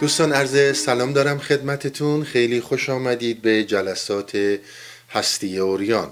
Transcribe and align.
دوستان 0.00 0.32
عرض 0.32 0.78
سلام 0.78 1.12
دارم 1.12 1.38
خدمتتون. 1.38 2.24
خیلی 2.24 2.60
خوش 2.60 2.90
آمدید 2.90 3.42
به 3.42 3.64
جلسات 3.64 4.58
هستی 5.10 5.58
اوریان. 5.58 6.10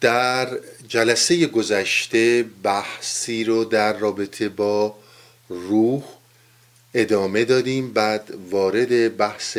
در 0.00 0.58
جلسه 0.88 1.46
گذشته 1.46 2.44
بحثی 2.62 3.44
رو 3.44 3.64
در 3.64 3.98
رابطه 3.98 4.48
با 4.48 4.94
روح 5.48 6.02
ادامه 6.94 7.44
دادیم 7.44 7.92
بعد 7.92 8.34
وارد 8.50 9.16
بحث 9.16 9.58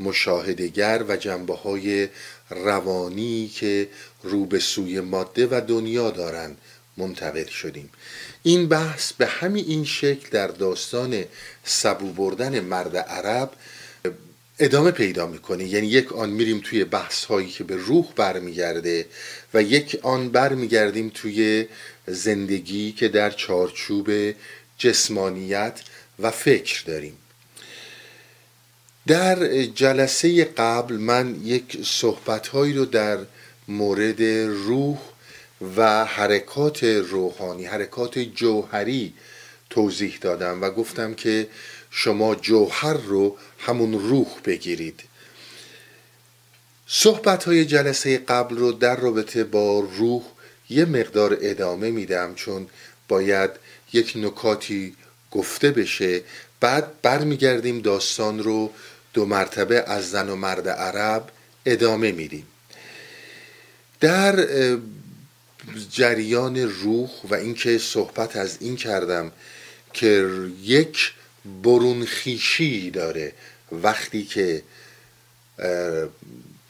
مشاهدگر 0.00 1.04
و 1.08 1.16
جنبه 1.16 1.54
های 1.54 2.08
روانی 2.50 3.48
که 3.48 3.88
رو 4.22 4.44
به 4.44 4.58
سوی 4.58 5.00
ماده 5.00 5.46
و 5.46 5.60
دنیا 5.68 6.10
دارن 6.10 6.56
منتقل 6.96 7.46
شدیم. 7.46 7.90
این 8.46 8.68
بحث 8.68 9.12
به 9.12 9.26
همین 9.26 9.64
این 9.68 9.84
شکل 9.84 10.28
در 10.30 10.46
داستان 10.46 11.24
سبو 11.64 12.12
بردن 12.12 12.60
مرد 12.60 12.96
عرب 12.96 13.50
ادامه 14.58 14.90
پیدا 14.90 15.26
می‌کنه. 15.26 15.64
یعنی 15.64 15.86
یک 15.86 16.12
آن 16.12 16.30
میریم 16.30 16.60
توی 16.64 16.84
بحث 16.84 17.24
هایی 17.24 17.48
که 17.48 17.64
به 17.64 17.76
روح 17.76 18.06
برمیگرده 18.16 19.06
و 19.54 19.62
یک 19.62 19.98
آن 20.02 20.28
برمیگردیم 20.28 21.10
توی 21.14 21.66
زندگی 22.06 22.92
که 22.92 23.08
در 23.08 23.30
چارچوب 23.30 24.10
جسمانیت 24.78 25.80
و 26.18 26.30
فکر 26.30 26.82
داریم. 26.86 27.16
در 29.06 29.62
جلسه 29.62 30.44
قبل 30.44 30.94
من 30.94 31.40
یک 31.44 31.78
صحبت 31.84 32.46
هایی 32.46 32.72
رو 32.72 32.84
در 32.84 33.18
مورد 33.68 34.22
روح 34.22 34.98
و 35.76 36.04
حرکات 36.04 36.84
روحانی 36.84 37.64
حرکات 37.64 38.18
جوهری 38.18 39.14
توضیح 39.70 40.18
دادم 40.20 40.62
و 40.62 40.70
گفتم 40.70 41.14
که 41.14 41.48
شما 41.90 42.34
جوهر 42.34 42.92
رو 42.92 43.36
همون 43.58 43.92
روح 43.92 44.28
بگیرید. 44.44 45.00
صحبت 46.86 47.44
های 47.44 47.64
جلسه 47.64 48.18
قبل 48.18 48.56
رو 48.56 48.72
در 48.72 48.96
رابطه 48.96 49.44
با 49.44 49.80
روح 49.80 50.22
یه 50.70 50.84
مقدار 50.84 51.38
ادامه 51.40 51.90
میدم 51.90 52.34
چون 52.34 52.66
باید 53.08 53.50
یک 53.92 54.12
نکاتی 54.16 54.96
گفته 55.30 55.70
بشه. 55.70 56.22
بعد 56.60 57.02
برمیگردیم 57.02 57.80
داستان 57.80 58.38
رو 58.42 58.70
دو 59.12 59.26
مرتبه 59.26 59.84
از 59.86 60.10
زن 60.10 60.28
و 60.28 60.36
مرد 60.36 60.68
عرب 60.68 61.28
ادامه 61.66 62.12
میدیم. 62.12 62.46
در 64.00 64.46
جریان 65.90 66.56
روح 66.58 67.10
و 67.30 67.34
اینکه 67.34 67.78
صحبت 67.78 68.36
از 68.36 68.56
این 68.60 68.76
کردم 68.76 69.32
که 69.92 70.28
یک 70.62 71.12
برونخیشی 71.62 72.90
داره 72.90 73.32
وقتی 73.72 74.22
که 74.22 74.62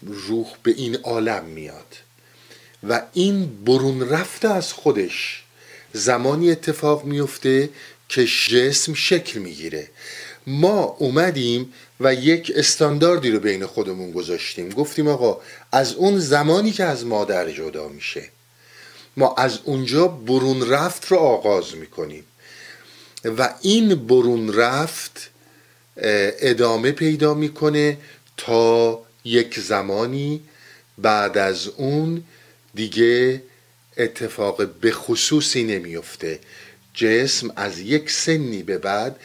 روح 0.02 0.46
به 0.62 0.70
این 0.70 0.96
عالم 0.96 1.44
میاد. 1.44 1.96
و 2.88 3.02
این 3.12 3.64
برون 3.64 4.08
رفته 4.08 4.48
از 4.48 4.72
خودش. 4.72 5.44
زمانی 5.92 6.50
اتفاق 6.50 7.04
میفته 7.04 7.70
که 8.08 8.24
جسم 8.24 8.94
شکل 8.94 9.38
می‌گیره. 9.38 9.88
ما 10.46 10.96
اومدیم 10.98 11.72
و 12.00 12.14
یک 12.14 12.52
استانداردی 12.56 13.30
رو 13.30 13.40
بین 13.40 13.66
خودمون 13.66 14.12
گذاشتیم. 14.12 14.68
گفتیم 14.68 15.08
آقا 15.08 15.40
از 15.72 15.94
اون 15.94 16.18
زمانی 16.18 16.72
که 16.72 16.84
از 16.84 17.06
مادر 17.06 17.50
جدا 17.50 17.88
میشه 17.88 18.28
ما 19.16 19.34
از 19.34 19.58
اونجا 19.64 20.08
برون 20.08 20.68
رفت 20.70 21.06
رو 21.06 21.16
آغاز 21.16 21.76
می‌کنیم. 21.76 22.24
و 23.24 23.54
این 23.60 23.94
برون 24.06 24.54
رفت 24.54 25.30
ادامه 25.96 26.92
پیدا 26.92 27.34
می‌کنه 27.34 27.98
تا 28.36 29.02
یک 29.24 29.60
زمانی 29.60 30.42
بعد 30.98 31.38
از 31.38 31.68
اون 31.68 32.24
دیگه 32.74 33.42
اتفاق 33.96 34.68
به 34.68 34.92
خصوصی 34.92 35.64
نمیفته 35.64 36.40
جسم 36.94 37.52
از 37.56 37.78
یک 37.78 38.10
سنی 38.10 38.62
به 38.62 38.78
بعد 38.78 39.16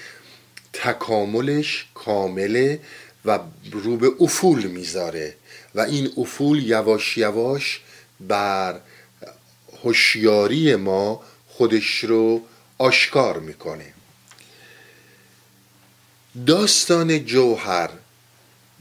تکاملش 0.74 1.88
کامله 1.94 2.80
و 3.25 3.40
رو 3.72 3.97
به 3.97 4.12
افول 4.19 4.63
می‌ذاره. 4.63 5.36
و 5.75 5.81
این 5.81 6.12
افول 6.18 6.63
یواش 6.63 7.18
یواش 7.18 7.81
بر 8.19 8.80
هوشیاری 9.84 10.75
ما 10.75 11.23
خودش 11.47 12.03
رو 12.03 12.41
آشکار 12.78 13.40
می‌کنه. 13.40 13.94
داستان 16.47 17.25
جوهر 17.25 17.89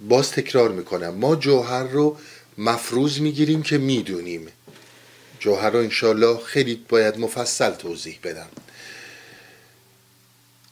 باز 0.08 0.31
تکرار 0.31 0.69
می‌کنم. 0.70 1.14
ما 1.14 1.37
جوهر 1.37 1.82
رو 1.82 2.16
مفروض 2.58 3.20
می‌گیریم 3.20 3.62
که 3.62 3.78
می‌دونیم. 3.78 4.47
جوهر 5.41 5.70
رو 5.70 5.78
انشالله 5.78 6.38
خیلی 6.44 6.84
باید 6.88 7.19
مفصل 7.19 7.70
توضیح 7.70 8.19
بدم. 8.25 8.48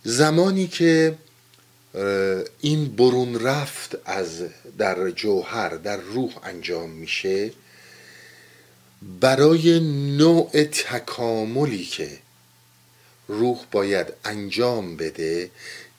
زمانی 0.04 0.66
که 0.66 1.18
این 2.60 2.96
برون 2.96 3.40
رفت 3.40 3.96
از 4.04 4.44
در 4.78 5.10
جوهر 5.10 5.68
در 5.68 5.96
روح 5.96 6.32
انجام 6.42 6.90
میشه 6.90 7.52
برای 9.02 9.80
نوع 10.16 10.64
تکاملی 10.64 11.84
که 11.84 12.18
روح 13.28 13.58
باید 13.70 14.06
انجام 14.24 14.96
بده 14.96 15.50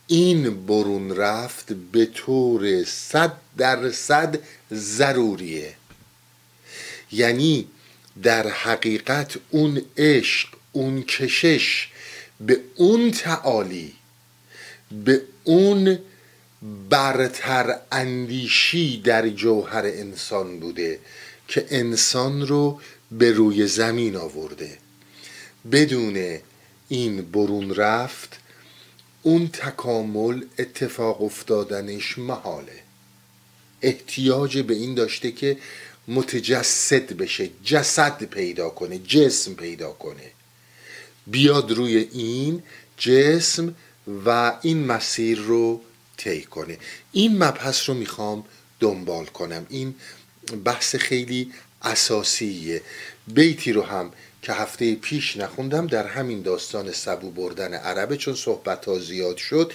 این 0.08 0.66
برون 0.66 1.16
رفت 1.16 1.74
به 1.74 2.06
طور 2.06 2.84
صد 2.84 3.34
درصد 3.58 4.40
ضروریه. 4.74 5.74
یعنی 7.12 7.68
در 8.24 8.48
حقیقت 8.48 9.38
اون 9.50 9.82
عشق 9.98 10.50
اون 10.72 11.04
کشش 11.04 11.88
به 12.42 12.60
اون 12.76 13.12
تعالی 13.12 13.94
به 14.92 15.22
اون 15.44 16.00
برتر 16.90 17.80
اندیشی 17.92 19.02
در 19.02 19.30
جوهر 19.30 19.86
انسان 19.86 20.60
بوده. 20.60 21.00
که 21.48 21.68
انسان 21.70 22.48
رو 22.48 22.82
به 23.12 23.32
روی 23.32 23.68
زمین 23.68 24.16
آورده. 24.16 24.78
بدون 25.72 26.40
این 26.90 27.32
برون 27.32 27.76
رفت 27.76 28.40
اون 29.24 29.48
تکامل 29.48 30.42
اتفاق 30.60 31.22
افتادنش 31.22 32.18
محاله. 32.18 32.80
احتیاج 33.82 34.58
به 34.58 34.74
این 34.74 34.96
داشته 34.96 35.32
که 35.32 35.58
متجسد 36.08 37.14
بشه 37.14 37.50
جسد 37.64 38.24
پیدا 38.24 38.70
کنه 38.70 39.00
جسم 39.00 39.54
پیدا 39.54 39.92
کنه. 39.92 40.32
بیاد 41.28 41.72
روی 41.72 41.98
این 42.12 42.64
جسم 42.98 43.76
و 44.26 44.54
این 44.62 44.86
مسیر 44.86 45.40
رو 45.40 45.82
طی 46.18 46.42
کنه. 46.42 46.78
این 47.12 47.44
مبحث 47.44 47.90
رو 47.90 47.96
می‌خوام 47.96 48.46
دنبال 48.80 49.26
کنم. 49.26 49.66
این 49.70 49.96
بحث 50.56 50.96
خیلی 50.96 51.52
اساسیه. 51.82 52.82
بیتی 53.28 53.72
رو 53.74 53.82
هم 53.82 54.12
که 54.42 54.54
هفته 54.54 54.96
پیش 54.96 55.38
نخوندم 55.38 55.88
در 55.88 56.08
همین 56.08 56.42
داستان 56.42 56.92
سبو 56.92 57.32
بردن 57.32 57.74
عربه 57.74 58.18
چون 58.18 58.36
صحبت 58.36 58.86
ها 58.86 59.00
زیاد 59.00 59.38
شد 59.38 59.74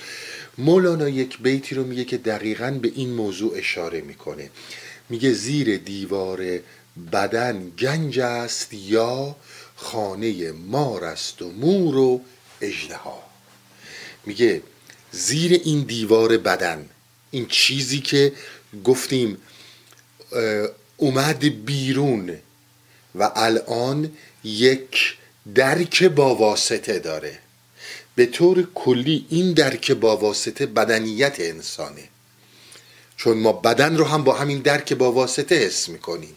مولانا 0.58 1.08
یک 1.08 1.38
بیتی 1.38 1.74
رو 1.74 1.84
میگه 1.84 2.04
که 2.04 2.18
دقیقا 2.18 2.70
به 2.70 2.92
این 2.94 3.10
موضوع 3.10 3.58
اشاره 3.58 4.00
می‌کنه. 4.00 4.50
میگه 5.08 5.32
زیر 5.32 5.76
دیوار 5.76 6.60
بدن 7.12 7.70
گنج 7.78 8.18
است 8.18 8.74
یا 8.74 9.36
خانه 9.76 10.52
مار 10.52 11.04
است 11.04 11.42
و 11.42 11.50
مور 11.50 11.96
و 11.96 12.20
اجدها 12.60 13.22
میگه 14.26 14.62
زیر 15.12 15.52
این 15.52 15.82
دیوار 15.82 16.38
بدن 16.38 16.88
این 17.30 17.46
چیزی 17.46 18.00
که 18.00 18.32
گفتیم 18.84 19.36
اومد 20.96 21.64
بیرون 21.64 22.36
و 23.14 23.30
الان 23.36 24.12
یک 24.44 25.16
درک 25.54 26.04
با 26.04 26.34
واسطه 26.34 26.98
داره. 26.98 27.38
به 28.14 28.26
طور 28.26 28.68
کلی 28.74 29.26
این 29.28 29.52
درک 29.52 29.92
با 29.92 30.16
واسطه 30.16 30.66
بدنیت 30.66 31.36
انسانه. 31.38 32.08
چون 33.16 33.38
ما 33.38 33.52
بدن 33.52 33.96
رو 33.96 34.04
هم 34.04 34.24
با 34.24 34.34
همین 34.34 34.58
درک 34.58 34.92
با 34.92 35.12
واسطه 35.12 35.54
حس 35.54 35.88
می‌کنیم. 35.88 36.34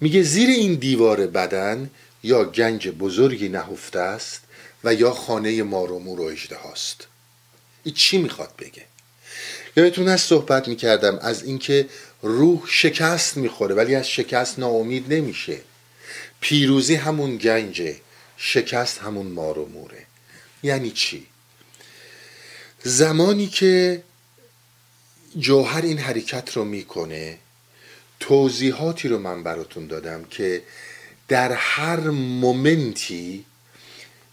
میگه 0.00 0.22
زیر 0.22 0.48
این 0.48 0.74
دیوار 0.74 1.26
بدن 1.26 1.90
یا 2.22 2.44
گنج 2.44 2.88
بزرگی 2.88 3.48
نهفته 3.48 3.98
است 3.98 4.40
و 4.84 4.94
یا 4.94 5.10
خانه 5.10 5.62
مارومور 5.62 6.20
و 6.20 6.24
اجده 6.24 6.56
هاست. 6.56 7.06
این 7.84 7.94
چی 7.94 8.18
می‌خواد 8.18 8.52
بگه؟ 8.58 8.84
یادتون 9.76 10.08
هست 10.08 10.28
صحبت 10.28 10.68
می‌کردم 10.68 11.18
از 11.18 11.44
اینکه 11.44 11.88
روح 12.22 12.62
شکست 12.66 13.36
می‌خوره 13.36 13.74
ولی 13.74 13.94
از 13.94 14.08
شکست 14.08 14.58
ناامید 14.58 15.14
نمیشه. 15.14 15.60
پیروزی 16.40 16.94
همون 16.94 17.36
گنجه 17.36 17.96
شکست 18.36 18.98
همون 18.98 19.26
ماروموره 19.26 20.06
یعنی 20.62 20.90
چی؟ 20.90 21.26
زمانی 22.82 23.46
که 23.46 24.02
جوهر 25.38 25.82
این 25.82 25.98
حرکت 25.98 26.56
رو 26.56 26.64
می‌کنه 26.64 27.38
توضیحاتی 28.20 29.08
رو 29.08 29.18
من 29.18 29.42
براتون 29.42 29.86
دادم 29.86 30.24
که 30.24 30.62
در 31.28 31.52
هر 31.52 32.00
مومنتی 32.10 33.44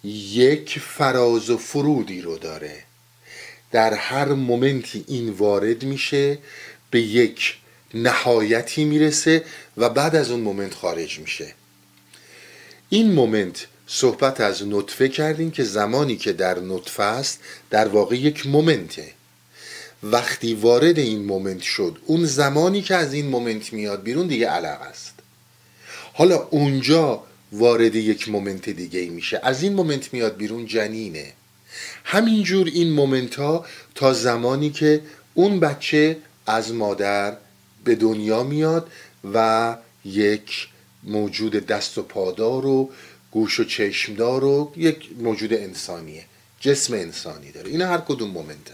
یک 0.03 0.80
فراز 0.80 1.50
و 1.50 1.57
فرودی 1.57 2.21
رو 2.21 2.38
داره. 2.38 2.83
در 3.71 3.94
هر 3.94 4.25
مومنتی 4.25 5.06
این 5.07 5.30
وارد 5.30 5.83
میشه 5.83 6.38
به 6.91 7.01
یک 7.01 7.57
نهایتی 7.94 8.86
می‌رسه 8.86 9.44
و 9.77 9.89
بعد 9.89 10.15
از 10.15 10.31
اون 10.31 10.39
moment 10.40 10.74
خارج 10.74 11.19
میشه. 11.19 11.53
این 12.89 13.12
moment 13.12 13.68
صحبت 13.88 14.41
از 14.41 14.68
نطفه 14.68 15.09
کردیم 15.09 15.51
که 15.51 15.63
زمانی 15.63 16.15
که 16.15 16.33
در 16.33 16.59
نطفه 16.59 17.03
است 17.03 17.39
در 17.69 17.88
واقع 17.88 18.15
یک 18.15 18.47
moment 18.48 18.93
ه. 18.93 19.07
وقتی 20.03 20.53
وارد 20.53 21.00
این 21.00 21.25
moment 21.25 21.62
شد 21.62 21.97
اون 22.06 22.25
زمانی 22.25 22.81
که 22.81 22.95
از 22.95 23.13
این 23.13 23.27
moment 23.28 23.74
میاد 23.74 24.03
بیرون 24.03 24.27
دیگه 24.27 24.47
علق 24.47 24.81
است. 24.81 25.13
حالا 26.13 26.47
اونجا 26.50 27.24
وارد 27.51 27.95
یک 27.95 28.30
moment 28.30 28.69
دیگه 28.69 29.09
میشه. 29.09 29.39
از 29.44 29.63
این 29.63 29.74
moment 29.74 30.13
میاد 30.13 30.38
بیرون 30.38 30.65
جنینه. 30.65 31.33
همینجور 32.03 32.68
این 32.68 32.91
moment 32.92 33.36
ها 33.36 33.65
تا 33.95 34.13
زمانی 34.13 34.69
که 34.69 35.01
اون 35.33 35.59
بچه 35.59 36.18
از 36.47 36.74
مادر 36.74 37.38
به 37.84 37.96
دنیا 37.96 38.44
میاد 38.44 38.92
و 39.34 39.78
یک 40.06 40.68
موجود 41.04 41.52
دست 41.52 41.98
و 41.98 42.04
پادار 42.04 42.66
و 42.66 42.92
گوش 43.31 43.60
و 43.60 43.64
چشمدار 43.64 44.44
و 44.44 44.74
یک 44.78 45.10
موجود 45.18 45.54
انسانیه. 45.54 46.26
جسم 46.60 46.94
انسانی 46.94 47.52
داره. 47.52 47.70
این 47.70 47.81
هر 47.81 47.98
کدوم 47.98 48.30
مومنت 48.30 48.72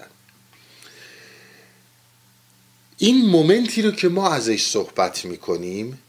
این 2.97 3.25
مومنتی 3.25 3.81
رو 3.81 3.91
که 3.91 4.09
ما 4.09 4.29
ازش 4.29 4.63
صحبت 4.63 5.25
می‌کنیم 5.25 5.99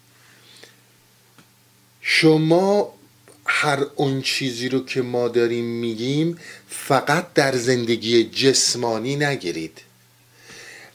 شما 2.00 2.94
هر 3.46 3.86
اون 3.96 4.22
چیزی 4.22 4.68
رو 4.68 4.84
که 4.84 5.02
ما 5.02 5.28
داریم 5.28 5.64
میگیم 5.64 6.38
فقط 6.68 7.32
در 7.32 7.56
زندگی 7.56 8.24
جسمانی 8.24 9.16
نگیرید. 9.16 9.80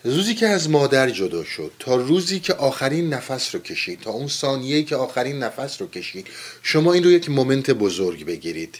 روزی 0.03 0.35
که 0.35 0.47
از 0.47 0.69
مادر 0.69 1.09
جدا 1.09 1.43
شد 1.43 1.71
تا 1.79 1.95
روزی 1.95 2.39
که 2.39 2.53
آخرین 2.53 3.13
نفس 3.13 3.55
رو 3.55 3.61
کشید 3.61 3.99
تا 3.99 4.11
اون 4.11 4.27
ثانیه 4.27 4.83
که 4.83 4.95
آخرین 4.95 5.43
نفس 5.43 5.81
رو 5.81 5.87
کشید 5.87 6.27
شما 6.63 6.93
این 6.93 7.03
رو 7.03 7.11
یک 7.11 7.29
moment 7.29 7.71
بزرگ 7.71 8.25
بگیرید 8.25 8.77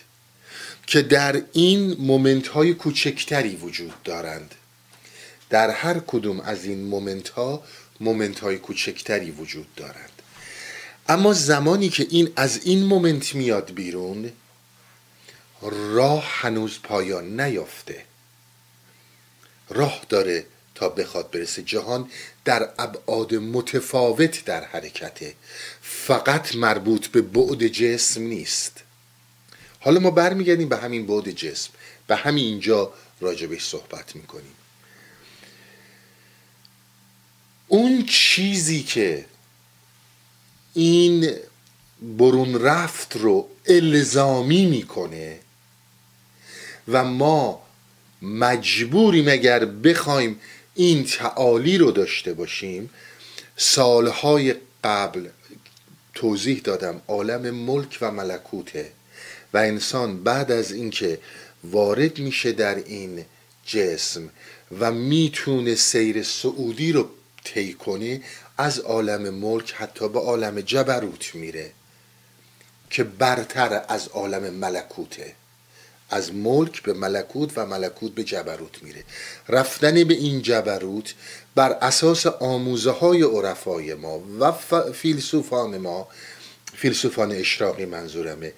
که 0.88 1.02
در 1.02 1.42
این 1.54 1.96
moment 2.00 2.48
های 2.48 2.74
کوچکتری 2.74 3.56
وجود 3.56 4.04
دارند. 4.04 4.56
در 5.50 5.70
هر 5.70 6.00
کدوم 6.08 6.40
از 6.40 6.66
این 6.66 6.84
moment 6.84 7.30
ها 7.30 7.64
moment 8.00 8.40
های 8.40 8.58
کوچکتری 8.58 9.32
وجود 9.32 9.76
دارند. 9.76 10.22
اما 11.10 11.34
زمانی 11.34 11.90
که 11.90 12.08
این 12.10 12.32
از 12.36 12.66
این 12.66 12.84
moment 12.84 13.36
میاد 13.36 13.74
بیرون 13.74 14.32
راه 15.92 16.24
هنوز 16.28 16.80
پایان 16.84 17.42
نیافته. 17.42 18.06
راه 19.70 20.02
داره 20.10 20.46
بخواد 20.90 21.32
برسه. 21.32 21.64
جهان 21.64 22.10
در 22.46 22.70
ابعاد 22.80 23.36
متفاوت 23.36 24.46
در 24.46 24.64
حرکته 24.64 25.34
فقط 25.82 26.56
مربوط 26.56 27.08
به 27.08 27.22
بعد 27.22 27.68
جسم 27.68 28.22
نیست. 28.22 28.84
حالا 29.80 30.00
ما 30.00 30.12
برمیگردیم 30.12 30.70
به 30.70 30.78
همین 30.78 31.08
بعد 31.08 31.32
جسم. 31.32 31.70
به 32.08 32.16
همین 32.16 32.46
اینجا 32.46 32.94
راجبش 33.22 33.66
صحبت 33.66 34.16
می‌کنیم. 34.16 34.54
اون 37.68 38.06
چیزی 38.06 38.84
که 38.84 39.26
این 40.74 41.36
برون 42.02 42.62
رفت 42.62 43.16
رو 43.16 43.50
الزامی 43.68 44.66
می‌کنه 44.66 45.40
و 46.88 47.04
ما 47.04 47.62
مجبوریم 48.22 49.28
اگر 49.28 49.66
بخوایم 49.66 50.40
این 50.82 51.04
تعالی 51.04 51.78
رو 51.78 51.92
داشته 51.92 52.34
باشیم 52.34 52.90
سالهای 53.58 54.56
قبل 54.84 55.28
توضیح 56.14 56.62
دادم 56.64 57.02
عالم 57.08 57.52
ملک 57.52 57.98
و 58.02 58.12
ملکوته 58.12 58.92
و 59.54 59.58
انسان 59.58 60.24
بعد 60.24 60.52
از 60.52 60.72
اینکه 60.72 61.20
وارد 61.64 62.20
میشه 62.20 62.52
در 62.52 62.76
این 62.76 63.26
جسم 63.66 64.30
و 64.80 64.92
می‌تونه 64.92 65.76
سیر 65.76 66.24
سعودی 66.24 66.92
رو 66.92 67.10
طی 67.44 67.74
کنه 67.74 68.22
از 68.58 68.80
عالم 68.80 69.30
ملک 69.30 69.74
حتی 69.74 70.10
به 70.10 70.20
عالم 70.20 70.62
جبروت 70.62 71.36
میره 71.36 71.72
که 72.90 73.04
برتر 73.04 73.86
از 73.88 74.08
عالم 74.08 74.54
ملکوته. 74.54 75.36
از 76.12 76.34
ملک 76.34 76.84
به 76.84 76.94
ملکوت 76.94 77.52
و 77.56 77.66
ملکوت 77.66 78.16
به 78.16 78.24
جبروت 78.24 78.84
میره. 78.84 79.04
رفتن 79.50 80.04
به 80.04 80.14
این 80.14 80.42
جبروت 80.42 81.14
بر 81.56 81.72
اساس 81.72 82.26
آموزه 82.28 82.92
های 82.92 83.22
عرفای 83.24 83.94
ما 83.94 84.20
و 84.40 84.52
فیلسوفان 84.92 85.78
ما 85.78 86.08
فیلسوفان 86.74 87.32
اشراقی 87.32 87.86
منظورمه 87.86 88.54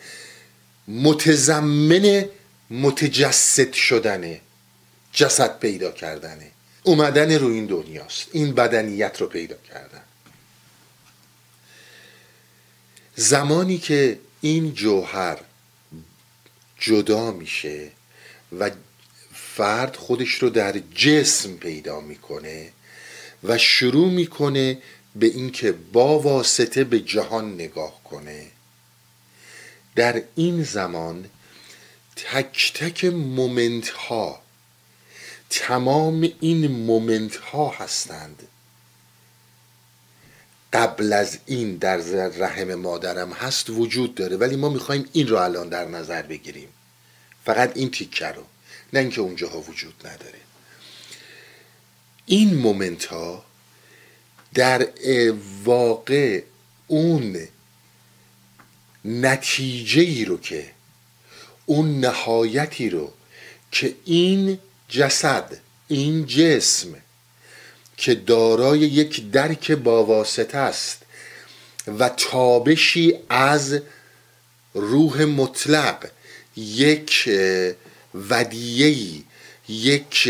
متضمن 0.87 2.25
متجسد 2.69 3.73
شدنه 3.73 4.41
جسد 5.13 5.59
پیدا 5.59 5.91
کردنه. 5.91 6.51
اومدن 6.83 7.31
رو 7.31 7.47
این 7.47 7.65
دنیاست. 7.65 8.27
این 8.31 8.53
بدنیت 8.53 9.21
رو 9.21 9.27
پیدا 9.27 9.55
کردن. 9.69 10.01
زمانی 13.15 13.77
که 13.77 14.19
این 14.41 14.73
جوهر 14.73 15.37
جدا 16.83 17.31
میشه 17.31 17.91
و 18.59 18.71
فرد 19.33 19.95
خودش 19.95 20.33
رو 20.33 20.49
در 20.49 20.79
جسم 20.95 21.57
پیدا 21.57 21.99
می‌کنه 21.99 22.71
و 23.43 23.57
شروع 23.57 24.09
می‌کنه 24.11 24.77
به 25.15 25.25
اینکه 25.25 25.71
با 25.71 26.19
واسطه 26.19 26.83
به 26.83 26.99
جهان 26.99 27.53
نگاه 27.53 28.03
کنه. 28.03 28.47
در 29.95 30.23
این 30.35 30.63
زمان 30.63 31.29
تک 32.15 32.71
تک 32.75 33.05
moment 33.05 33.89
ها 33.89 34.41
تمام 35.49 36.29
این 36.39 36.67
moment 36.67 37.35
ها 37.35 37.69
هستند 37.69 38.47
قبل 40.73 41.13
از 41.13 41.37
این 41.45 41.75
در 41.75 41.97
رحم 42.27 42.75
مادرم 42.75 43.31
هست 43.31 43.69
وجود 43.69 44.15
داره 44.15 44.37
ولی 44.37 44.55
ما 44.55 44.69
می‌خوایم 44.69 45.09
این 45.13 45.27
رو 45.27 45.37
الان 45.37 45.69
در 45.69 45.85
نظر 45.85 46.21
بگیریم. 46.21 46.69
فقط 47.45 47.71
این 47.75 47.91
تیکه 47.91 48.27
رو 48.27 48.43
نه 48.93 48.99
اینکه 48.99 49.21
اونجاها 49.21 49.61
وجود 49.61 50.07
نداره. 50.07 50.39
این 52.25 52.53
moment 52.53 53.05
ها 53.05 53.45
در 54.53 54.87
واقع 55.63 56.43
اون 56.87 57.47
نتیجه 59.05 60.01
ای 60.01 60.25
رو 60.25 60.39
که 60.39 60.71
اون 61.65 61.99
نهایتی 61.99 62.89
رو 62.89 63.13
که 63.71 63.95
این 64.05 64.59
جسد 64.89 65.57
این 65.87 66.25
جسم 66.25 66.95
که 67.97 68.15
دارای 68.15 68.79
یک 68.79 69.31
درک 69.31 69.71
باواسطه 69.71 70.57
است 70.57 71.01
و 71.99 72.09
تابشی 72.09 73.19
از 73.29 73.79
روح 74.73 75.23
مطلق 75.23 76.09
یک 76.55 77.29
ودیهی 78.13 79.23
یک 79.69 80.29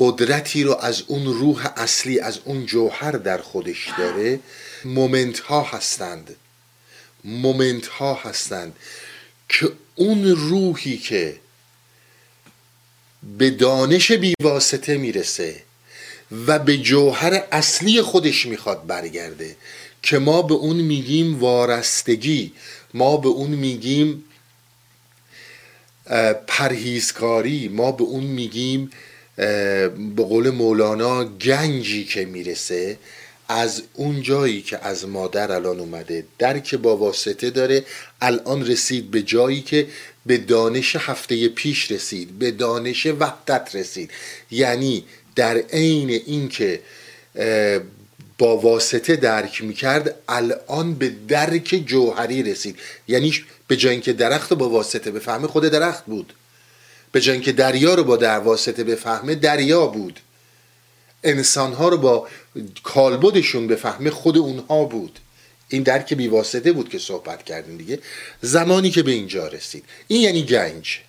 قدرتی 0.00 0.62
رو 0.62 0.74
از 0.74 1.02
اون 1.06 1.24
روح 1.26 1.68
اصلی 1.76 2.20
از 2.20 2.38
اون 2.44 2.66
جوهر 2.66 3.12
در 3.12 3.38
خودش 3.38 3.88
داره 3.98 4.40
مومنت 4.84 5.38
ها 5.38 5.62
هستند. 5.62 6.36
مومنت 7.24 7.86
ها 7.86 8.14
هستند 8.14 8.76
که 9.48 9.72
اون 9.94 10.24
روحی 10.24 10.98
که 10.98 11.36
به 13.38 13.50
دانش 13.50 14.12
بیواسطه 14.12 14.96
می‌رسه 14.96 15.62
و 16.46 16.58
به 16.58 16.78
جوهر 16.78 17.42
اصلی 17.52 18.02
خودش 18.02 18.46
می‌خواد 18.46 18.86
برگرده 18.86 19.56
که 20.02 20.18
ما 20.18 20.42
به 20.42 20.54
اون 20.54 20.76
میگیم 20.76 21.40
وارستگی. 21.40 22.52
ما 22.94 23.16
به 23.16 23.28
اون 23.28 23.50
میگیم 23.50 24.24
پرهیزکاری. 26.46 27.68
ما 27.68 27.92
به 27.92 28.04
اون 28.04 28.24
میگیم 28.24 28.90
به 30.16 30.24
قول 30.28 30.50
مولانا 30.50 31.24
گنجی 31.24 32.04
که 32.04 32.24
می‌رسه 32.24 32.98
از 33.48 33.82
اون 33.94 34.22
جایی 34.22 34.62
که 34.62 34.78
از 34.86 35.08
مادر 35.08 35.52
الان 35.52 35.80
اومده. 35.80 36.24
درک 36.38 36.74
با 36.74 36.96
واسطه 36.96 37.50
داره 37.50 37.84
الان 38.20 38.66
رسید 38.66 39.10
به 39.10 39.22
جایی 39.22 39.60
که 39.60 39.86
به 40.26 40.38
دانش 40.38 40.96
هفته 40.96 41.48
پیش 41.48 41.90
رسید 41.90 42.38
به 42.38 42.50
دانش 42.50 43.06
وحدت 43.06 43.70
رسید. 43.74 44.10
یعنی 44.50 45.04
در 45.36 45.56
عین 45.56 46.10
اینکه 46.10 46.80
با 48.38 48.56
واسطه 48.56 49.16
درک 49.16 49.64
می‌کرد 49.64 50.14
الان 50.28 50.94
به 50.94 51.12
درک 51.28 51.82
جوهری 51.86 52.42
رسید. 52.42 52.78
یعنی 53.08 53.34
به 53.68 53.76
جای 53.76 53.92
اینکه 53.92 54.12
درخت 54.12 54.52
با 54.52 54.68
واسطه 54.68 55.10
بفهمه 55.10 55.46
خود 55.46 55.64
درخت 55.64 56.04
بود. 56.06 56.32
به 57.12 57.20
جای 57.20 57.32
اینکه 57.32 57.52
دریا 57.52 57.94
رو 57.94 58.04
با 58.04 58.16
در 58.16 58.38
واسطه 58.38 58.84
بفهمه 58.84 59.34
دریا 59.34 59.86
بود. 59.86 60.20
انسانها 61.24 61.88
رو 61.88 61.98
با 61.98 62.28
کالبدشون 62.82 63.66
بفهمه 63.66 64.10
خود 64.10 64.38
اونها 64.38 64.84
بود. 64.84 65.18
این 65.68 65.82
درک 65.82 66.14
بیواسطه 66.14 66.72
بود 66.72 66.88
که 66.88 66.98
صحبت 66.98 67.42
کردیم 67.42 67.76
دیگه. 67.76 67.98
زمانی 68.42 68.90
که 68.90 69.02
به 69.02 69.10
اینجا 69.10 69.48
رسید. 69.48 69.84
این 70.08 70.20
یعنی 70.20 70.42
گنج. 70.42 71.00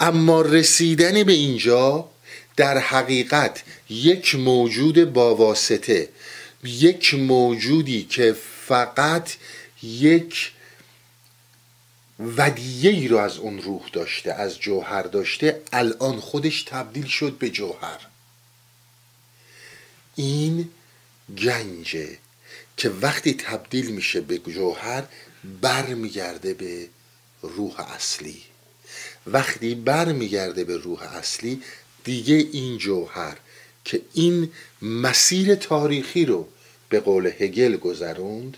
اما 0.00 0.42
رسیدن 0.42 1.22
به 1.22 1.32
اینجا 1.32 2.08
در 2.56 2.78
حقیقت 2.78 3.62
یک 3.90 4.34
موجود 4.34 5.12
با 5.12 5.34
واسطه 5.34 6.08
یک 6.64 7.14
موجودی 7.14 8.02
که 8.02 8.36
فقط 8.66 9.30
یک 9.82 10.52
ودیه 12.20 12.90
ای 12.90 13.08
رو 13.08 13.16
از 13.16 13.38
اون 13.38 13.62
روح 13.62 13.82
داشته 13.92 14.32
از 14.32 14.58
جوهر 14.58 15.02
داشته 15.02 15.62
الان 15.72 16.20
خودش 16.20 16.62
تبدیل 16.62 17.06
شد 17.06 17.38
به 17.38 17.50
جوهر. 17.50 18.06
این 20.16 20.70
گنجه 21.38 22.18
که 22.76 22.88
وقتی 22.88 23.34
تبدیل 23.34 23.90
میشه 23.90 24.20
به 24.20 24.38
جوهر 24.38 25.04
برمیگرده 25.60 26.54
به 26.54 26.88
روح 27.42 27.80
اصلی. 27.80 28.42
وقتی 29.26 29.74
برمیگرده 29.74 30.64
به 30.64 30.76
روح 30.76 31.02
اصلی 31.02 31.62
دیگه 32.04 32.34
این 32.34 32.78
جوهر 32.78 33.36
که 33.84 34.00
این 34.14 34.52
مسیر 34.82 35.54
تاریخی 35.54 36.24
رو 36.24 36.48
به 36.88 37.00
قول 37.00 37.26
هگل 37.38 37.76
گذروند 37.76 38.56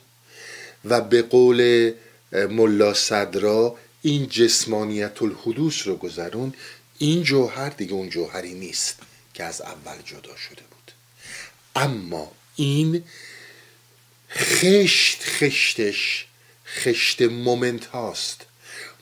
و 0.84 1.00
به 1.00 1.22
قول 1.22 1.92
ملا 2.32 2.94
صدرا 2.94 3.76
این 4.02 4.28
جسمانیت 4.28 5.22
الحدوث 5.22 5.86
رو 5.86 5.96
گذروند 5.96 6.54
این 6.98 7.22
جوهر 7.22 7.68
دیگه 7.68 7.92
اون 7.92 8.08
جوهری 8.08 8.54
نیست 8.54 8.96
که 9.34 9.44
از 9.44 9.60
اول 9.60 10.02
جدا 10.04 10.36
شده 10.36 10.62
بود. 10.70 10.92
اما 11.76 12.32
این 12.56 13.04
خشت 14.30 15.22
خشتش 15.22 16.26
خشت 16.66 17.22
moment 17.22 17.86
هاست. 17.86 18.44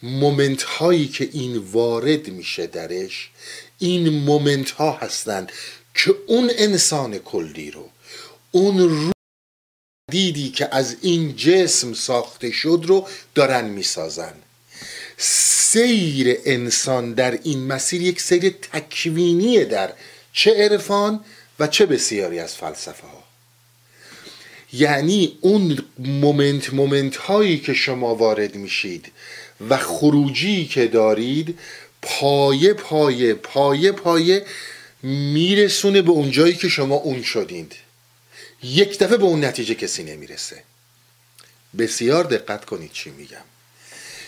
moment 0.02 0.62
هایی 0.62 1.08
که 1.08 1.28
این 1.32 1.56
وارد 1.56 2.28
میشه 2.28 2.66
درش 2.66 3.30
این 3.78 4.08
moment 4.08 4.70
ها 4.70 4.92
هستند 4.92 5.52
که 5.94 6.14
اون 6.26 6.50
انسان 6.58 7.18
کلی 7.18 7.70
رو 7.70 7.88
اون 8.50 8.78
رو 8.78 9.10
دیدی 10.10 10.50
که 10.50 10.68
از 10.72 10.96
این 11.00 11.36
جسم 11.36 11.92
ساخته 11.92 12.50
شد 12.50 12.84
رو 12.86 13.08
دارن 13.34 13.64
می‌سازن. 13.64 14.34
سیر 15.16 16.36
انسان 16.44 17.14
در 17.14 17.38
این 17.42 17.66
مسیر 17.66 18.02
یک 18.02 18.20
سیر 18.20 18.50
تکوینیه 18.50 19.64
در 19.64 19.92
چه 20.32 20.54
عرفان 20.54 21.24
و 21.58 21.66
چه 21.66 21.86
بسیاری 21.86 22.38
از 22.38 22.54
فلسفه 22.54 23.06
ها 23.06 23.19
یعنی 24.72 25.38
اون 25.40 25.84
moment 25.98 26.74
moment 26.74 27.16
هایی 27.16 27.58
که 27.58 27.74
شما 27.74 28.14
وارد 28.14 28.54
میشید 28.54 29.12
و 29.68 29.76
خروجی 29.76 30.66
که 30.66 30.86
دارید 30.86 31.58
پایه 32.02 32.72
پایه 32.72 33.34
پایه 33.34 33.92
پایه 33.92 34.46
میرسونه 35.02 36.02
به 36.02 36.10
اونجایی 36.10 36.54
که 36.54 36.68
شما 36.68 36.94
اون 36.94 37.22
شدید. 37.22 37.72
یک 38.62 38.98
دفعه 38.98 39.16
به 39.16 39.24
اون 39.24 39.44
نتیجه 39.44 39.74
کسی 39.74 40.02
نمی‌رسه. 40.02 40.62
بسیار 41.78 42.24
دقت 42.24 42.64
کنید 42.64 42.92
چی 42.92 43.10
میگم. 43.10 43.44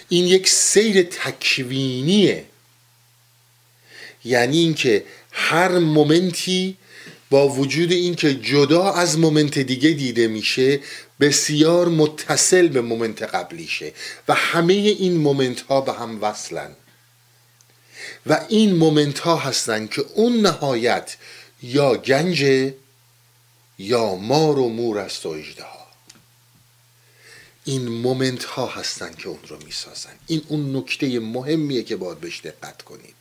این 0.09 0.27
یک 0.27 0.49
سیر 0.49 1.03
تکوینیه. 1.03 2.45
یعنی 4.25 4.59
اینکه 4.59 5.05
هر 5.33 5.79
moment 5.79 6.63
ی 6.63 6.77
با 7.33 7.49
وجود 7.49 7.93
اینکه 7.93 8.35
جدا 8.35 8.93
از 8.93 9.19
moment 9.19 9.59
دیگه 9.59 9.91
دیده 9.91 10.29
میشه 10.29 10.81
بسیار 11.21 11.89
متصل 11.89 12.69
به 12.69 12.81
moment 12.81 13.23
قبلیشه 13.23 13.93
و 14.29 14.35
همه 14.35 14.73
این 14.73 15.17
moment 15.17 15.61
ها 15.61 15.81
به 15.81 15.93
هم 15.93 16.23
وصلن. 16.23 16.71
و 18.27 18.45
این 18.49 18.75
moment 18.75 19.19
ها 19.19 19.37
هستن 19.37 19.87
که 19.87 20.05
اون 20.15 20.41
نهایت 20.41 21.17
یا 21.63 21.97
گنج 21.97 22.73
یا 23.79 24.15
مار 24.15 24.59
و 24.59 24.69
مور 24.69 24.99
است 24.99 25.27
و 25.27 25.29
اژدها 25.29 25.87
این 27.65 27.89
moment 27.89 28.45
ها 28.45 28.67
هستن 28.67 29.15
که 29.15 29.29
اون 29.29 29.39
رو 29.49 29.59
می‌سازن. 29.65 30.15
این 30.27 30.43
اون 30.49 30.77
نکته 30.77 31.21
مهمیه 31.21 31.83
که 31.83 31.97
باید 31.97 32.21
بهش 32.21 32.41
دقت 32.41 32.83
کنید. 32.83 33.17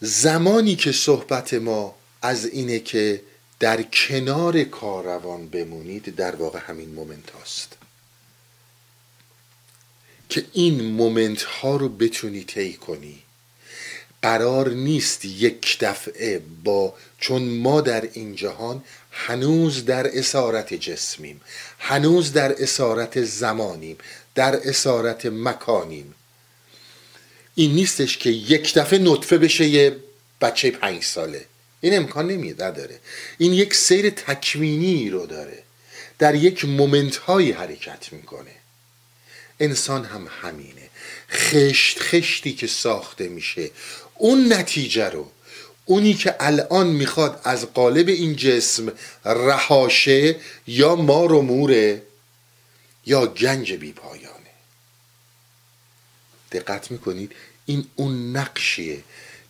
زمانی 0.00 0.76
که 0.76 0.92
صحبت 0.92 1.54
ما 1.54 1.97
از 2.22 2.46
اینه 2.46 2.78
که 2.78 3.22
در 3.60 3.82
کنار 3.82 4.64
کاروان 4.64 5.48
بمونید 5.48 6.14
در 6.14 6.36
واقع 6.36 6.58
همین 6.58 6.88
moment 6.88 7.30
هاست. 7.30 7.76
که 10.28 10.44
این 10.52 10.84
مومنت 10.84 11.42
ها 11.42 11.76
رو 11.76 11.88
بتونی 11.88 12.44
طی 12.44 12.72
کنی. 12.72 13.18
قرار 14.22 14.68
نیست 14.70 15.24
یک 15.24 15.78
دفعه 15.80 16.42
با 16.64 16.94
چون 17.18 17.42
ما 17.42 17.80
در 17.80 18.08
این 18.12 18.34
جهان 18.34 18.84
هنوز 19.10 19.84
در 19.84 20.18
اسارت 20.18 20.74
جسمیم 20.74 21.40
هنوز 21.78 22.32
در 22.32 22.62
اسارت 22.62 23.24
زمانیم 23.24 23.96
در 24.34 24.68
اسارت 24.68 25.26
مکانیم. 25.26 26.14
این 27.54 27.74
نیستش 27.74 28.18
که 28.18 28.30
یک 28.30 28.74
دفعه 28.74 28.98
نطفه 28.98 29.38
بشه 29.38 29.66
یه 29.66 29.96
بچه 30.40 30.70
پنج 30.70 31.04
ساله. 31.04 31.44
این 31.80 31.96
امکان 31.96 32.26
نمیده 32.26 32.64
نداره. 32.64 33.00
این 33.38 33.52
یک 33.52 33.74
سیر 33.74 34.10
تکوینی 34.10 35.10
رو 35.10 35.26
داره. 35.26 35.62
در 36.18 36.34
یک 36.34 36.64
مومنت 36.64 37.16
هایی 37.16 37.52
حرکت 37.52 38.12
می‌کنه. 38.12 38.50
انسان 39.60 40.04
هم 40.04 40.28
همینه. 40.42 40.90
خشت 41.30 41.98
خشتی 42.00 42.52
که 42.52 42.66
ساخته 42.66 43.28
میشه. 43.28 43.70
اون 44.14 44.52
نتیجه 44.52 45.08
رو 45.08 45.30
اونی 45.84 46.14
که 46.14 46.36
الان 46.40 46.86
می‌خواد 46.86 47.40
از 47.44 47.66
قالب 47.66 48.08
این 48.08 48.36
جسم 48.36 48.92
رهاشه 49.24 50.36
یا 50.66 50.96
مار 50.96 51.32
و 51.32 51.42
موره 51.42 52.02
یا 53.06 53.26
گنج 53.26 53.72
بی 53.72 53.92
پایانه 53.92 54.50
دقت 56.52 56.90
می‌کنید 56.90 57.32
این 57.66 57.86
اون 57.96 58.36
نقشیه 58.36 59.02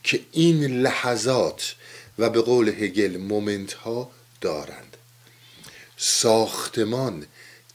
که 0.02 0.20
این 0.32 0.64
لحظات 0.64 1.74
و 2.18 2.30
به 2.30 2.40
قول 2.40 2.68
هگل 2.68 3.16
moment 3.16 3.72
ها 3.72 4.10
دارند. 4.40 4.96
ساختمان 5.96 7.26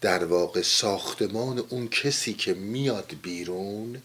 در 0.01 0.25
واقع 0.25 0.62
ساختمان 0.62 1.59
اون 1.59 1.88
کسی 1.88 2.33
که 2.33 2.53
میاد 2.53 3.15
بیرون 3.21 4.01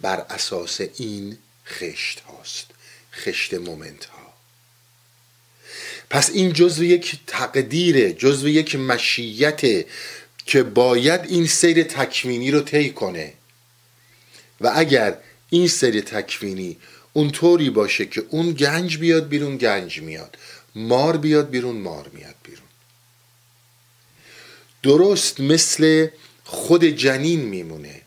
بر 0.00 0.26
اساس 0.30 0.80
این 0.80 1.38
خشت 1.66 2.20
هاست 2.20 2.66
خشت 3.12 3.54
moment 3.54 4.04
ها 4.04 4.32
پس 6.10 6.30
این 6.30 6.52
جزو 6.52 6.84
یک 6.84 7.20
تقدیره 7.26 8.12
جزو 8.12 8.48
یک 8.48 8.76
مشیت 8.76 9.86
که 10.46 10.62
باید 10.62 11.20
این 11.24 11.46
سیر 11.46 11.82
تکوینی 11.82 12.50
رو 12.50 12.60
طی 12.60 12.90
کنه. 12.90 13.32
و 14.60 14.72
اگر 14.74 15.18
این 15.50 15.68
سیر 15.68 16.00
تکوینی 16.00 16.76
اونطوری 17.12 17.70
باشه 17.70 18.06
که 18.06 18.24
اون 18.30 18.52
گنج 18.52 18.98
بیاد 18.98 19.28
بیرون 19.28 19.56
گنج 19.56 20.00
میاد. 20.00 20.38
مار 20.74 21.16
بیاد 21.16 21.50
بیرون 21.50 21.76
مار 21.76 22.10
میاد 22.12 22.34
بیرون. 22.42 22.66
درست 24.82 25.40
مثل 25.40 26.08
خود 26.44 26.84
جنین 26.84 27.40
میمونه. 27.40 28.00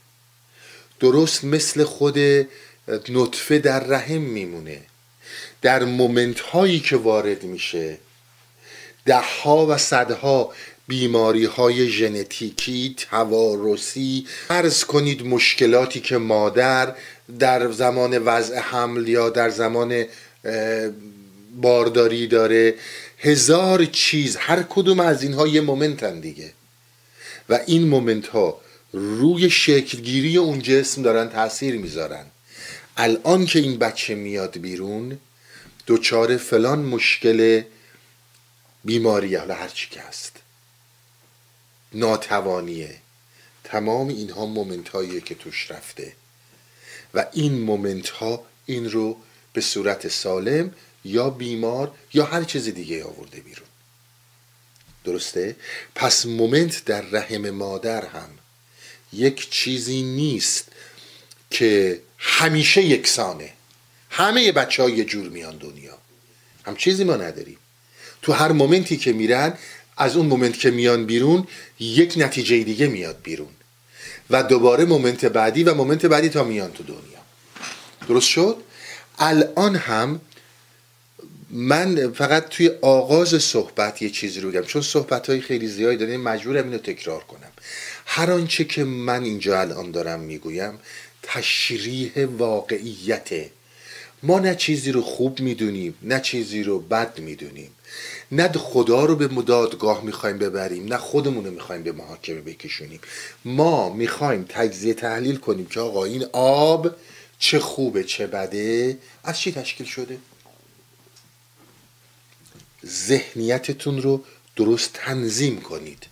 درست 1.00 1.44
مثل 1.44 1.84
خود 1.84 2.18
نطفه 3.10 3.60
در 3.60 3.80
رحم 3.80 4.22
میمونه. 4.22 4.82
در 5.62 5.84
مومنت 5.84 6.40
هایی 6.40 6.80
که 6.80 6.96
وارد 6.96 7.44
میشه 7.44 7.98
ده 9.06 9.22
ها 9.44 9.68
و 9.68 9.78
صدها 9.78 10.54
بیماری 10.88 11.46
های 11.46 11.90
ژنتیکی 11.90 12.96
توارثی 12.98 14.28
فرض 14.48 14.84
کنید 14.84 15.26
مشکلاتی 15.26 16.00
که 16.00 16.18
مادر 16.18 16.96
در 17.39 17.72
زمان 17.72 18.17
وضع 18.17 18.60
حمل 18.60 19.08
یا 19.08 19.29
در 19.29 19.50
زمان 19.50 20.05
بارداری 21.55 22.27
داره. 22.27 22.75
هزار 23.17 23.86
چیز 23.86 24.36
هر 24.36 24.63
کدوم 24.70 25.00
از 25.00 25.24
اینها 25.24 25.48
یه 25.48 25.62
مومنتن 25.62 26.20
دیگه. 26.20 26.53
و 27.50 27.60
این 27.67 27.88
مومنت 27.88 28.27
ها 28.27 28.62
روی 28.94 29.50
شکلگیری 29.50 30.38
اون 30.38 30.62
جسم 30.62 31.01
دارن 31.01 31.29
تاثیر 31.29 31.77
می‌ذارن. 31.77 32.25
الان 32.98 33.46
که 33.46 33.60
این 33.60 33.77
بچه 33.77 34.15
میاد 34.15 34.58
بیرون 34.58 35.20
دوچار 35.86 36.38
فلان 36.38 36.79
مشکل 36.79 37.62
بیماری 38.86 39.36
حالا 39.36 39.53
هر 39.53 39.67
چی 39.67 39.89
که 39.89 40.01
هست. 40.01 40.36
ناتوانیه. 41.94 42.96
تمام 43.63 44.08
اینها 44.08 44.46
moment 44.46 44.90
هاییه 44.89 45.22
که 45.22 45.36
توش 45.36 45.72
رفته. 45.72 46.13
و 47.16 47.26
این 47.34 47.62
moment 47.62 48.10
ها 48.10 48.46
این 48.66 48.92
رو 48.92 49.18
به 49.54 49.62
صورت 49.62 50.08
سالم 50.08 50.74
یا 51.06 51.30
بیمار 51.30 51.92
یا 52.14 52.26
هر 52.26 52.44
چیز 52.44 52.68
دیگه 52.70 53.04
آورده 53.04 53.40
بیرون. 53.40 53.68
درسته؟ 55.04 55.56
پس 55.96 56.26
moment 56.25 56.86
در 56.86 57.02
رحم 57.02 57.50
مادر 57.50 58.06
هم 58.06 58.30
یک 59.14 59.50
چیزی 59.50 60.02
نیست 60.02 60.68
که 61.50 62.02
همیشه 62.18 62.84
یکسانه. 62.84 63.50
همه 64.10 64.52
بچه 64.52 64.84
ها 64.84 64.90
یه 64.90 65.04
جور 65.04 65.30
میان 65.30 65.58
دنیا. 65.58 65.98
هم 66.66 66.76
چیزی 66.76 67.04
ما 67.04 67.16
نداریم. 67.16 67.58
تو 68.22 68.34
هر 68.34 68.52
moment 68.52 68.91
ی 68.91 68.98
که 68.98 69.14
میرن 69.14 69.54
از 69.98 70.16
اون 70.16 70.26
moment 70.25 70.60
که 70.60 70.72
میان 70.72 71.06
بیرون 71.06 71.48
یک 71.80 72.14
نتیجه 72.18 72.64
دیگه 72.64 72.88
میاد 72.88 73.22
بیرون. 73.24 73.55
و 74.29 74.44
دوباره 74.44 74.86
moment 74.86 75.25
بعدی 75.25 75.63
و 75.63 75.74
moment 75.74 76.06
بعدی 76.05 76.29
تا 76.29 76.44
میان 76.44 76.72
تو 76.72 76.84
دنیا. 76.84 77.00
درست 78.08 78.27
شد؟ 78.27 78.58
الان 79.17 79.75
هم 79.75 80.22
من 81.50 82.13
فقط 82.13 82.50
توی 82.50 82.72
آغاز 82.82 83.44
صحبت 83.44 84.01
یه 84.01 84.10
چیزی 84.10 84.39
رو 84.39 84.51
بگم 84.51 84.62
چون 84.62 84.82
صحبت 84.82 85.29
های 85.29 85.41
خیلی 85.41 85.67
زیادی 85.67 85.98
داریم 85.98 86.22
مجبورم 86.22 86.63
اینو 86.63 86.77
تکرار 86.77 87.24
کنم. 87.24 87.51
هر 88.05 88.32
آنچه 88.32 88.63
که 88.63 88.84
من 88.84 89.24
اینجا 89.24 89.60
الان 89.62 89.91
دارم 89.91 90.20
می‌گویم 90.20 90.79
تشریح 91.24 92.25
واقعیته. 92.25 93.50
ما 94.24 94.39
نه 94.39 94.55
چیزی 94.55 94.91
رو 94.91 95.01
خوب 95.01 95.39
می‌دونیم 95.39 95.96
نه 96.01 96.20
چیزی 96.20 96.63
رو 96.63 96.79
بد 96.79 97.20
می‌دونیم. 97.20 97.72
نه 98.32 98.51
خدا 98.51 99.05
رو 99.05 99.15
به 99.15 99.27
مدادگاه 99.27 100.03
می‌خوایم 100.03 100.38
ببریم 100.38 100.86
نه 100.86 100.98
خودمون 100.98 101.46
رو 101.46 101.51
می‌خوایم 101.51 101.84
به 101.84 101.91
محاکمه 101.91 102.41
بکشونیم. 102.41 103.00
ما 103.46 103.94
می‌خوایم 103.94 104.46
تجزیه 104.50 104.94
تحلیل 104.94 105.38
کنیم 105.38 105.65
که 105.65 105.79
آقا 105.79 106.05
این 106.05 106.25
آب 106.34 106.96
چه 107.39 107.60
خوبه 107.60 108.03
چه 108.03 108.27
بده؟ 108.27 108.98
از 109.24 109.39
چی 109.39 109.51
تشکیل 109.51 109.88
شده؟ 109.88 110.17
ذهنیتتون 112.86 114.01
رو 114.01 114.24
درست 114.55 114.94
تنظیم 114.94 115.62
کنید. 115.62 116.08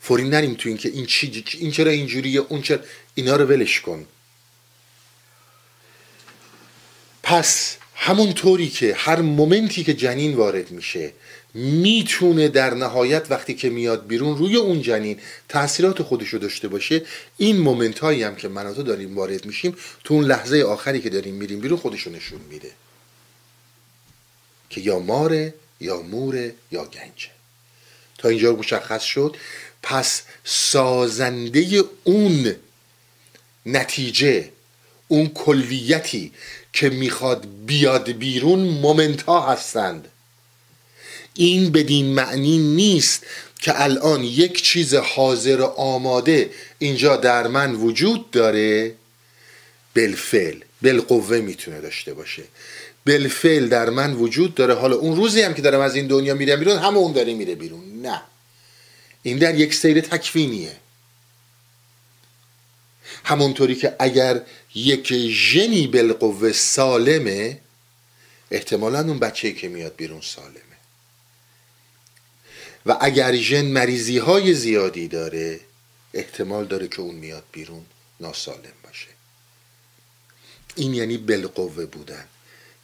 فوری 0.00 0.28
نریم 0.28 0.54
تو 0.54 0.68
اینکه 0.68 0.88
این 0.88 1.06
چی 1.06 1.44
این 1.58 1.70
چرا 1.70 1.90
اینجوریه 1.90 2.40
اون 2.40 2.62
چرا 2.62 2.80
اینا 3.14 3.36
رو 3.36 3.44
ولش 3.44 3.80
کن. 3.80 4.06
پس 7.22 7.76
همون 8.04 8.32
طوری 8.32 8.68
که 8.68 8.94
هر 8.94 9.20
مومنتی 9.20 9.84
که 9.84 9.94
جنین 9.94 10.34
وارد 10.34 10.70
میشه 10.70 11.12
می‌تونه 11.54 12.48
در 12.48 12.74
نهایت 12.74 13.26
وقتی 13.30 13.54
که 13.54 13.70
میاد 13.70 14.06
بیرون 14.06 14.38
روی 14.38 14.56
اون 14.56 14.82
جنین 14.82 15.18
تاثیرات 15.48 16.02
خودشو 16.02 16.38
داشته 16.38 16.68
باشه. 16.68 17.02
این 17.36 17.56
مومنت 17.56 17.98
هایی 17.98 18.22
هم 18.22 18.36
که 18.36 18.48
من 18.48 18.74
تو 18.74 18.82
داریم 18.82 19.16
وارد 19.16 19.46
میشیم 19.46 19.76
تو 20.04 20.14
اون 20.14 20.24
لحظه 20.24 20.62
آخری 20.62 21.00
که 21.00 21.10
داریم 21.10 21.34
میریم 21.34 21.60
بیرون 21.60 21.78
خودشو 21.78 22.10
نشون 22.10 22.40
میده. 22.50 22.70
که 24.70 24.80
یا 24.80 24.98
ماره 24.98 25.54
یا 25.80 26.02
موره 26.02 26.54
یا 26.72 26.84
گنجه. 26.84 27.30
تا 28.18 28.28
اینجا 28.28 28.52
مشخص 28.52 29.02
شد 29.02 29.36
پس 29.82 30.22
سازنده 30.44 31.84
اون 32.04 32.54
نتیجه 33.66 34.48
اون 35.08 35.28
کلیتی 35.28 36.32
که 36.72 36.90
می‌خواد 36.90 37.46
بیاد 37.66 38.10
بیرون 38.10 38.58
مومنت 38.58 39.22
ها 39.22 39.52
هستند. 39.52 40.08
این 41.34 41.72
بدین 41.72 42.06
معنی 42.06 42.58
نیست 42.58 43.26
که 43.58 43.82
الان 43.82 44.24
یک 44.24 44.62
چیز 44.62 44.94
حاضر 44.94 45.60
و 45.60 45.64
آماده 45.64 46.50
اینجا 46.78 47.16
در 47.16 47.46
من 47.46 47.74
وجود 47.74 48.30
داره. 48.30 48.94
بالفعل 49.96 50.60
بالقوه 50.82 51.36
می‌تونه 51.40 51.80
داشته 51.80 52.14
باشه. 52.14 52.42
بالفعل 53.06 53.68
در 53.68 53.90
من 53.90 54.12
وجود 54.12 54.54
داره. 54.54 54.74
حالا 54.74 54.96
اون 54.96 55.16
روزی 55.16 55.42
هم 55.42 55.54
که 55.54 55.62
دارم 55.62 55.80
از 55.80 55.94
این 55.94 56.06
دنیا 56.06 56.34
میرم 56.34 56.58
بیرون 56.58 56.78
همه 56.78 56.96
اون 56.96 57.12
داره 57.12 57.34
میره 57.34 57.54
بیرون. 57.54 58.02
نه. 58.02 58.22
این 59.22 59.38
در 59.38 59.54
یک 59.54 59.74
سیر 59.74 60.00
تکوینیه. 60.00 60.76
همونطوری 63.24 63.74
که 63.74 63.96
اگر 63.98 64.40
یک 64.74 65.12
ژنی 65.14 65.86
بالقوه 65.86 66.52
سالمه 66.52 67.60
احتمالا 68.50 69.00
اون 69.00 69.18
بچه 69.18 69.52
که 69.52 69.68
میاد 69.68 69.96
بیرون 69.96 70.20
سالمه. 70.20 70.56
و 72.86 72.96
اگر 73.00 73.34
ژن 73.34 73.64
مریضی 73.64 74.18
های 74.18 74.54
زیادی 74.54 75.08
داره 75.08 75.60
احتمال 76.14 76.66
داره 76.66 76.88
که 76.88 77.00
اون 77.00 77.14
میاد 77.14 77.44
بیرون 77.52 77.86
ناسالم 78.20 78.72
باشه. 78.84 79.08
این 80.76 80.94
یعنی 80.94 81.16
بالقوه 81.16 81.86
بودن. 81.86 82.24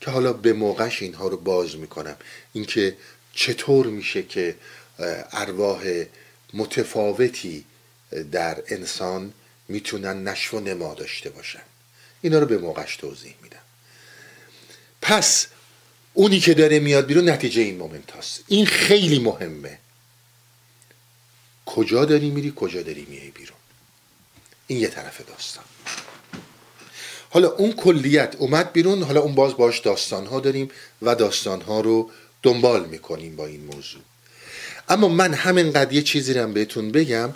که 0.00 0.10
حالا 0.10 0.32
به 0.32 0.52
موقعش 0.52 1.02
اینها 1.02 1.28
رو 1.28 1.36
باز 1.36 1.76
می‌کنم. 1.76 2.16
اینکه 2.52 2.96
چطور 3.34 3.86
میشه 3.86 4.22
که 4.22 4.56
ارواح 5.32 6.04
متفاوتی 6.54 7.64
در 8.32 8.62
انسان 8.66 9.32
می‌تونن 9.68 10.28
نشو 10.28 10.60
نما 10.60 10.94
داشته 10.94 11.30
باشن. 11.30 11.62
اینا 12.22 12.38
رو 12.38 12.46
به 12.46 12.58
موقعش 12.58 12.96
توضیح 12.96 13.34
میدم. 13.42 13.58
پس 15.02 15.46
اونی 16.14 16.40
که 16.40 16.54
داره 16.54 16.78
میاد 16.78 17.06
بیرون 17.06 17.28
نتیجه 17.28 17.62
این 17.62 17.76
مومنت 17.76 18.16
هست 18.16 18.44
این 18.46 18.66
خیلی 18.66 19.18
مهمه. 19.18 19.78
کجا 21.66 22.04
داری 22.04 22.30
میری 22.30 22.52
کجا 22.56 22.82
داری 22.82 23.06
میای 23.10 23.30
بیرون؟ 23.30 23.58
این 24.66 24.80
یه 24.80 24.88
طرف 24.88 25.20
داستان. 25.26 25.64
حالا 27.30 27.48
اون 27.48 27.72
کلیت 27.72 28.34
اومد 28.38 28.72
بیرون 28.72 29.02
حالا 29.02 29.20
اون 29.20 29.34
باز 29.34 29.56
باش 29.56 29.78
داستان 29.78 30.26
ها 30.26 30.40
داریم 30.40 30.70
و 31.02 31.14
داستان 31.14 31.60
ها 31.60 31.80
رو 31.80 32.10
دنبال 32.42 32.86
می‌کنیم 32.86 33.36
با 33.36 33.46
این 33.46 33.64
موضوع. 33.64 34.02
اما 34.88 35.08
من 35.08 35.34
همینقدر 35.34 35.92
یه 35.92 36.02
چیزی 36.02 36.34
رو 36.34 36.52
بهتون 36.52 36.92
بگم 36.92 37.34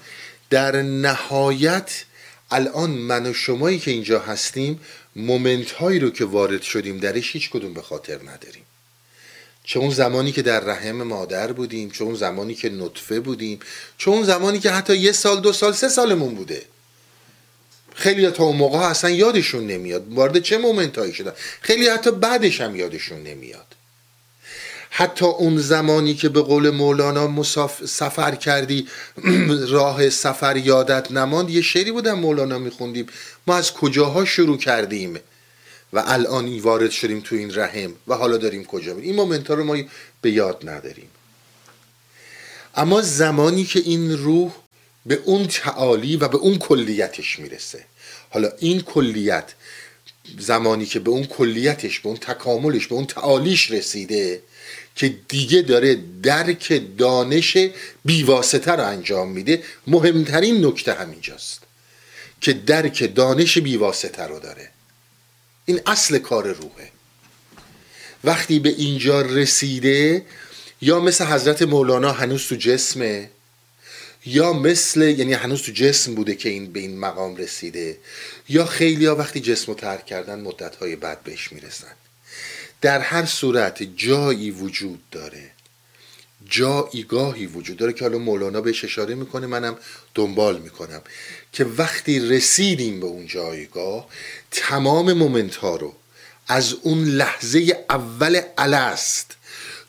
در 0.50 0.82
نهایت 0.82 2.04
الان 2.52 2.90
من 2.90 3.26
و 3.26 3.32
شمایی 3.32 3.78
که 3.78 3.90
اینجا 3.90 4.18
هستیم 4.18 4.80
مومنت 5.16 5.70
هایی 5.70 5.98
رو 5.98 6.10
که 6.10 6.24
وارد 6.24 6.62
شدیم 6.62 6.98
درش 6.98 7.32
هیچ 7.32 7.50
کدوم 7.50 7.74
به 7.74 7.82
خاطر 7.82 8.14
نداریم. 8.14 8.62
چه 9.64 9.78
اون 9.78 9.90
زمانی 9.90 10.32
که 10.32 10.42
در 10.42 10.60
رحم 10.60 11.02
مادر 11.02 11.52
بودیم 11.52 11.90
چه 11.90 12.04
اون 12.04 12.14
زمانی 12.14 12.54
که 12.54 12.70
نطفه 12.70 13.20
بودیم 13.20 13.60
چه 13.98 14.10
اون 14.10 14.22
زمانی 14.22 14.58
که 14.58 14.70
حتی 14.70 14.96
یه 14.96 15.12
سال 15.12 15.40
دو 15.40 15.52
سال 15.52 15.72
سه 15.72 15.88
سالمون 15.88 16.34
بوده. 16.34 16.62
خیلی 17.94 18.30
تا 18.30 18.44
اون 18.44 18.56
موقع 18.56 18.78
اصلا 18.78 19.10
یادشون 19.10 19.66
نمیاد. 19.66 20.12
وارد 20.12 20.38
چه 20.38 20.58
مومنت 20.58 20.98
هایی 20.98 21.12
شدن؟ 21.12 21.32
خیلی 21.60 21.88
حتی 21.88 22.10
بعدش 22.10 22.60
هم 22.60 22.76
یادشون 22.76 23.22
نمیاد. 23.22 23.71
حتی 24.94 25.24
اون 25.24 25.58
زمانی 25.58 26.14
که 26.14 26.28
به 26.28 26.42
قول 26.42 26.70
مولانا 26.70 27.26
مساف... 27.26 27.86
سفر 27.86 28.34
کردی 28.34 28.88
راه 29.68 30.10
سفر 30.10 30.56
یادت 30.56 31.10
نماند 31.10 31.50
یه 31.50 31.62
شعری 31.62 31.92
بودم 31.92 32.18
مولانا 32.18 32.58
میخوندیم. 32.58 33.06
ما 33.46 33.56
از 33.56 33.72
کجاها 33.72 34.24
شروع 34.24 34.58
کردیم؟ 34.58 35.18
و 35.92 36.02
الان 36.06 36.58
وارد 36.58 36.90
شدیم 36.90 37.20
تو 37.20 37.36
این 37.36 37.54
رحم. 37.54 37.92
و 38.08 38.14
حالا 38.14 38.36
داریم 38.36 38.64
کجا 38.64 38.94
بریم 38.94 39.04
این 39.04 39.16
مومنت 39.16 39.50
رو 39.50 39.64
ما 39.64 39.76
به 40.20 40.30
یاد 40.30 40.68
نداریم. 40.68 41.08
اما 42.74 43.02
زمانی 43.02 43.64
که 43.64 43.78
این 43.78 44.18
روح 44.18 44.52
به 45.06 45.20
اون 45.24 45.46
تعالی 45.46 46.16
و 46.16 46.28
به 46.28 46.36
اون 46.36 46.58
کلیتش 46.58 47.38
می‌رسه. 47.38 47.84
حالا 48.30 48.52
این 48.58 48.80
کلیت 48.80 49.52
زمانی 50.38 50.86
که 50.86 51.00
به 51.00 51.10
اون 51.10 51.24
کلیتش 51.24 52.00
به 52.00 52.08
اون 52.08 52.16
تکاملش 52.16 52.86
به 52.86 52.94
اون 52.94 53.06
تعالیش 53.06 53.70
رسیده 53.70 54.42
که 54.96 55.08
دیگه 55.28 55.62
داره 55.62 55.98
درک 56.22 56.82
دانش 56.98 57.56
بیواسطه 58.04 58.72
رو 58.72 58.86
انجام 58.86 59.30
میده. 59.30 59.62
مهمترین 59.86 60.66
نکته 60.66 60.92
همینجاست 60.92 61.62
که 62.40 62.52
درک 62.52 63.14
دانش 63.14 63.58
بیواسطه 63.58 64.22
رو 64.22 64.40
داره. 64.40 64.70
این 65.64 65.80
اصل 65.86 66.18
کار 66.18 66.52
روحه. 66.52 66.90
وقتی 68.24 68.58
به 68.58 68.68
اینجا 68.68 69.20
رسیده 69.20 70.26
یا 70.80 71.00
مثل 71.00 71.24
حضرت 71.24 71.62
مولانا 71.62 72.12
هنوز 72.12 72.46
تو 72.46 72.54
جسمه 72.54 73.30
یا 74.26 74.52
مثل 74.52 75.02
یعنی 75.02 75.32
هنوز 75.32 75.62
تو 75.62 75.72
جسم 75.72 76.14
بوده 76.14 76.34
که 76.34 76.48
این 76.48 76.72
به 76.72 76.80
این 76.80 76.98
مقام 76.98 77.36
رسیده 77.36 77.98
یا 78.48 78.64
خیلی 78.64 79.06
ها 79.06 79.16
وقتی 79.16 79.40
جسم 79.40 79.66
رو 79.66 79.74
ترک 79.74 80.06
کردن 80.06 80.40
مدت 80.40 80.76
های 80.76 80.96
بعد 80.96 81.24
بهش 81.24 81.52
می‌رسن. 81.52 81.92
در 82.82 83.00
هر 83.00 83.24
صورت 83.24 83.82
جایی 83.82 84.50
وجود 84.50 85.00
داره. 85.10 85.50
جایگاهی 86.48 87.46
وجود 87.46 87.76
داره 87.76 87.92
که 87.92 88.04
حالا 88.04 88.18
مولانا 88.18 88.60
بهش 88.60 88.84
اشاره 88.84 89.14
می‌کنه 89.14 89.46
منم 89.46 89.76
دنبال 90.14 90.58
می‌کنم 90.58 91.02
که 91.52 91.64
وقتی 91.64 92.20
رسیدیم 92.20 93.00
به 93.00 93.06
اون 93.06 93.26
جایگاه 93.26 94.06
تمام 94.50 95.12
مومنت 95.12 95.56
ها 95.56 95.76
رو 95.76 95.94
از 96.48 96.72
اون 96.72 97.04
لحظه 97.04 97.84
اول 97.90 98.40
الست 98.58 99.36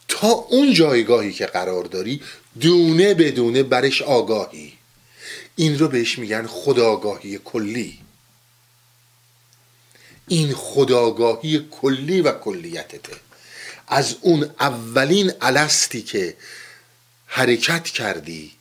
تا 0.07 0.27
اون 0.27 0.73
جایگاهی 0.73 1.33
که 1.33 1.45
قرار 1.45 1.83
داری 1.83 2.21
دونه 2.59 3.13
بدونه 3.13 3.63
برش 3.63 4.01
آگاهی. 4.01 4.73
این 5.55 5.79
رو 5.79 5.87
بهش 5.87 6.19
میگن 6.19 6.47
خداگاهی 6.47 7.39
کلی. 7.45 8.02
این 10.27 10.53
خداگاهی 10.53 11.67
کلی 11.71 12.21
و 12.21 12.31
کلیتته. 12.31 13.13
از 13.87 14.15
اون 14.21 14.49
اولین 14.59 15.31
الستی 15.41 16.01
که 16.01 16.35
حرکت 17.25 17.83
کردی 17.83 18.51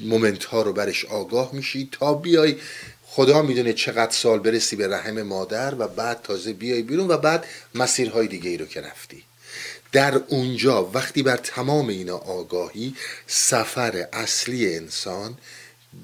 مومنت 0.00 0.44
ها 0.44 0.62
رو 0.62 0.72
برش 0.72 1.04
آگاه 1.04 1.50
میشی 1.54 1.88
تا 1.92 2.14
بیای 2.14 2.56
خدا 3.02 3.42
می‌دونه 3.42 3.72
چقدر 3.72 4.12
سال 4.12 4.38
برسی 4.38 4.76
به 4.76 4.88
رحم 4.88 5.22
مادر 5.22 5.74
و 5.74 5.88
بعد 5.88 6.22
تازه 6.22 6.52
بیای 6.52 6.82
بیرون 6.82 7.08
و 7.08 7.16
بعد 7.16 7.46
مسیرهای 7.74 8.26
دیگه 8.26 8.50
ای 8.50 8.56
رو 8.56 8.66
که 8.66 8.80
رفتی. 8.80 9.22
در 9.92 10.14
اونجا 10.14 10.90
وقتی 10.94 11.22
بر 11.22 11.36
تمام 11.36 11.88
اینا 11.88 12.16
آگاهی 12.16 12.96
سفر 13.26 14.08
اصلی 14.12 14.76
انسان 14.76 15.38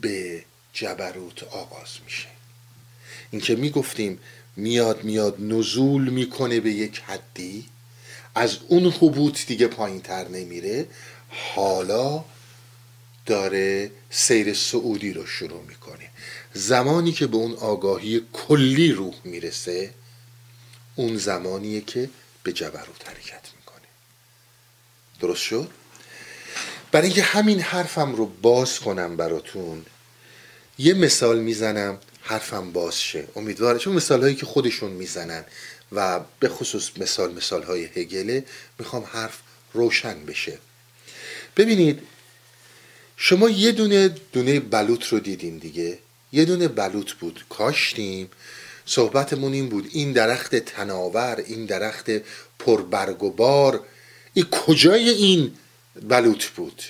به 0.01 0.45
جبروت 0.73 1.43
آغاز 1.43 1.89
میشه. 2.05 2.29
اینکه 3.31 3.57
می‌گفتیم 3.57 4.21
میاد 4.59 5.05
میاد 5.05 5.37
نزول 5.39 6.09
می‌کنه 6.09 6.61
به 6.61 6.71
یک 6.71 7.03
حدی. 7.07 7.67
از 8.35 8.57
اون 8.69 8.85
حبوط 8.87 9.47
دیگه 9.47 9.67
پایین 9.67 10.01
تر 10.01 10.29
نمیره. 10.29 10.87
حالا 11.29 12.25
داره 13.27 13.91
سیر 14.11 14.55
سعودی 14.55 15.13
رو 15.13 15.27
شروع 15.27 15.63
می‌کنه. 15.69 16.11
زمانی 16.55 17.13
که 17.13 17.27
به 17.27 17.37
اون 17.37 17.53
آگاهی 17.55 18.27
کلی 18.33 18.93
روح 18.93 19.15
می‌رسه 19.25 19.91
اون 20.95 21.17
زمانیه 21.17 21.81
که 21.81 22.11
به 22.43 22.53
جبروت 22.53 23.09
حرکت 23.09 23.49
می‌کنه. 23.57 23.89
درست 25.21 25.43
شد؟ 25.43 25.71
برای 26.93 27.07
اینکه 27.07 27.23
همین 27.23 27.61
حرفم 27.61 28.15
رو 28.15 28.27
باز 28.27 28.81
کنم 28.81 29.17
براتون 29.17 29.87
یه 30.79 30.95
مثال 30.95 31.41
می‌زنم. 31.41 31.99
حرفم 32.29 32.73
باز 32.73 33.03
شه. 33.03 33.29
امیدوارم. 33.37 33.79
چون 33.79 33.95
مثال 33.95 34.23
هایی 34.23 34.35
که 34.35 34.47
خودشون 34.47 34.91
می‌زنن 34.91 35.45
و 35.93 36.21
به 36.41 36.49
خصوص 36.49 36.91
مثال 36.97 37.35
مثال 37.35 37.63
های 37.63 37.85
هگله 37.85 38.45
می‌خوام 38.79 39.05
حرف 39.05 39.39
روشن 39.73 40.25
بشه. 40.25 40.59
ببینید 41.57 42.03
شما 43.17 43.51
یه 43.51 43.73
دونه 43.73 44.09
دونه 44.09 44.61
بلوط 44.61 45.05
رو 45.05 45.21
دیدین 45.21 45.59
دیگه. 45.59 45.99
یه 46.33 46.45
دونه 46.45 46.69
بلوط 46.69 47.13
بود. 47.13 47.45
کاشتیم. 47.49 48.31
صحبتمون 48.87 49.53
این 49.53 49.69
بود. 49.69 49.89
این 49.93 50.13
درخت 50.13 50.57
تناور 50.57 51.45
این 51.47 51.67
درخت 51.67 52.11
پربرگ 52.59 53.23
و 53.23 53.31
بار. 53.31 53.87
این 54.35 54.45
کجای 54.51 55.09
این 55.09 55.55
بلوط 56.03 56.45
بود؟ 56.45 56.83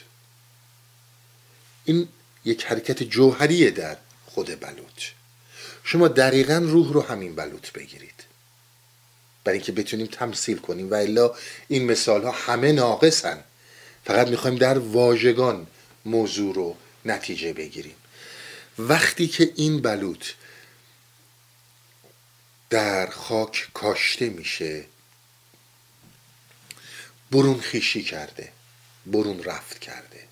این 1.85 2.09
یک 2.45 2.65
حرکت 2.65 3.03
جوهریه 3.03 3.71
در 3.71 3.97
خود 4.27 4.61
بلوط. 4.61 5.18
شما 5.91 6.09
دقیقا 6.09 6.55
روح 6.55 6.93
رو 6.93 7.03
همین 7.03 7.35
بلوط 7.35 7.73
بگیرید. 7.73 8.25
برای 9.45 9.59
اینکه 9.59 9.73
بتونیم 9.73 10.07
تمثیل 10.07 10.59
کنیم. 10.59 10.91
و 10.91 10.95
الا 10.95 11.35
این 11.69 11.85
مثال 11.85 12.23
ها 12.23 12.31
همه 12.31 12.73
ناقصن. 12.73 13.45
فقط 14.05 14.29
می‌خوایم 14.29 14.57
در 14.57 14.79
واژگان 14.79 15.67
موضوع 16.05 16.55
رو 16.55 16.77
نتیجه 17.05 17.53
بگیریم. 17.53 17.95
وقتی 18.79 19.29
که 19.29 19.53
این 19.57 19.83
بلوط 19.83 20.25
در 22.71 23.07
خاک 23.07 23.69
کاشته 23.75 24.29
میشه 24.29 24.85
برون 27.31 27.61
خیشی 27.61 28.03
کرده 28.03 28.53
برون 29.07 29.45
رفت 29.45 29.79
کرده. 29.79 30.25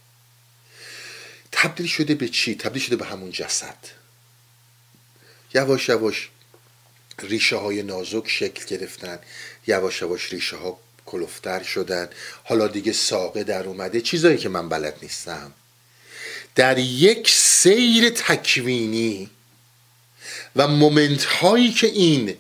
تبدیل 1.52 1.86
شده 1.86 2.14
به 2.14 2.28
چی؟ 2.28 2.54
تبدیل 2.54 2.82
شده 2.82 2.96
به 2.96 3.06
همون 3.06 3.30
جسد. 3.30 3.95
یواش 5.54 5.88
یواش 5.88 6.30
ریشه 7.22 7.56
های 7.56 7.82
نازک 7.82 8.28
شکل 8.28 8.76
گرفتن 8.76 9.18
یواش 9.66 10.02
یواش 10.02 10.32
ریشه 10.32 10.56
ها 10.56 10.78
کلفتر 11.06 11.62
شدن. 11.62 12.08
حالا 12.44 12.68
دیگه 12.68 12.92
ساقه 12.92 13.44
در 13.44 13.66
اومده. 13.66 14.00
چیزایی 14.00 14.36
که 14.36 14.48
من 14.48 14.68
بلد 14.68 14.96
نیستم. 15.02 15.52
در 16.54 16.78
یک 16.78 17.30
سیر 17.30 18.10
تکوینی 18.10 19.30
و 20.56 20.68
moment 20.68 21.24
هایی 21.24 21.72
که 21.72 21.86
این 21.86 22.34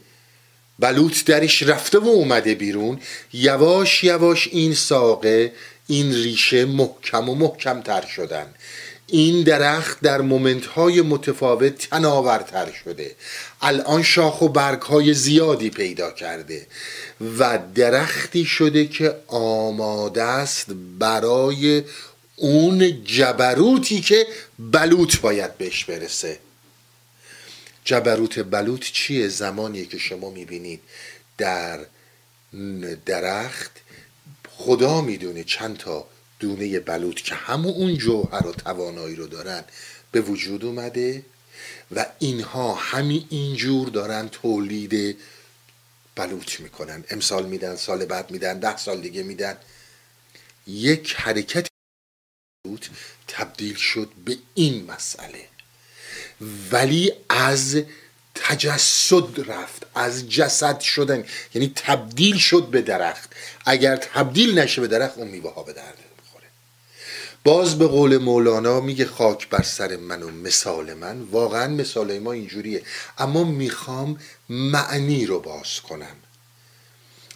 بلوط 0.78 1.24
درش 1.24 1.62
رفته 1.62 1.98
و 1.98 2.08
اومده 2.08 2.54
بیرون 2.54 3.00
یواش 3.32 4.04
یواش 4.04 4.48
این 4.48 4.74
ساقه 4.74 5.52
این 5.86 6.12
ریشه 6.12 6.64
محکم 6.64 7.28
و 7.28 7.34
محکم 7.34 7.80
تر 7.82 8.06
شدن. 8.06 8.54
این 9.06 9.42
درخت 9.42 10.00
در 10.00 10.20
moment 10.20 10.66
های 10.66 11.00
متفاوت 11.00 11.88
تناورتر 11.88 12.72
شده. 12.72 13.16
الان 13.60 14.02
شاخ 14.02 14.42
و 14.42 14.48
برگ 14.48 14.82
های 14.82 15.14
زیادی 15.14 15.70
پیدا 15.70 16.10
کرده 16.10 16.66
و 17.38 17.58
درختی 17.74 18.44
شده 18.44 18.86
که 18.86 19.16
آماده 19.26 20.22
است 20.22 20.66
برای 20.98 21.82
اون 22.36 23.04
جبروتی 23.04 24.00
که 24.00 24.26
بلوط 24.58 25.20
باید 25.20 25.58
بهش 25.58 25.84
برسه. 25.84 26.38
جبروت 27.84 28.38
بلوط 28.38 28.84
چیه؟ 28.92 29.28
زمانیه 29.28 29.86
که 29.86 29.98
شما 29.98 30.30
می‌بینید 30.30 30.80
در 31.38 31.86
درخت. 33.06 33.70
خدا 34.58 35.00
می‌دونه 35.00 35.44
چند 35.44 35.76
تا 35.76 36.06
دونه 36.38 36.80
بلوط 36.80 37.20
که 37.20 37.34
همون 37.34 37.74
اون 37.74 37.96
جوهر 37.96 38.46
و 38.46 38.52
توانایی 38.52 39.16
رو 39.16 39.26
دارن 39.26 39.64
به 40.12 40.20
وجود 40.20 40.64
اومده 40.64 41.22
و 41.94 42.06
اینها 42.18 42.74
همین 42.74 43.26
اینجور 43.30 43.88
دارن 43.88 44.28
تولید 44.28 45.18
بلوط 46.14 46.60
می‌کنن. 46.60 47.04
امسال 47.10 47.46
میدن 47.46 47.76
سال 47.76 48.04
بعد 48.04 48.30
میدن 48.30 48.58
ده 48.58 48.76
سال 48.76 49.00
دیگه 49.00 49.22
میدن. 49.22 49.56
یک 50.66 51.14
حرکت 51.14 51.68
بلوط 52.64 52.86
تبدیل 53.28 53.74
شد 53.74 54.10
به 54.24 54.38
این 54.54 54.90
مسئله. 54.90 55.48
ولی 56.70 57.12
از 57.28 57.82
تجسد 58.34 59.50
رفت 59.50 59.86
از 59.94 60.28
جسد 60.28 60.80
شدن. 60.80 61.24
یعنی 61.54 61.72
تبدیل 61.76 62.38
شد 62.38 62.66
به 62.66 62.82
درخت. 62.82 63.32
اگر 63.66 63.96
تبدیل 63.96 64.58
نشه 64.58 64.80
به 64.80 64.88
درخت 64.88 65.18
اون 65.18 65.28
میوه 65.28 65.54
ها 65.54 65.62
به 65.62 65.72
درد 65.72 66.05
باز 67.46 67.78
به 67.78 67.86
قول 67.86 68.18
مولانا 68.18 68.80
میگه 68.80 69.06
خاک 69.06 69.48
بر 69.48 69.62
سر 69.62 69.96
من 69.96 70.22
و 70.22 70.30
مثال 70.30 70.94
من. 70.94 71.20
واقعا 71.20 71.68
مثال 71.68 72.18
ما 72.18 72.32
اینجوریه. 72.32 72.82
اما 73.18 73.44
می‌خوام 73.44 74.18
معنی 74.48 75.26
رو 75.26 75.40
باز 75.40 75.80
کنم. 75.88 76.16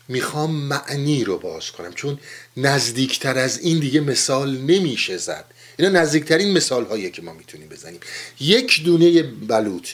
می‌خوام 0.08 0.50
معنی 0.50 1.24
رو 1.24 1.38
باز 1.38 1.70
کنم. 1.70 1.92
چون 1.92 2.18
نزدیکتر 2.56 3.38
از 3.38 3.58
این 3.58 3.78
دیگه 3.78 4.00
مثال 4.00 4.58
نمیشه 4.58 5.16
زد. 5.16 5.44
اینا 5.78 6.00
نزدیکترین 6.00 6.52
مثال 6.52 6.84
هایی 6.84 7.10
که 7.10 7.22
ما 7.22 7.32
می‌تونیم 7.32 7.68
بزنیم. 7.68 8.00
یک 8.40 8.84
دونه 8.84 9.22
بلوط 9.22 9.88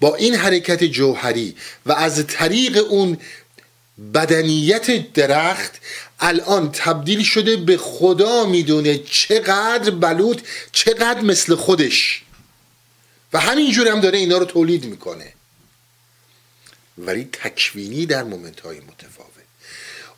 با 0.00 0.14
این 0.14 0.34
حرکت 0.34 0.84
جوهری 0.84 1.56
و 1.86 1.92
از 1.92 2.26
طریق 2.26 2.86
اون 2.90 3.18
بدنیت 4.14 5.12
درخت 5.12 5.72
الان 6.20 6.72
تبدیل 6.72 7.22
شده 7.22 7.56
به 7.56 7.76
خدا 7.76 8.44
می‌دونه 8.44 8.98
چقدر 8.98 9.90
بلوط 9.90 10.40
چقدر 10.72 11.20
مثل 11.20 11.54
خودش. 11.54 12.22
و 13.32 13.40
همینجور 13.40 13.88
هم 13.88 14.00
داره 14.00 14.18
اینا 14.18 14.38
رو 14.38 14.44
تولید 14.44 14.84
می‌کنه. 14.84 15.32
ولی 16.98 17.28
تکوینی 17.32 18.06
در 18.06 18.22
مومنت 18.22 18.60
های 18.60 18.80
متفاوت. 18.80 19.32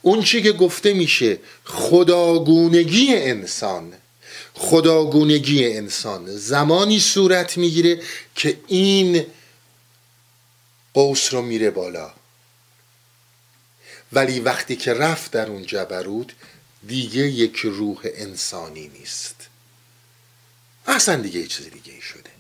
اون 0.03 0.23
چی 0.23 0.43
که 0.43 0.53
گفته 0.53 0.93
میشه 0.93 1.39
خداگونگی 1.65 3.15
انسان 3.15 3.93
خداگونگی 4.55 5.73
انسان 5.77 6.27
زمانی 6.27 7.01
صورت 7.01 7.57
می‌گیره 7.57 8.03
که 8.35 8.57
این 8.67 9.27
قوس 10.95 11.35
رو 11.35 11.43
میره 11.43 11.71
بالا. 11.71 12.13
ولی 14.15 14.41
وقتی 14.41 14.77
که 14.77 14.95
رفت 14.95 15.31
در 15.31 15.47
اون 15.47 15.67
جبروت 15.67 16.29
دیگه 16.87 17.23
یک 17.23 17.57
روح 17.57 17.99
انسانی 18.05 18.89
نیست. 18.89 19.37
اصلا 20.87 21.17
دیگه 21.17 21.41
یه 21.41 21.47
چیز 21.47 21.71
دیگه 21.71 22.01
شده. 22.01 22.31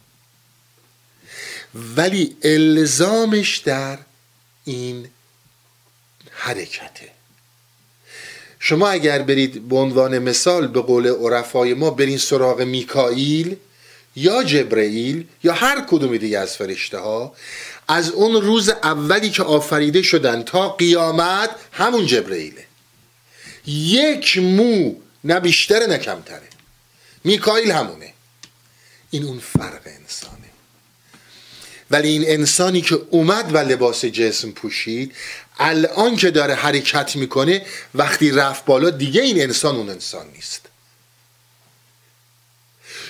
ولی 1.74 2.36
الزامش 2.42 3.58
در 3.58 3.98
این 4.64 5.08
حرکته. 6.30 7.08
شما 8.58 8.88
اگر 8.88 9.22
برید 9.22 9.68
به 9.68 9.76
عنوان 9.76 10.18
مثال 10.18 10.66
به 10.66 10.80
قول 10.80 11.06
عرفای 11.06 11.74
ما 11.74 11.90
برین 11.90 12.18
سراغ 12.18 12.62
میکائیل 12.62 13.56
یا 14.16 14.44
جبرئیل 14.44 15.26
یا 15.44 15.52
هر 15.52 15.84
کدوم 15.88 16.16
دیگه 16.16 16.38
از 16.38 16.56
فرشته 16.56 16.98
ها 16.98 17.34
از 17.88 18.10
اون 18.10 18.42
روز 18.42 18.68
اولی 18.68 19.30
که 19.30 19.42
آفریده 19.42 20.02
شدن 20.02 20.42
تا 20.42 20.68
قیامت 20.68 21.50
همون 21.72 22.06
جبرئیله. 22.06 22.66
یک 23.66 24.38
مو 24.38 24.94
نه 25.24 25.40
بیشتره 25.40 25.86
نه 25.86 25.98
کمتره. 25.98 26.48
میکائیل 27.24 27.70
همونه. 27.70 28.12
این 29.10 29.24
اون 29.24 29.38
فرق 29.38 29.80
انسانه. 29.86 30.34
ولی 31.90 32.08
این 32.08 32.24
انسانی 32.26 32.80
که 32.80 33.00
اومد 33.10 33.54
و 33.54 33.58
لباس 33.58 34.04
جسم 34.04 34.50
پوشید 34.50 35.14
الان 35.58 36.16
که 36.16 36.30
داره 36.30 36.54
حرکت 36.54 37.16
می‌کنه 37.16 37.66
وقتی 37.94 38.30
رفت 38.30 38.64
بالا 38.64 38.90
دیگه 38.90 39.22
این 39.22 39.42
انسان 39.42 39.76
اون 39.76 39.90
انسان 39.90 40.26
نیست. 40.34 40.60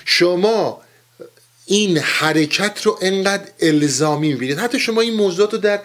شما 0.05 0.84
این 1.67 1.99
حرکت 1.99 2.83
رو 2.83 2.99
انقدر 3.03 3.53
الزامی 3.61 4.29
می‌بینید. 4.33 4.59
حتی 4.59 4.81
شما 4.81 5.01
این 5.01 5.15
موضوعات 5.15 5.53
رو 5.53 5.59
در 5.59 5.81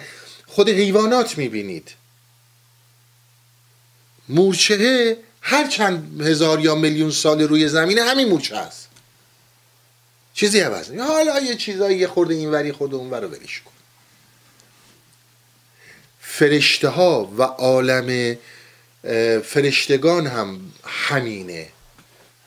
خود 0.47 0.69
حیوانات 0.69 1.37
می‌بینید. 1.37 1.91
مورچه 4.29 5.17
هر 5.41 5.67
چند 5.67 6.21
هزار 6.21 6.59
یا 6.59 6.75
میلیون 6.75 7.11
سال 7.11 7.41
روی 7.41 7.67
زمینه 7.67 8.03
همین 8.03 8.27
مورچه 8.29 8.57
هست. 8.57 8.87
چیزی 10.33 10.59
عوض 10.59 10.91
حالا 10.91 11.39
یه 11.39 11.55
چیزایی 11.55 11.97
یه 11.97 12.07
خورده 12.07 12.33
این 12.33 12.51
وری 12.51 12.71
خورده 12.71 12.95
اون 12.95 13.13
رو 13.13 13.29
بریش 13.29 13.61
کن. 13.61 13.71
فرشته 16.21 16.89
ها 16.89 17.31
و 17.37 17.43
عالم 17.43 18.37
فرشتگان 19.43 20.27
هم 20.27 20.59
همینه. 20.85 21.67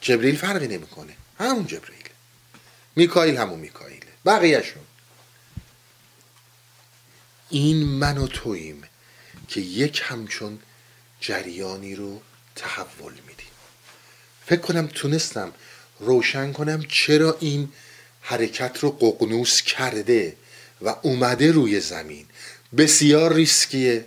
جبریل 0.00 0.36
فرقی 0.36 0.68
نمی‌کنه. 0.68 1.12
همون 1.38 1.66
جبریل. 1.66 2.01
میکایل 2.96 3.36
همون 3.36 3.58
میکایله. 3.58 4.06
بقیهشون. 4.26 4.82
این 7.50 7.84
من 7.86 8.18
و 8.18 8.26
توییم 8.26 8.82
که 9.48 9.60
یک 9.60 10.02
همچون 10.04 10.58
جریانی 11.20 11.94
رو 11.94 12.22
تحول 12.56 13.12
میدیم. 13.12 13.46
فکر 14.46 14.60
کنم 14.60 14.86
تونستم 14.86 15.52
روشن 16.00 16.52
کنم 16.52 16.82
چرا 16.88 17.36
این 17.40 17.72
حرکت 18.20 18.78
رو 18.80 18.90
ققنوس 18.90 19.62
کرده 19.62 20.36
و 20.82 20.96
اومده 21.02 21.52
روی 21.52 21.80
زمین. 21.80 22.26
بسیار 22.76 23.34
ریسکیه. 23.34 24.06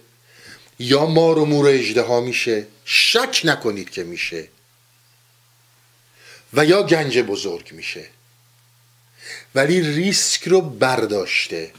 یا 0.80 1.06
مار 1.06 1.38
و 1.38 1.46
مور 1.46 1.68
اجده 1.68 2.20
میشه. 2.20 2.68
شک 2.86 3.42
نکنید 3.44 3.90
که 3.90 4.04
میشه. 4.04 4.48
و 6.54 6.66
یا 6.66 6.84
گنج 6.84 7.20
بزرگ 7.20 7.72
میشه. 7.72 8.08
ولی 9.56 9.82
ریسک 9.82 10.48
رو 10.48 10.62
برداشته. 10.62 11.72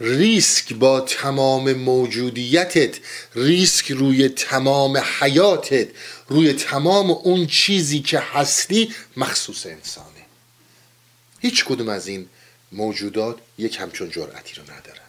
ریسک 0.00 0.74
با 0.74 1.00
تمام 1.00 1.72
موجودیتت 1.72 2.98
ریسک 3.34 3.90
روی 3.90 4.28
تمام 4.28 5.02
حیاتت 5.20 5.88
روی 6.28 6.52
تمام 6.52 7.10
اون 7.10 7.46
چیزی 7.46 8.00
که 8.00 8.18
هستی 8.18 8.94
مخصوص 9.16 9.66
انسانه. 9.66 10.08
هیچ 11.40 11.64
کدوم 11.64 11.88
از 11.88 12.06
این 12.06 12.28
موجودات 12.72 13.38
یک 13.58 13.76
همچون 13.80 14.10
جرأتی 14.10 14.54
رو 14.54 14.62
ندارن. 14.62 15.04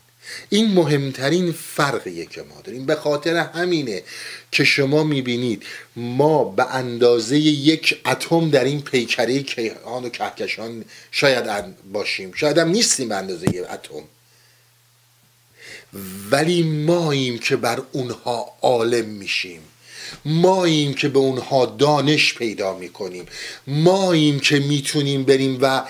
این 0.50 0.74
مهمترین 0.74 1.52
فرقیه 1.52 2.26
که 2.26 2.42
ما 2.42 2.62
داریم. 2.62 2.86
به 2.86 2.96
خاطر 2.96 3.36
همینه 3.36 4.04
که 4.56 4.64
شما 4.64 5.04
می‌بینید 5.04 5.64
ما 5.96 6.44
به 6.44 6.76
اندازه 6.76 7.38
یک 7.40 8.02
اتم 8.06 8.50
در 8.50 8.64
این 8.64 8.82
پیکره 8.82 9.44
کیهان 9.44 10.06
و 10.06 10.10
کهکشان 10.10 10.86
شاید 11.12 11.46
باشیم. 11.94 12.32
شاید 12.36 12.58
هم 12.58 12.70
نیستیم 12.70 13.10
به 13.10 13.16
اندازه 13.16 13.48
یک 13.50 13.64
اتم. 13.74 14.04
ولی 16.32 16.64
ماییم 16.64 17.38
که 17.40 17.56
بر 17.56 17.82
اونها 17.92 18.46
عالم 18.62 19.06
میشیم. 19.06 19.62
ماییم 20.26 20.94
که 20.94 21.08
به 21.08 21.20
اونها 21.20 21.66
دانش 21.66 22.34
پیدا 22.34 22.78
می‌کنیم. 22.78 23.26
ماییم 23.68 24.40
که 24.40 24.60
می‌تونیم 24.60 25.24
بریم 25.24 25.58
و 25.62 25.84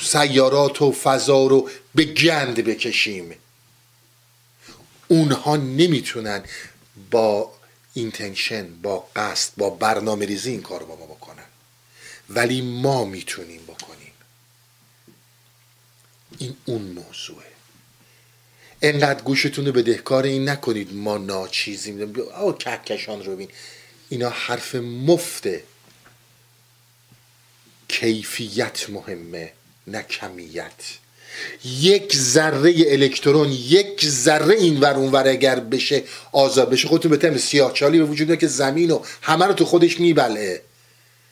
سیارات 0.00 0.82
و 0.82 0.92
فضا 0.92 1.46
رو 1.46 1.68
به 1.94 2.04
گند 2.04 2.54
بکشیم. 2.54 3.34
اونها 5.08 5.56
نمی‌تونن 5.56 6.42
با 7.10 7.50
اینتنشن 7.94 8.74
با 8.82 9.08
قصد 9.16 9.52
با 9.56 9.70
برنامه 9.70 10.26
ریزی 10.26 10.50
این 10.50 10.62
کار 10.62 10.84
با 10.84 10.96
ما 10.96 11.06
بکنن. 11.06 11.44
ولی 12.30 12.60
ما 12.60 13.04
می‌تونیم 13.04 13.62
بکنیم. 13.62 14.12
این 16.38 16.56
اون 16.64 16.82
موضوعه. 16.82 17.46
انقدر 18.82 19.22
گوشتون 19.22 19.66
رو 19.66 19.72
بدهکار 19.72 20.24
این 20.24 20.48
نکنید 20.48 20.94
ما 20.94 21.18
ناچیزیم. 21.18 22.14
او 22.40 22.52
کهکشان 22.52 23.24
رو 23.24 23.36
بین 23.36 23.48
اینا 24.08 24.28
حرف 24.30 24.74
مفته 24.74 25.64
کیفیت 27.88 28.90
مهمه 28.90 29.52
نه 29.86 30.02
کمیت. 30.02 30.82
یک 31.64 32.16
ذره 32.16 32.74
الکترون 32.86 33.52
یک 33.52 34.08
ذره 34.08 34.54
این 34.54 34.80
ور 34.80 34.94
اون 34.94 35.12
ور 35.12 35.28
اگر 35.28 35.60
بشه 35.60 36.02
آزاد 36.32 36.70
بشه. 36.70 36.88
خودتون 36.88 37.10
به 37.10 37.16
تم 37.16 37.70
چالی 37.72 37.98
به 37.98 38.04
وجود 38.04 38.38
که 38.38 38.46
زمین 38.46 38.90
و 38.90 39.04
همه 39.22 39.46
رو 39.46 39.52
تو 39.52 39.64
خودش 39.64 40.00
میبله. 40.00 40.62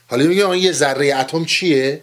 حالا 0.06 0.24
میگه 0.24 0.58
یه 0.58 0.72
ذره 0.72 1.14
اتم 1.16 1.44
چیه؟ 1.44 2.02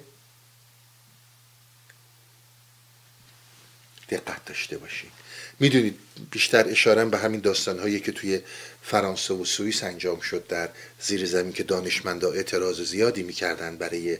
دقت 4.09 4.45
داشته 4.45 4.77
باشید. 4.77 5.11
می‌دونید 5.59 5.99
بیشتر 6.31 6.67
اشاره 6.69 7.05
به 7.05 7.17
همین 7.17 7.41
داستان 7.41 7.79
هایی 7.79 7.99
که 7.99 8.11
توی 8.11 8.39
فرانسه 8.83 9.33
و 9.33 9.45
سوئیس 9.45 9.83
انجام 9.83 10.19
شد 10.19 10.47
در 10.47 10.69
زیر 11.01 11.25
زمین 11.25 11.53
که 11.53 11.63
دانشمندا 11.63 12.31
اعتراض 12.31 12.81
زیادی 12.81 13.23
می‌کردن 13.23 13.77
برای 13.77 14.17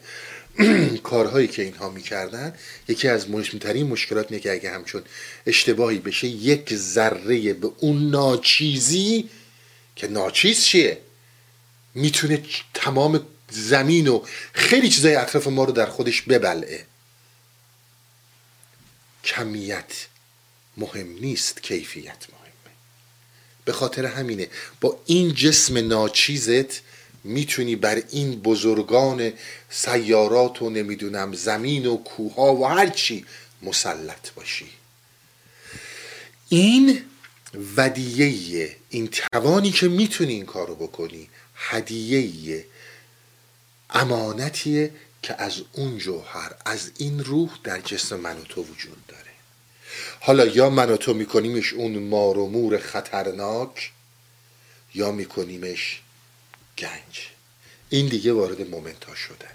کارهایی 1.04 1.48
که 1.48 1.62
اینها 1.62 1.90
می‌کردن 1.90 2.54
یکی 2.88 3.08
از 3.08 3.30
مهمترین 3.30 3.88
مشکلات 3.88 4.32
اینه 4.32 4.44
که 4.44 4.52
اگه 4.52 4.72
همچون 4.72 5.04
اشتباهی 5.46 6.00
بشه 6.00 6.28
یک 6.28 6.76
ذره 6.76 7.54
به 7.54 7.72
اون 7.78 8.10
ناچیزی 8.10 9.30
که 9.96 10.08
ناچیز 10.08 10.64
چیه؟ 10.64 10.98
می‌تونه 11.96 12.44
تمام 12.74 13.28
زمین 13.52 14.08
و 14.08 14.26
خیلی 14.54 14.90
چیزای 14.90 15.16
اطراف 15.16 15.48
ما 15.48 15.64
رو 15.64 15.72
در 15.72 15.86
خودش 15.86 16.22
ببلعه. 16.22 16.86
کمیت 19.24 20.08
مهم 20.78 21.08
نیست 21.08 21.64
کیفیت 21.64 22.06
مهمه. 22.06 22.76
به 23.66 23.74
خاطر 23.74 24.06
همینه 24.06 24.48
با 24.82 25.00
این 25.06 25.34
جسم 25.34 25.88
ناچیزت 25.88 26.82
می‌تونی 27.24 27.76
بر 27.76 28.04
این 28.10 28.42
بزرگان 28.42 29.34
سیارات 29.70 30.62
و 30.62 30.70
نمی‌دونم 30.70 31.34
زمین 31.34 31.86
و 31.86 31.98
کوها 31.98 32.56
و 32.56 32.66
هرچی 32.66 33.26
مسلط 33.62 34.32
باشی. 34.34 34.70
این 36.50 37.02
ودیه 37.78 38.76
این 38.90 39.08
توانی 39.08 39.72
که 39.72 39.88
می‌تونی 39.88 40.34
این 40.34 40.46
کارو 40.46 40.76
بکنی 40.76 41.30
هدیه 41.56 42.66
امانتیه 43.90 44.92
که 45.22 45.42
از 45.42 45.62
اون 45.74 45.98
جوهر 45.98 46.52
از 46.66 46.92
این 46.98 47.24
روح 47.24 47.50
در 47.64 47.80
جسم 47.82 48.20
من 48.20 48.38
و 48.38 48.44
تو 48.44 48.62
وجود 48.62 49.06
داره. 49.08 49.24
حالا 50.20 50.46
یا 50.46 50.70
من 50.70 50.90
و 50.90 50.98
تو 50.98 51.14
میکنیمش 51.14 51.74
اون 51.74 51.98
مار 51.98 52.38
و 52.38 52.50
مور 52.50 52.78
خطرناک 52.78 53.92
یا 54.96 55.12
میکنیمش 55.12 56.02
گنج. 56.78 57.28
این 57.90 58.08
دیگه 58.08 58.34
وارد 58.34 58.70
مومنت 58.70 59.04
ها 59.04 59.16
شدنه. 59.16 59.52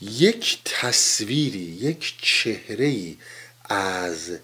یک 0.00 0.58
تصویری 0.64 1.58
یک 1.58 2.14
چهره 2.22 3.14
از 3.64 4.38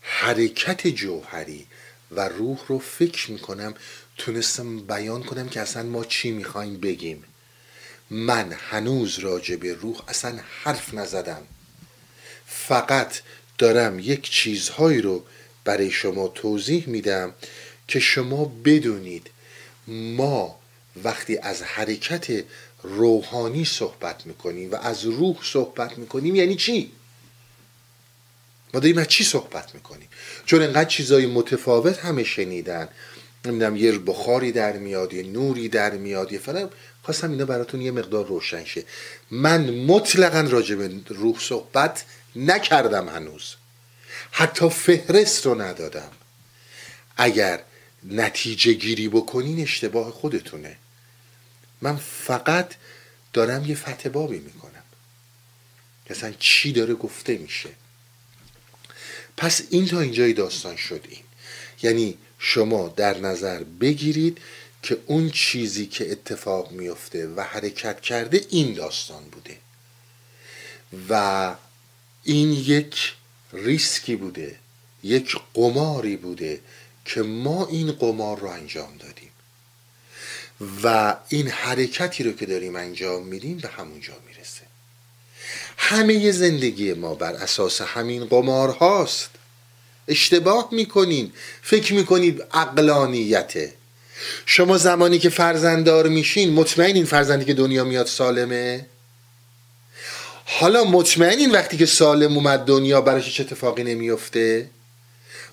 حرکت 0.00 0.86
جوهری 0.86 1.66
و 2.10 2.28
روح 2.28 2.58
رو 2.68 2.78
فکر 2.78 3.30
می‌کنم 3.30 3.74
تونستم 4.16 4.80
بیان 4.80 5.22
کنم 5.22 5.48
که 5.48 5.60
اصلا 5.60 5.82
ما 5.82 6.04
چی 6.04 6.30
می‌خوایم 6.30 6.80
بگیم. 6.80 7.24
من 8.10 8.52
هنوز 8.52 9.18
راجع 9.18 9.56
به 9.56 9.74
روح 9.74 10.02
اصلا 10.08 10.40
حرف 10.62 10.94
نزدم. 10.94 11.42
فقط 12.46 13.20
دارم 13.58 13.98
یک 13.98 14.30
چیزهایی 14.30 15.00
رو 15.00 15.24
برای 15.64 15.90
شما 15.90 16.28
توضیح 16.28 16.88
میدم 16.88 17.34
که 17.88 18.00
شما 18.00 18.44
بدونید 18.44 19.30
ما 19.90 20.58
وقتی 21.04 21.38
از 21.38 21.62
حرکت 21.62 22.44
روحانی 22.82 23.64
صحبت 23.64 24.26
می‌کنیم 24.26 24.72
و 24.72 24.74
از 24.74 25.04
روح 25.04 25.36
صحبت 25.42 25.98
می‌کنیم 25.98 26.34
یعنی 26.34 26.56
چی؟ 26.56 26.92
ما 28.74 28.80
داریم 28.80 28.98
از 28.98 29.08
چی 29.08 29.24
صحبت 29.24 29.74
می‌کنیم؟ 29.74 30.08
چون 30.46 30.62
انقدر 30.62 30.84
چیزای 30.84 31.26
متفاوت 31.26 31.98
همه 31.98 32.24
شنیدن. 32.24 32.88
نمی‌دونم 33.44 33.76
یه 33.76 33.98
بخاری 33.98 34.52
در 34.52 34.72
میاد 34.72 35.14
یه 35.14 35.22
نوری 35.22 35.68
در 35.68 35.90
میاد 35.90 36.32
یه 36.32 36.38
فلان. 36.38 36.70
خواستم 37.02 37.30
اینا 37.30 37.44
براتون 37.44 37.80
یه 37.80 37.90
مقدار 37.90 38.26
روشن 38.26 38.64
شه. 38.64 38.84
من 39.30 39.70
مطلقا 39.70 40.40
راجع 40.40 40.74
به 40.74 40.90
روح 41.08 41.38
صحبت 41.40 42.04
نکردم 42.36 43.08
هنوز. 43.08 43.54
حتی 44.30 44.70
فهرست 44.70 45.46
رو 45.46 45.62
ندادم. 45.62 46.10
اگر 47.16 47.60
نتیجه 48.04 48.72
گیری 48.72 49.08
بکنین 49.08 49.60
اشتباه 49.60 50.10
خودتونه. 50.10 50.76
من 51.80 51.96
فقط 51.96 52.74
دارم 53.32 53.64
یه 53.64 53.74
فتح 53.74 54.08
بابی 54.08 54.38
می‌کنم. 54.38 54.82
اصلا 56.10 56.32
چی 56.38 56.72
داره 56.72 56.94
گفته 56.94 57.36
میشه؟ 57.36 57.68
پس 59.36 59.62
این 59.70 59.86
تا 59.86 60.00
اینجای 60.00 60.32
داستان 60.32 60.76
شد 60.76 61.06
این. 61.08 61.22
یعنی 61.82 62.18
شما 62.38 62.88
در 62.88 63.18
نظر 63.18 63.62
بگیرید 63.62 64.38
که 64.82 64.98
اون 65.06 65.30
چیزی 65.30 65.86
که 65.86 66.12
اتفاق 66.12 66.72
میفته 66.72 67.26
و 67.26 67.40
حرکت 67.40 68.00
کرده 68.00 68.46
این 68.50 68.74
داستان 68.74 69.24
بوده. 69.24 69.56
و 71.08 71.54
این 72.24 72.52
یک 72.52 73.14
ریسکی 73.52 74.16
بوده 74.16 74.58
یک 75.02 75.36
قماری 75.54 76.16
بوده 76.16 76.60
که 77.04 77.22
ما 77.22 77.66
این 77.66 77.92
قمار 77.92 78.38
رو 78.38 78.48
انجام 78.48 78.96
دادیم. 78.98 79.30
و 80.82 81.16
این 81.28 81.48
حرکتی 81.48 82.24
رو 82.24 82.32
که 82.32 82.46
داریم 82.46 82.76
انجام 82.76 83.22
میدیم 83.22 83.56
به 83.56 83.68
همونجا 83.68 84.12
می‌رسه. 84.26 84.60
همه 85.76 86.30
زندگی 86.30 86.92
ما 86.92 87.14
بر 87.14 87.32
اساس 87.32 87.80
همین 87.80 88.24
قمار 88.24 88.68
هاست. 88.68 89.30
اشتباه 90.08 90.68
می‌کنین 90.72 91.32
فکر 91.62 91.94
می‌کنید 91.94 92.42
اقلانیته 92.52 93.74
شما 94.46 94.78
زمانی 94.78 95.18
که 95.18 95.28
فرزنددار 95.28 96.08
میشین 96.08 96.52
مطمئن 96.52 96.94
این 96.94 97.04
فرزندی 97.04 97.44
که 97.44 97.54
دنیا 97.54 97.84
میاد 97.84 98.06
سالمه؟ 98.06 98.86
حالا 100.44 100.84
مطمئنین 100.84 101.50
وقتی 101.52 101.76
که 101.76 101.86
سالم 101.86 102.34
اومد 102.36 102.64
دنیا 102.64 103.00
براش 103.00 103.34
چه 103.34 103.42
اتفاقی 103.42 103.84
نمیفته 103.84 104.70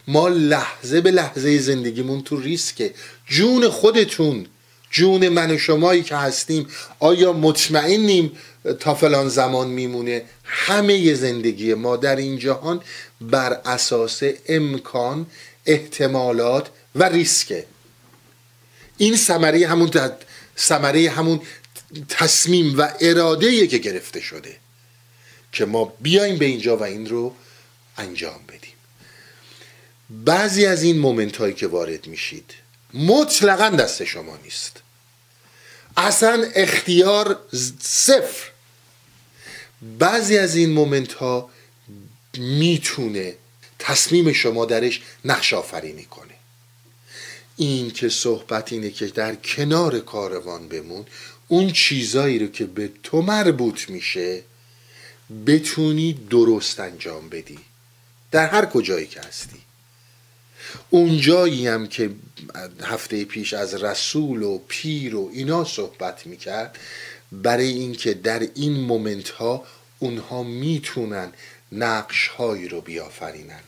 ما 0.08 0.28
لحظه 0.28 1.02
به 1.02 1.12
لحظه 1.12 1.60
زندگیمون 1.60 2.22
تو 2.22 2.40
ریسکه. 2.40 2.94
جون 3.28 3.70
خودتون 3.70 4.46
جون 4.92 5.30
من 5.30 5.52
و 5.52 5.58
شمایی 5.58 6.04
که 6.04 6.16
هستیم 6.16 6.68
آیا 7.00 7.34
مطمئنیم 7.34 8.32
تا 8.80 8.96
فلان 8.96 9.30
زمان 9.30 9.68
میمونه؟ 9.68 10.26
همه 10.44 11.14
زندگی 11.14 11.74
ما 11.74 11.98
در 11.98 12.16
این 12.16 12.40
جهان 12.40 12.82
بر 13.22 13.54
اساس 13.54 14.24
امکان 14.48 15.26
احتمالات 15.66 16.70
و 16.96 17.04
ریسکه. 17.04 17.66
این 18.98 19.16
ثمره 19.16 19.68
همون 19.68 19.92
ثمره 20.58 21.10
همون 21.10 21.42
تصمیم 22.10 22.80
و 22.80 22.90
اراده 23.02 23.68
که 23.68 23.78
گرفته 23.78 24.22
شده 24.22 24.56
که 25.52 25.66
ما 25.66 25.94
بیایم 26.02 26.38
به 26.38 26.46
اینجا 26.46 26.78
و 26.78 26.84
این 26.84 27.10
رو 27.10 27.34
انجام 27.98 28.40
بدیم. 28.48 28.67
بعضی 30.10 30.66
از 30.66 30.84
این 30.84 31.00
مومنت 31.00 31.38
هایی 31.38 31.54
که 31.54 31.68
وارد 31.68 32.08
میشید 32.08 32.54
مطلقا 32.94 33.70
دست 33.70 34.04
شما 34.04 34.38
نیست. 34.44 34.82
اصلا 35.98 36.52
اختیار 36.56 37.40
صفر. 37.82 38.52
بعضی 40.00 40.38
از 40.38 40.56
این 40.56 40.70
مومنت 40.70 41.14
ها 41.14 41.50
می‌تونه 42.38 43.36
تصمیم 43.80 44.34
شما 44.34 44.66
درش 44.66 45.02
نقش 45.26 45.54
آفرینی 45.54 46.04
کنه. 46.04 46.34
این 47.58 47.92
که 47.92 48.10
صحبت 48.10 48.74
اینه 48.74 48.90
که 48.90 49.08
در 49.08 49.36
کنار 49.36 50.00
کاروان 50.00 50.68
بمون 50.68 51.06
اون 51.48 51.72
چیزایی 51.72 52.40
رو 52.40 52.48
که 52.48 52.66
به 52.66 52.92
تو 53.04 53.22
مربوط 53.22 53.90
میشه 53.90 54.44
بتونی 55.48 56.14
درست 56.14 56.80
انجام 56.80 57.30
بدی. 57.30 57.60
در 58.32 58.48
هر 58.48 58.66
کجایی 58.66 59.08
که 59.08 59.22
هستی. 59.22 59.67
اونجایی 60.90 61.68
هم 61.68 61.88
که 61.88 62.10
هفته 62.84 63.26
پیش 63.26 63.54
از 63.54 63.84
رسول 63.84 64.44
و 64.44 64.60
پیر 64.68 65.16
و 65.16 65.30
اینا 65.34 65.64
صحبت 65.64 66.28
می‌کرد 66.28 66.78
برای 67.32 67.68
اینکه 67.68 68.14
در 68.14 68.48
این 68.56 68.74
مومنت 68.74 69.30
ها 69.30 69.64
اونها 70.00 70.44
می‌تونن 70.44 71.32
نقش 71.72 72.28
هایی 72.28 72.68
رو 72.68 72.82
بیافرینن. 72.82 73.60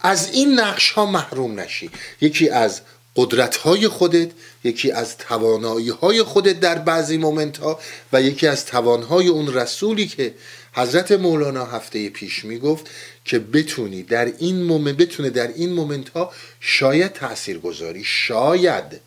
از 0.00 0.30
این 0.30 0.60
نقش 0.60 0.90
ها 0.90 1.06
محروم 1.06 1.60
نشی. 1.60 1.90
یکی 2.20 2.48
از 2.48 2.80
قدرت 3.16 3.56
های 3.56 3.88
خودت 3.88 4.30
یکی 4.64 4.92
از 4.92 5.18
توانایی 5.18 5.88
های 5.88 6.22
خودت 6.22 6.60
در 6.60 6.78
بعضی 6.78 7.16
moment 7.16 7.58
ها 7.58 7.80
و 8.12 8.22
یکی 8.22 8.46
از 8.46 8.66
توانهای 8.66 9.28
اون 9.28 9.54
رسولی 9.54 10.06
که 10.06 10.34
حضرت 10.76 11.12
مولانا 11.12 11.66
هفته 11.66 12.08
پیش 12.08 12.44
می‌گفت 12.44 12.90
که 13.24 13.38
بتونی 13.38 14.02
در 14.02 14.24
این 14.24 14.62
moment 14.62 14.96
بتونه 14.96 15.30
در 15.30 15.48
این 15.48 15.72
moment 15.72 16.08
ها 16.08 16.32
شاید 16.60 17.12
تأثیر 17.12 17.58
گذاری 17.58 18.04
شاید 18.04 19.00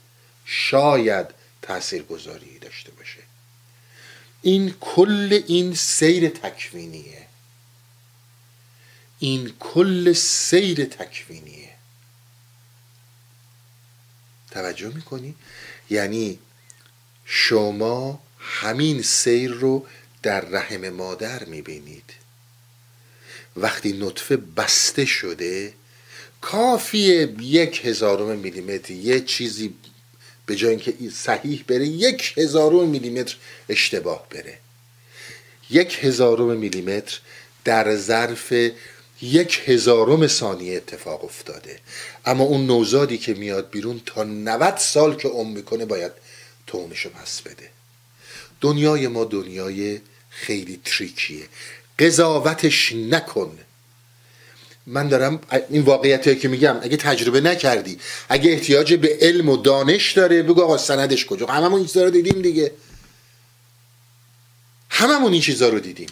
شاید 0.45 1.27
تأثیر 1.61 2.03
گذاری 2.03 2.59
داشته 2.59 2.91
باشه. 2.91 3.19
این 4.41 4.75
کل 4.79 5.41
این 5.47 5.73
سیر 5.75 6.29
تکوینیه. 6.29 7.27
این 9.19 9.53
کل 9.59 10.13
سیر 10.13 10.85
تکوینیه. 10.85 11.69
توجه 14.51 14.87
می‌کنی؟ 14.87 15.35
یعنی 15.89 16.39
شما 17.25 18.19
همین 18.39 19.01
سیر 19.01 19.51
رو 19.51 19.85
در 20.23 20.41
رحم 20.41 20.89
مادر 20.89 21.45
می‌بینید. 21.45 22.13
وقتی 23.57 23.93
نطفه 23.93 24.37
بسته 24.37 25.05
شده 25.05 25.73
کافیه 26.41 27.35
یک 27.39 27.85
هزارم 27.85 28.39
میلیمتر 28.39 28.93
یه 28.93 29.21
چیزی 29.21 29.73
به 30.45 30.55
جای 30.55 30.69
اینکه 30.69 30.93
صحیح 31.15 31.63
بره 31.67 31.87
یک 31.87 32.33
هزارم 32.37 32.89
میلیمتر 32.89 33.35
اشتباه 33.69 34.27
بره. 34.29 34.57
یک 35.69 35.99
هزارم 36.01 36.57
میلیمتر 36.57 37.19
در 37.63 37.95
ظرف 37.95 38.53
یک 39.21 39.61
هزارم 39.65 40.27
ثانیه 40.27 40.77
اتفاق 40.77 41.23
افتاده. 41.23 41.79
اما 42.25 42.43
اون 42.43 42.65
نوزادی 42.65 43.17
که 43.17 43.33
میاد 43.33 43.69
بیرون 43.69 44.01
تا 44.05 44.23
90 44.23 44.77
سال 44.77 45.15
که 45.15 45.27
عمر 45.27 45.55
می‌کنه 45.57 45.85
باید 45.85 46.11
تونشو 46.67 47.09
پس 47.09 47.41
بده. 47.41 47.69
دنیای 48.61 49.07
ما 49.07 49.25
دنیای 49.25 49.99
خیلی 50.29 50.79
تریکیه. 50.85 51.47
قضاوتش 51.99 52.91
نکن. 52.91 53.57
من 54.87 55.07
دارم 55.07 55.41
این 55.69 55.81
واقعیت 55.81 56.39
که 56.39 56.47
میگم 56.47 56.79
اگه 56.81 56.97
تجربه 56.97 57.41
نکردی 57.41 57.97
اگه 58.29 58.51
احتیاج 58.51 58.93
به 58.93 59.17
علم 59.21 59.49
و 59.49 59.57
دانش 59.57 60.11
داره 60.11 60.43
بگو 60.43 60.61
آقا 60.61 60.77
سندش 60.77 61.25
کجا؟ 61.25 61.47
هممون 61.47 61.77
این 61.77 61.87
چیزا 61.87 62.03
رو 62.03 62.09
دیدیم 62.09 62.41
دیگه. 62.41 62.71
هممون 64.89 65.33
این 65.33 65.41
چیزا 65.41 65.69
رو 65.69 65.79
دیدیم. 65.79 66.09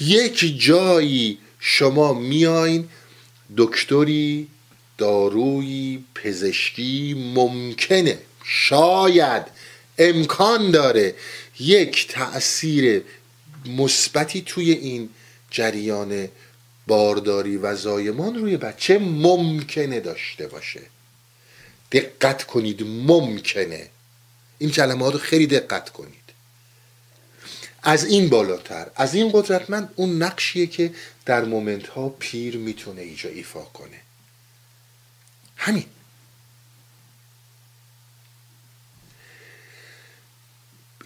یک 0.00 0.60
جایی 0.60 1.38
شما 1.58 2.12
میاین 2.12 2.88
دکتری 3.56 4.48
دارویی 4.98 6.04
پزشکی 6.14 7.14
ممکنه 7.34 8.18
شاید 8.44 9.42
امکان 9.98 10.70
داره 10.70 11.14
یک 11.60 12.08
تأثیر 12.08 13.02
مثبتی 13.66 14.42
توی 14.42 14.70
این 14.70 15.10
جریان 15.50 16.28
بارداری 16.86 17.56
و 17.56 17.76
زایمان 17.76 18.34
روی 18.34 18.56
بچه 18.56 18.98
ممکنه 18.98 20.00
داشته 20.00 20.46
باشه. 20.46 20.80
دقت 21.92 22.44
کنید 22.44 22.82
ممکنه. 22.82 23.88
این 24.58 24.70
کلمات 24.70 25.12
رو 25.12 25.18
خیلی 25.18 25.46
دقت 25.46 25.90
کنید. 25.90 26.24
از 27.82 28.04
این 28.04 28.28
بالاتر 28.28 28.86
از 28.96 29.14
این 29.14 29.30
قدرتمند 29.32 29.92
اون 29.96 30.22
نقشیه 30.22 30.66
که 30.66 30.94
در 31.24 31.44
مومنت 31.44 31.86
ها 31.86 32.08
پیر 32.08 32.56
می‌تونه 32.56 33.02
ایجا 33.02 33.30
ایفا 33.30 33.60
کنه. 33.60 34.00
همین. 35.56 35.84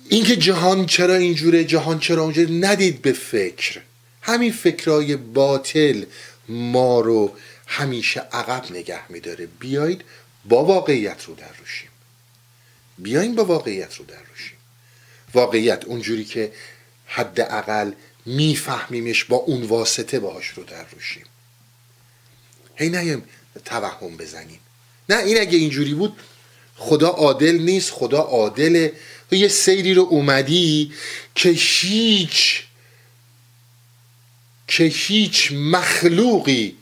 اینکه 0.08 0.36
جهان 0.36 0.86
چرا 0.86 1.14
اینجوره 1.14 1.64
جهان 1.64 1.98
چرا 1.98 2.22
اونجوره 2.22 2.50
ندید 2.50 3.02
به 3.02 3.12
فکر. 3.12 3.80
همین 4.22 4.52
فکرهای 4.52 5.16
باطل 5.16 6.04
ما 6.48 7.00
رو 7.00 7.36
همیشه 7.66 8.20
عقب 8.20 8.72
نگه 8.72 9.12
میداره. 9.12 9.46
بیایید 9.46 10.04
با 10.44 10.64
واقعیت 10.64 11.24
رو 11.24 11.34
در 11.34 11.52
روشیم. 11.58 11.88
بیاین 12.98 13.34
با 13.34 13.44
واقعیت 13.44 13.94
رو 13.94 14.04
در 14.04 14.22
روشیم. 14.30 14.56
واقعیت 15.34 15.84
اونجوری 15.84 16.24
که 16.24 16.52
حداقل 17.06 17.92
میفهمیمش 18.26 19.24
با 19.24 19.36
اون 19.36 19.62
واسطه 19.62 20.20
باهاش 20.20 20.48
رو 20.48 20.64
در 20.64 20.84
روشیم. 20.92 21.24
هی 22.76 22.88
نیم 22.88 23.24
توهم 23.64 24.16
بزنیم. 24.16 24.60
نه 25.08 25.18
این 25.18 25.40
اگه 25.40 25.58
اینجوری 25.58 25.94
بود 25.94 26.16
خدا 26.76 27.08
عادل 27.08 27.54
نیست 27.54 27.90
خدا 27.90 28.18
عادله 28.18 28.92
تو 29.30 29.36
یه 29.36 29.48
سیری 29.48 29.94
رو 29.94 30.02
اومدی 30.02 30.92
که 31.34 31.48
هیچ 31.48 32.64
که 34.68 34.84
هیچ 34.84 35.52
مخلوقی 35.52 36.76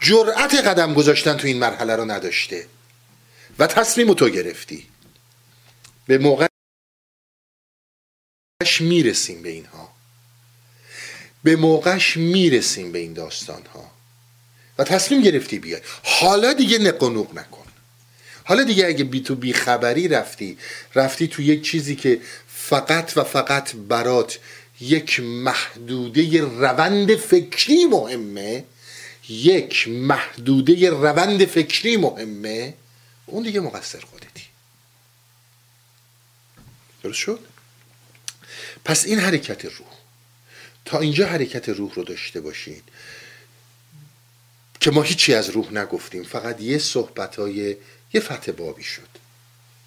جرأت 0.00 0.54
قدم 0.54 0.94
گذاشتن 0.94 1.36
تو 1.36 1.46
این 1.46 1.58
مرحله 1.58 1.96
رو 1.96 2.10
نداشته 2.10 2.66
و 3.58 3.66
تصمیم 3.66 4.14
تو 4.14 4.28
گرفتی. 4.28 4.86
به 6.06 6.18
موقعش 6.18 6.48
می‌رسیم 8.80 9.42
به 9.42 9.48
اینها. 9.48 9.94
به 11.44 11.56
موقعش 11.56 12.16
می‌رسیم 12.16 12.92
به 12.92 12.98
این 12.98 13.12
داستان 13.12 13.66
ها 13.66 13.90
و 14.78 14.84
تصمیم 14.84 15.22
گرفتی 15.22 15.58
بیای. 15.58 15.82
حالا 16.02 16.52
دیگه 16.52 16.78
نقنوق 16.78 17.38
نکن. 17.38 17.63
حالا 18.44 18.62
دیگه 18.62 18.86
اگه 18.86 19.04
بی 19.04 19.20
تو 19.20 19.34
بی 19.34 19.52
خبری 19.52 20.08
رفتی 20.08 20.58
رفتی 20.94 21.28
تو 21.28 21.42
یک 21.42 21.62
چیزی 21.62 21.96
که 21.96 22.20
فقط 22.48 23.12
و 23.16 23.24
فقط 23.24 23.74
برات 23.76 24.38
یک 24.80 25.20
محدوده 25.20 26.40
روند 26.40 27.16
فکری 27.16 27.84
مهمه 27.84 28.64
یک 29.28 29.88
محدوده 29.88 30.90
روند 30.90 31.44
فکری 31.44 31.96
مهمه 31.96 32.74
اون 33.26 33.42
دیگه 33.42 33.60
مقصر 33.60 34.00
خودتی. 34.00 34.44
درست 37.02 37.18
شد؟ 37.18 37.40
پس 38.84 39.06
این 39.06 39.18
حرکت 39.18 39.64
روح. 39.64 39.88
تا 40.84 40.98
اینجا 40.98 41.26
حرکت 41.26 41.68
روح 41.68 41.94
رو 41.94 42.04
داشته 42.04 42.40
باشید 42.40 42.84
که 44.80 44.90
ما 44.90 45.02
هیچی 45.02 45.34
از 45.34 45.50
روح 45.50 45.72
نگفتیم 45.72 46.22
فقط 46.22 46.60
یه 46.60 46.78
صحبت 46.78 47.36
های 47.36 47.76
یه 48.14 48.20
فتح 48.20 48.52
بابی 48.52 48.82
شد. 48.82 49.08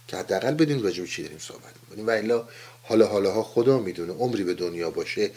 که 0.08 0.18
حداقل 0.18 0.54
بدین 0.54 0.84
راجع 0.84 1.06
چی 1.06 1.24
داریم 1.24 1.38
صحبت 1.40 1.74
می‌کنیم. 1.84 2.08
و 2.08 2.10
الا 2.10 2.48
حالا 2.84 3.08
حالا 3.08 3.32
ها 3.32 3.44
خدا 3.44 3.80
می‌دونه 3.80 4.14
عمری 4.14 4.44
به 4.44 4.54
دنیا 4.54 4.90
باشه. 4.90 5.32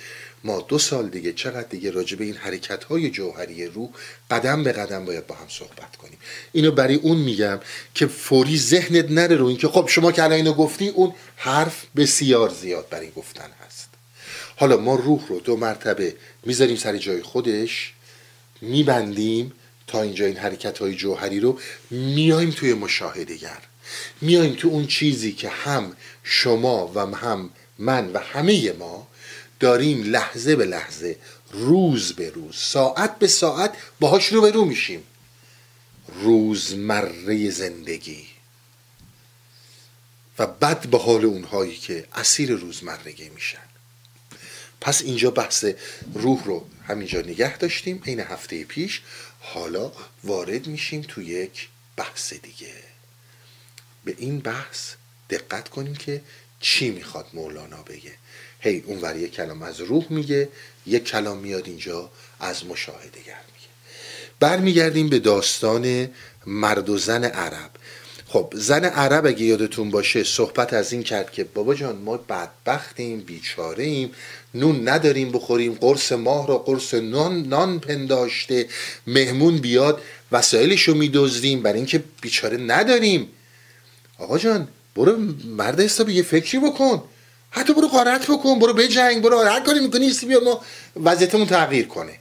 ما 0.45 0.61
دو 0.61 0.79
سال 0.79 1.09
دیگه 1.09 1.33
چقدر 1.33 1.69
دیگه 1.69 1.91
راجع 1.91 2.17
به 2.17 2.25
این 2.25 2.35
حرکت 2.35 2.85
های 2.85 3.11
جوهری 3.11 3.67
روح 3.67 3.89
قدم 4.31 4.63
به 4.65 4.73
قدم 4.73 5.05
باید 5.05 5.27
با 5.27 5.35
هم 5.35 5.49
صحبت 5.49 5.97
کنیم. 5.97 6.19
اینو 6.53 6.71
برای 6.71 6.95
اون 6.95 7.17
میگم 7.17 7.61
که 7.95 8.07
فوری 8.07 8.59
ذهنت 8.59 9.11
نره 9.11 9.37
رو 9.37 9.47
اینکه 9.47 9.69
خب 9.69 9.89
شما 9.89 10.13
که 10.13 10.23
الان 10.23 10.37
اینو 10.37 10.53
گفتی 10.53 10.89
اون 10.89 11.15
حرف 11.37 11.87
بسیار 11.97 12.51
زیاد 12.51 12.89
برای 12.89 13.11
گفتن 13.11 13.51
هست. 13.67 13.89
حالا 14.57 14.77
ما 14.77 14.95
روح 14.95 15.29
رو 15.29 15.41
دو 15.41 15.57
مرتبه 15.57 16.17
می‌ذاریم 16.45 16.77
سر 16.77 16.97
جای 16.97 17.23
خودش 17.23 17.93
میبندیم 18.61 19.53
تا 19.91 20.03
اینجا 20.03 20.27
این 20.27 20.37
حرکت 20.37 20.79
های 20.79 20.95
جوهری 20.95 21.41
رو 21.41 21.59
میایم 21.91 22.51
توی 22.51 22.75
مشاهده 22.75 23.37
گر 23.37 23.59
میایم 24.21 24.55
تو 24.55 24.69
اون 24.69 24.87
چیزی 24.87 25.33
که 25.33 25.49
هم 25.49 25.97
شما 26.23 26.93
و 26.95 27.17
هم 27.17 27.51
من 27.79 28.13
و 28.13 28.19
همه 28.19 28.73
ما 28.73 29.09
داریم 29.61 30.03
لحظه 30.03 30.57
به 30.57 30.65
لحظه 30.65 31.17
روز 31.53 32.13
به 32.13 32.31
روز 32.31 32.57
ساعت 32.57 33.19
به 33.19 33.27
ساعت 33.27 33.75
باهاش 34.01 34.27
رو 34.27 34.41
به 34.41 34.51
رو 34.51 34.65
میشیم. 34.65 35.03
روزمره 36.23 37.51
زندگی. 37.51 38.27
و 40.39 40.47
بد 40.47 40.87
به 40.87 40.99
حال 40.99 41.25
اونهایی 41.25 41.77
که 41.77 42.07
اسیر 42.13 42.53
روزمرگی 42.53 43.29
میشن. 43.29 43.59
پس 44.81 45.03
اینجا 45.03 45.31
بحث 45.31 45.65
روح 46.15 46.45
رو 46.45 46.67
همینجا 46.89 47.21
نگه 47.21 47.57
داشتیم 47.57 48.03
عین 48.07 48.21
هفته 48.21 48.65
پیش. 48.65 49.03
حالا 49.41 49.93
وارد 50.25 50.67
میشیم 50.67 51.03
تو 51.09 51.23
یک 51.23 51.69
بحث 51.97 52.33
دیگه. 52.33 52.75
به 54.05 54.15
این 54.19 54.39
بحث 54.39 54.95
دقت 55.31 55.69
کنیم 55.69 55.95
که 55.95 56.23
چی 56.61 56.91
می‌خواد 56.91 57.27
مولانا 57.33 57.83
بگه. 57.83 58.13
هی 58.61 58.81
hey, 58.81 58.85
اون 58.85 59.19
یک 59.19 59.33
کلام 59.33 59.63
از 59.63 59.81
روح 59.81 60.07
میگه 60.11 60.49
یک 60.87 61.05
کلام 61.05 61.39
میاد 61.39 61.67
اینجا 61.67 62.11
از 62.41 62.67
مشاهده 62.67 63.21
گر 63.21 63.41
میگه. 63.55 63.69
برمیگردیم 64.41 65.09
به 65.09 65.19
داستان 65.19 66.11
مرد 66.47 66.89
و 66.89 66.99
زن 66.99 67.25
عرب. 67.25 67.71
خب 68.33 68.53
زن 68.57 68.85
عرب 68.85 69.27
اگه 69.27 69.43
یادتون 69.43 69.91
باشه 69.91 70.25
صحبت 70.25 70.73
از 70.73 70.93
این 70.93 71.03
کرد 71.03 71.33
که 71.33 71.45
بابا 71.45 71.75
جان 71.75 71.97
ما 71.97 72.17
بدبختیم 72.17 73.21
بیچاره 73.21 73.85
ایم 73.85 74.13
نون 74.55 74.89
نداریم 74.89 75.33
بخوریم 75.33 75.75
قرص 75.81 76.13
ماه 76.13 76.47
را 76.47 76.59
قرص 76.59 76.95
نان, 76.95 77.43
نان 77.43 77.81
پنداشته 77.81 78.69
مهمون 79.07 79.57
بیاد 79.57 80.03
وسایلشو 80.33 80.95
میدزدیم 80.95 81.63
برای 81.63 81.77
اینکه 81.77 82.05
بیچاره 82.21 82.57
نداریم. 82.57 83.29
آقا 84.19 84.39
جان 84.39 84.69
برو 84.97 85.17
مرد 85.45 85.81
حسابی 85.81 86.15
یه 86.15 86.23
فکری 86.23 86.61
بکن. 86.61 87.03
حتی 87.51 87.75
برو 87.75 87.89
قارت 87.89 88.31
بکن 88.31 88.59
برو 88.59 88.73
بجنگ 88.73 89.23
برو 89.23 89.39
هر 89.41 89.61
کاری 89.61 89.81
می‌کنی 89.81 90.05
ایستی 90.05 90.27
بیا 90.27 90.41
ما 90.41 90.61
وضعیتمون 91.05 91.47
تغییر 91.47 91.87
کنه. 91.87 92.19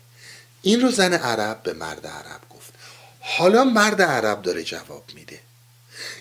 این 0.61 0.81
رو 0.81 0.91
زن 0.91 1.13
عرب 1.13 1.63
به 1.63 1.73
مرد 1.73 2.07
عرب 2.07 2.41
گفت. 2.49 2.73
حالا 3.19 3.63
مرد 3.63 4.01
عرب 4.01 4.41
داره 4.41 4.63
جواب 4.63 5.03
میده. 5.15 5.48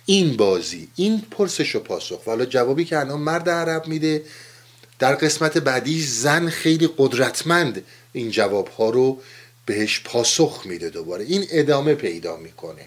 این 0.06 0.36
بازی 0.36 0.88
این 0.96 1.20
پرسش 1.30 1.76
و 1.76 1.80
پاسخ. 1.80 2.24
حالا 2.24 2.44
جوابی 2.44 2.84
که 2.84 2.98
الان 2.98 3.20
مرد 3.20 3.48
عرب 3.48 3.86
میده 3.86 4.22
در 4.98 5.14
قسمت 5.14 5.58
بعدی 5.58 6.02
زن 6.02 6.48
خیلی 6.48 6.90
قدرتمند 6.98 7.84
این 8.12 8.30
جواب 8.30 8.68
ها 8.68 8.90
رو 8.90 9.20
بهش 9.66 10.00
پاسخ 10.00 10.62
میده 10.64 10.90
دوباره. 10.90 11.24
این 11.24 11.46
ادامه 11.50 11.94
پیدا 11.94 12.36
می‌کنه. 12.36 12.86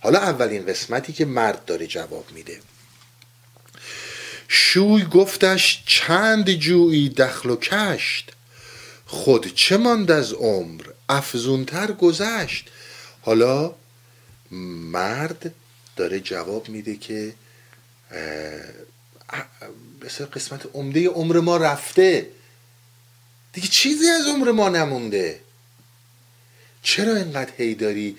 حالا 0.00 0.18
اولین 0.18 0.66
قسمتی 0.66 1.12
که 1.12 1.24
مرد 1.24 1.64
داره 1.64 1.86
جواب 1.86 2.24
میده. 2.34 2.60
شوی 4.48 5.04
گفتش 5.04 5.82
چند 5.86 6.50
جویی 6.50 7.08
دخل 7.08 7.50
و 7.50 7.56
کشت؟ 7.56 8.32
خود 9.06 9.54
چه 9.54 9.76
ماند 9.76 10.10
از 10.10 10.32
عمر؟ 10.32 10.82
افزونتر 11.08 11.92
گذشت. 11.92 12.68
حالا 13.20 13.74
مرد 14.50 15.54
داره 15.98 16.20
جواب 16.20 16.68
میده 16.68 16.96
که 16.96 17.34
بسیار 20.02 20.28
قسمت 20.28 20.66
عمده 20.74 21.08
عمر 21.08 21.40
ما 21.40 21.56
رفته. 21.56 22.26
دیگه 23.52 23.68
چیزی 23.68 24.08
از 24.08 24.26
عمر 24.26 24.50
ما 24.50 24.68
نمونده. 24.68 25.40
چرا 26.82 27.16
اینقدر 27.16 27.52
هیداری 27.56 28.16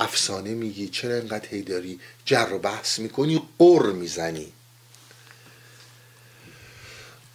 افسانه 0.00 0.50
میگی؟ 0.50 0.88
چرا 0.88 1.14
اینقدر 1.14 1.48
هیداری 1.48 2.00
جر 2.24 2.48
و 2.52 2.58
بحث 2.58 2.98
می‌کنی؟ 2.98 3.42
قر 3.58 3.92
می‌زنی. 3.92 4.52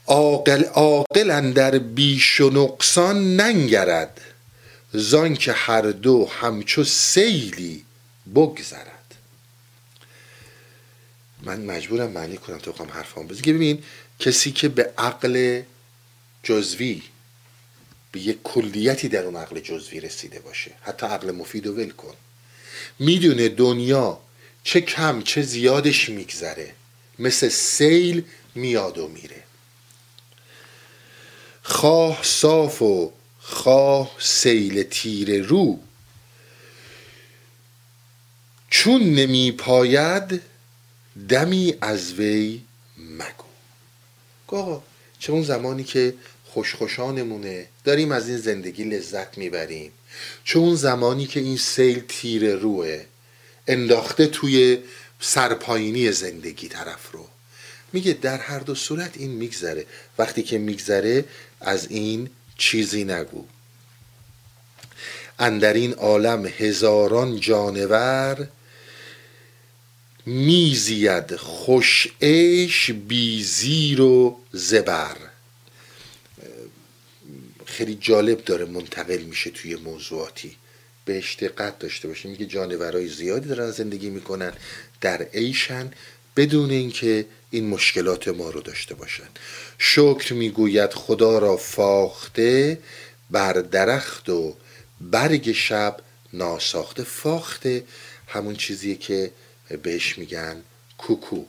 عاقل 0.07 0.63
عاقل 0.63 1.51
در 1.51 1.77
بیش 1.79 2.41
و 2.41 2.49
نقصان 2.49 3.35
ننگرد. 3.35 4.21
زان 4.93 5.35
که 5.35 5.51
هر 5.51 5.81
دو 5.81 6.29
همچو 6.41 6.83
سیلی 6.83 7.85
بگذرد. 8.35 8.90
من 11.43 11.65
مجبورم 11.65 12.11
معنی 12.11 12.37
کنم 12.37 12.57
تو 12.57 12.71
خواهم 12.71 12.91
حرفام 12.91 13.27
بزن 13.27 13.41
که 13.41 13.53
ببین 13.53 13.83
کسی 14.19 14.51
که 14.51 14.69
به 14.69 14.93
عقل 14.97 15.61
جزوی 16.43 17.03
به 18.11 18.19
یک 18.19 18.37
کلیتی 18.43 19.07
در 19.07 19.23
اون 19.23 19.35
عقل 19.35 19.59
جزوی 19.59 19.99
رسیده 19.99 20.39
باشه. 20.39 20.71
حتی 20.81 21.05
عقل 21.05 21.31
مفید 21.31 21.67
و 21.67 21.75
ول 21.75 21.89
کن. 21.89 22.13
می‌دونه 22.99 23.49
دنیا 23.49 24.19
چه 24.63 24.81
کم 24.81 25.21
چه 25.21 25.41
زیادش 25.41 26.09
میگذره. 26.09 26.73
مثل 27.19 27.49
سیل 27.49 28.23
میاد 28.55 28.97
و 28.97 29.07
میره. 29.07 29.43
خواه 31.63 32.19
صاف 32.23 32.81
و 32.81 33.13
خواه 33.39 34.15
سیل 34.19 34.83
تیر 34.83 35.43
رو. 35.43 35.79
چون 38.69 39.01
نمی 39.01 39.51
پاید 39.51 40.41
دمی 41.29 41.73
از 41.81 42.13
وی 42.13 42.61
مگو. 42.97 43.43
آقا 44.47 44.83
چه 45.19 45.33
اون 45.33 45.43
زمانی 45.43 45.83
که 45.83 46.13
خوشخوشانمونه 46.45 47.67
داریم 47.83 48.11
از 48.11 48.29
این 48.29 48.37
زندگی 48.37 48.83
لذت 48.83 49.37
می‌بریم. 49.37 49.91
چه 50.43 50.59
اون 50.59 50.75
زمانی 50.75 51.25
که 51.25 51.39
این 51.39 51.57
سیل 51.57 52.03
تیر 52.07 52.55
روه 52.55 53.05
انداخته 53.67 54.27
توی 54.27 54.77
سرپایینی 55.19 56.11
زندگی 56.11 56.67
طرف 56.67 57.11
رو. 57.11 57.27
میگه 57.93 58.13
در 58.13 58.37
هر 58.37 58.59
دو 58.59 58.75
صورت 58.75 59.17
این 59.17 59.31
میگذره. 59.31 59.85
وقتی 60.17 60.43
که 60.43 60.57
میگذره 60.57 61.25
از 61.61 61.91
این 61.91 62.29
چیزی 62.57 63.03
نگو. 63.03 63.45
اندر 65.39 65.73
این 65.73 65.93
عالم 65.93 66.45
هزاران 66.45 67.39
جانور 67.39 68.47
میزید 70.25 71.35
خوش 71.35 72.07
عیش 72.21 72.91
بی 72.91 73.43
زیر 73.43 74.01
و 74.01 74.39
زبر. 74.51 75.17
خیلی 77.65 77.97
جالب 78.01 78.43
داره 78.43 78.65
منتقل 78.65 79.21
میشه 79.21 79.49
توی 79.49 79.75
موضوعاتی. 79.75 80.55
بهش 81.05 81.35
دقت 81.35 81.79
داشته 81.79 82.07
باشیم 82.07 82.31
میگه 82.31 82.45
جانورای 82.45 83.07
زیادی 83.07 83.49
دارن 83.49 83.71
زندگی 83.71 84.09
می‌کنن 84.09 84.53
در 85.01 85.21
عیشن 85.21 85.91
بدون 86.35 86.69
اینکه 86.69 87.25
این 87.51 87.67
مشکلات 87.67 88.27
ما 88.27 88.49
رو 88.49 88.61
داشته 88.61 88.95
باشن. 88.95 89.27
شکر 89.77 90.33
می‌گوید 90.33 90.93
خدا 90.93 91.39
را 91.39 91.57
فاخته 91.57 92.79
بر 93.31 93.53
درخت 93.53 94.29
و 94.29 94.55
برگ 95.01 95.51
شب 95.51 95.97
ناساخته 96.33 97.03
فاخته. 97.03 97.83
همون 98.27 98.55
چیزیه 98.55 98.95
که 98.95 99.31
بهش 99.83 100.17
میگن 100.17 100.63
کوکو. 100.97 101.43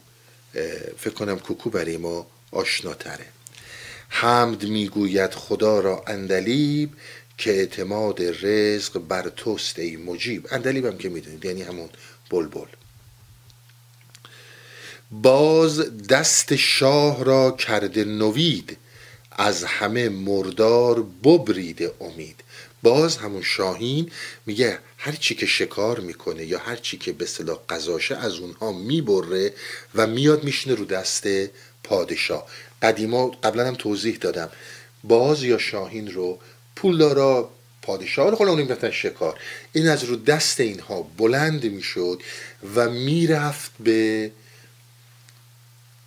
فکر 0.99 1.15
کنم 1.15 1.39
کوکو 1.39 1.71
برای 1.71 1.97
ما 1.97 2.27
آشناتره. 2.51 3.27
حمد 4.09 4.65
می‌گوید 4.65 5.35
خدا 5.35 5.81
را 5.81 6.05
اندلیب 6.07 6.91
که 7.39 7.51
اعتماد 7.51 8.23
رزق 8.23 8.99
بر 8.99 9.29
توست 9.29 9.79
ای 9.79 9.97
مجیب. 9.97 10.49
اندلیب 10.51 10.87
هم 10.87 10.99
که 10.99 11.09
می‌دونید 11.09 11.45
یعنی 11.45 11.63
همون 11.63 11.89
بلبل. 12.31 12.67
باز 15.11 16.07
دست 16.07 16.57
شاه 16.57 17.25
را 17.25 17.51
کرده 17.51 18.05
نوید 18.05 18.77
از 19.33 19.65
همه 19.65 20.09
مردار 20.09 21.03
ببرید 21.03 21.91
امید. 22.01 22.42
باز 22.83 23.17
همون 23.17 23.43
شاهین 23.43 24.11
میگه 24.47 24.79
هر 24.99 25.13
چی 25.13 25.35
که 25.35 25.47
شکار 25.47 26.01
می‌کنه 26.01 26.47
یا 26.47 26.59
هر 26.59 26.77
چی 26.77 26.97
که 26.97 27.13
به 27.13 27.27
صلاح 27.27 27.59
قضاشه 27.69 28.17
از 28.17 28.39
اونها 28.39 28.73
می‌بره 28.73 29.53
و 29.95 30.07
میاد 30.07 30.45
میشینه 30.45 30.75
رو 30.75 30.85
دست 30.85 31.27
پادشاه. 31.85 32.47
قدیما 32.83 33.27
قبلا 33.27 33.67
هم 33.67 33.75
توضیح 33.75 34.17
دادم. 34.17 34.51
باز 35.05 35.43
یا 35.43 35.59
شاهین 35.59 36.13
رو 36.13 36.39
پولدارا 36.77 37.51
پادشاه 37.83 38.31
رو 38.31 38.37
خلا 38.37 38.55
می‌رفتن 38.55 38.91
شکار. 38.91 39.39
این 39.73 39.89
از 39.89 40.05
رو 40.05 40.17
دست 40.17 40.61
اینها 40.61 41.03
بلند 41.03 41.65
می‌شد 41.65 42.23
و 42.75 42.91
می‌رفت 42.91 43.71
به 43.81 44.31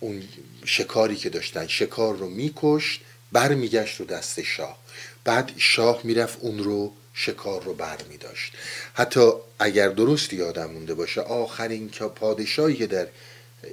اون 0.00 0.22
شکاری 0.64 1.16
که 1.16 1.30
داشتن. 1.30 1.66
شکار 1.66 2.16
رو 2.16 2.28
میکشت 2.28 3.00
برمیگشت 3.32 4.00
رو 4.00 4.06
دست 4.06 4.42
شاه. 4.42 4.78
بعد 5.26 5.52
شاه 5.56 6.00
می‌رفت 6.04 6.38
اون 6.40 6.58
رو 6.58 6.92
شکار 7.14 7.62
رو 7.62 7.74
بر 7.74 7.98
می 8.10 8.16
داشت 8.16 8.52
حتی 8.94 9.30
اگر 9.58 9.88
درست 9.88 10.32
یادم 10.32 10.70
مونده 10.70 10.94
باشه 10.94 11.20
آخرین 11.20 11.88
پادشاهی 11.88 12.74
که 12.74 12.86
در 12.86 13.06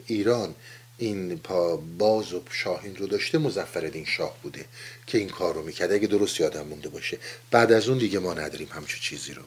ایران 0.08 0.56
این 0.98 1.40
پا 1.40 1.78
باز 1.78 2.34
و 2.34 2.42
شاهین 2.52 2.96
رو 2.96 3.08
داشته 3.08 3.38
مزفردین 3.38 4.06
شاه 4.06 4.38
بوده 4.44 4.66
که 5.08 5.18
این 5.18 5.30
کار 5.30 5.54
رو 5.54 5.64
می‌کرد. 5.64 5.92
اگه 5.92 6.08
درست 6.08 6.40
یادم 6.40 6.68
مونده 6.68 6.90
باشه. 6.90 7.18
بعد 7.52 7.72
از 7.72 7.90
اون 7.90 7.98
دیگه 7.98 8.20
ما 8.20 8.34
نداریم 8.34 8.70
همچون 8.72 9.00
چیزی 9.00 9.34
رو. 9.34 9.42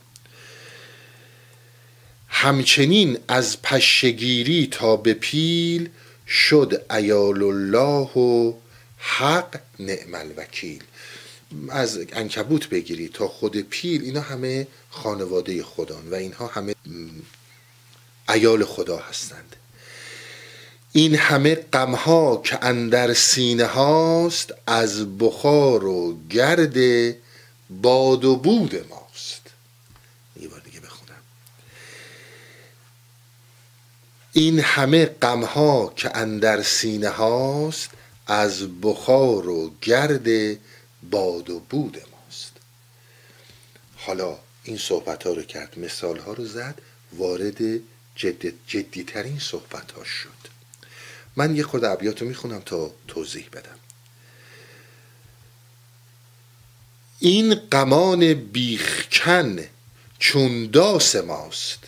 همچنین 2.28 3.18
از 3.28 3.62
پشگیری 3.62 4.68
تا 4.70 4.96
به 4.96 5.14
پیل 5.14 5.88
شد 6.28 6.84
ایال 6.90 7.42
الله 7.42 8.10
و 8.12 8.52
حق 8.98 9.60
نعم 9.78 10.14
الوکیل 10.14 10.82
از 11.68 11.98
انکبوت 12.12 12.68
بگیری 12.68 13.08
تا 13.08 13.28
خود 13.28 13.56
پیل 13.56 14.02
اینا 14.02 14.20
همه 14.20 14.66
خانواده 14.90 15.62
خدان 15.62 16.10
و 16.10 16.14
اینها 16.14 16.46
همه 16.46 16.74
ایال 18.28 18.64
خدا 18.64 18.96
هستند. 18.98 19.56
این 20.92 21.14
همه 21.14 21.54
غمها 21.54 22.42
که 22.44 22.58
اندر 22.64 23.14
سینه 23.14 23.64
هاست 23.64 24.54
از 24.66 25.18
بخار 25.18 25.84
و 25.84 26.16
گرد 26.30 26.76
باد 27.70 28.24
و 28.24 28.36
بود 28.36 28.74
ماست. 28.90 29.50
یه 30.40 30.48
بار 30.48 30.60
بخونم. 30.60 31.22
این 34.32 34.60
همه 34.60 35.04
غمها 35.04 35.92
که 35.96 36.16
اندر 36.16 36.62
سینه 36.62 37.08
هاست 37.08 37.90
از 38.26 38.80
بخار 38.80 39.48
و 39.48 39.72
گرد 39.82 40.58
باد 41.10 41.50
و 41.50 41.60
بود 41.60 41.96
ماست. 41.96 42.52
حالا 43.96 44.38
این 44.64 44.78
صحبت 44.78 45.22
ها 45.22 45.32
رو 45.32 45.42
کرد 45.42 45.78
مثال 45.78 46.18
ها 46.18 46.32
رو 46.32 46.46
زد 46.46 46.82
وارد 47.12 47.80
جدی, 48.14 48.52
جدی 48.66 49.04
ترین 49.04 49.38
صحبت 49.38 49.92
ها 49.92 50.04
شد. 50.04 50.28
من 51.36 51.56
یه 51.56 51.62
خود 51.62 51.84
عبیات 51.84 52.22
رو 52.22 52.28
می‌خونم 52.28 52.60
تا 52.60 52.94
توضیح 53.08 53.48
بدم. 53.52 53.78
این 57.18 57.54
قمان 57.54 58.34
بیخکن 58.34 59.58
چون 60.18 60.66
داس 60.66 61.16
ماست. 61.16 61.78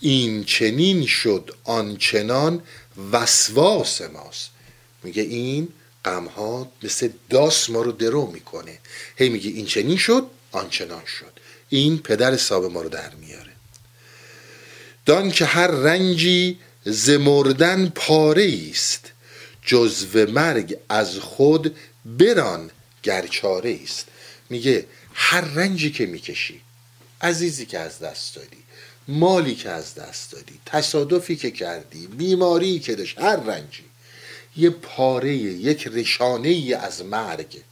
این 0.00 0.44
چنین 0.44 1.06
شد 1.06 1.56
آنچنان 1.64 2.62
وسواس 3.12 4.00
ماست. 4.00 4.50
میگه 5.02 5.22
این 5.22 5.68
غمها 6.04 6.72
مثل 6.82 7.08
داس 7.30 7.70
ما 7.70 7.82
رو 7.82 7.92
درو 7.92 8.26
می‌کنه. 8.26 8.78
هی 9.16 9.28
میگه 9.28 9.50
این 9.50 9.66
چنین 9.66 9.96
شد 9.96 10.26
آنچنان 10.52 11.04
شد. 11.04 11.32
این 11.68 11.98
پدر 11.98 12.32
حساب 12.32 12.64
ما 12.64 12.82
رو 12.82 12.88
در 12.88 13.14
میاره. 13.14 13.52
دان 15.06 15.30
که 15.30 15.44
هر 15.44 15.66
رنجی 15.66 16.58
زمردن 16.84 17.88
پاره 17.88 18.70
است 18.70 19.12
جزو 19.62 20.26
مرگ 20.30 20.78
از 20.88 21.18
خود 21.18 21.76
بران 22.04 22.70
گرچاره 23.02 23.80
است. 23.84 24.06
میگه 24.50 24.86
هر 25.14 25.40
رنجی 25.40 25.90
که 25.90 26.06
می‌کشی 26.06 26.60
عزیزی 27.20 27.66
که 27.66 27.78
از 27.78 27.98
دست 27.98 28.36
دادی 28.36 28.56
مالی 29.08 29.54
که 29.54 29.70
از 29.70 29.94
دست 29.94 30.32
دادی 30.32 30.60
تصادفی 30.66 31.36
که 31.36 31.50
کردی 31.50 32.06
بیماری 32.06 32.78
که 32.78 32.94
داشت 32.94 33.18
هر 33.18 33.36
رنجی. 33.36 33.84
یه 34.56 34.70
پاره 34.70 35.34
یک 35.36 35.86
رشانه 35.86 36.48
ای 36.48 36.74
از 36.74 37.04
مرگ 37.04 37.62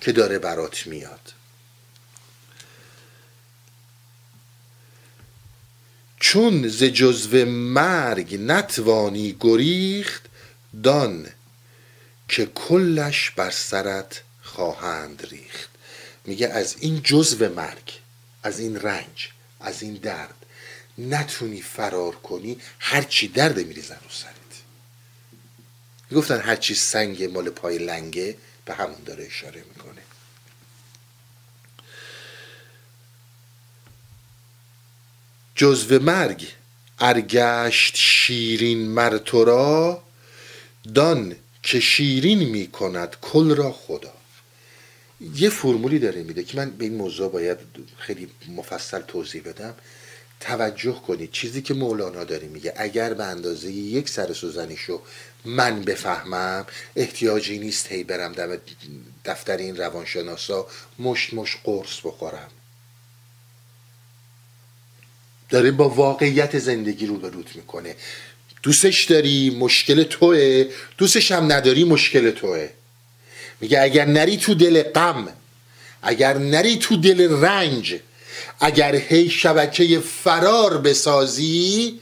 که 0.00 0.12
داره 0.12 0.38
برات 0.38 0.86
میاد. 0.86 1.32
چون 6.20 6.68
ز 6.68 6.82
جزو 6.82 7.44
مرگ 7.44 8.34
نتوانی 8.40 9.36
گریخت 9.40 10.22
دان 10.82 11.28
که 12.28 12.46
کلش 12.46 13.30
بر 13.30 13.50
سرت 13.50 14.22
خواهند 14.42 15.26
ریخت. 15.30 15.70
میگه 16.24 16.48
از 16.48 16.76
این 16.80 17.00
جزو 17.02 17.48
مرگ 17.48 17.92
از 18.42 18.60
این 18.60 18.80
رنج 18.80 19.28
از 19.60 19.82
این 19.82 19.94
درد 19.94 20.46
نتونی 20.98 21.62
فرار 21.62 22.16
کنی. 22.16 22.56
هرچی 22.78 23.28
درد 23.28 23.58
میریزن 23.58 23.94
رو 23.94 24.10
سرت 26.10 26.18
گفتن 26.18 26.40
هرچی 26.40 26.74
سنگ 26.74 27.24
مال 27.24 27.50
پای 27.50 27.78
لنگه 27.78 28.36
به 28.64 28.74
همون 28.74 29.02
داره 29.06 29.24
اشاره 29.24 29.64
می‌کنه. 29.68 30.02
جزو 35.54 35.98
مرگ 35.98 36.48
ارگشت 36.98 37.96
شیرین 37.96 38.88
مر 38.88 39.18
را 39.32 40.02
دان 40.94 41.36
که 41.62 41.80
شیرین 41.80 42.38
می‌کند 42.38 43.16
کل 43.20 43.56
را 43.56 43.72
خدا. 43.72 44.12
یه 45.34 45.50
فرمولی 45.50 45.98
داره 45.98 46.22
میده 46.22 46.44
که 46.44 46.56
من 46.56 46.70
به 46.70 46.84
این 46.84 46.94
موضوع 46.94 47.32
باید 47.32 47.58
خیلی 47.98 48.30
مفصل 48.48 49.00
توضیح 49.00 49.42
بدم. 49.42 49.74
توجه 50.40 50.92
کنید. 51.06 51.32
چیزی 51.32 51.62
که 51.62 51.74
مولانا 51.74 52.24
داره 52.24 52.48
میگه 52.48 52.72
اگر 52.76 53.14
به 53.14 53.24
اندازه 53.24 53.70
یک 53.70 54.08
سر 54.08 54.32
سوزنیشو 54.32 55.02
من 55.44 55.82
بفهمم 55.82 56.66
احتیاجی 56.96 57.58
نیست 57.58 57.92
هی 57.92 58.04
برم 58.04 58.32
دم 58.32 58.56
دفتر 59.24 59.56
این 59.56 59.76
روانشناسا 59.76 60.66
مش 60.98 61.34
مش 61.34 61.56
قرص 61.64 62.00
بخورم. 62.04 62.50
داره 65.48 65.70
با 65.70 65.88
واقعیت 65.88 66.58
زندگی 66.58 67.06
رو 67.06 67.16
برود 67.16 67.50
می‌کنه. 67.54 67.96
دوستش 68.62 69.04
داری 69.04 69.50
مشکل 69.50 70.02
توه. 70.02 70.68
دوستش 70.98 71.32
هم 71.32 71.52
نداری 71.52 71.84
مشکل 71.84 72.30
توه. 72.30 72.68
میگه 73.60 73.80
اگر 73.80 74.04
نری 74.04 74.36
تو 74.36 74.54
دل 74.54 74.82
غم 74.82 75.28
اگر 76.02 76.38
نری 76.38 76.76
تو 76.76 76.96
دل 76.96 77.30
رنج 77.30 78.00
اگر 78.60 78.94
هی 78.94 79.30
شبکه 79.30 80.00
فرار 80.00 80.78
بسازی 80.78 82.00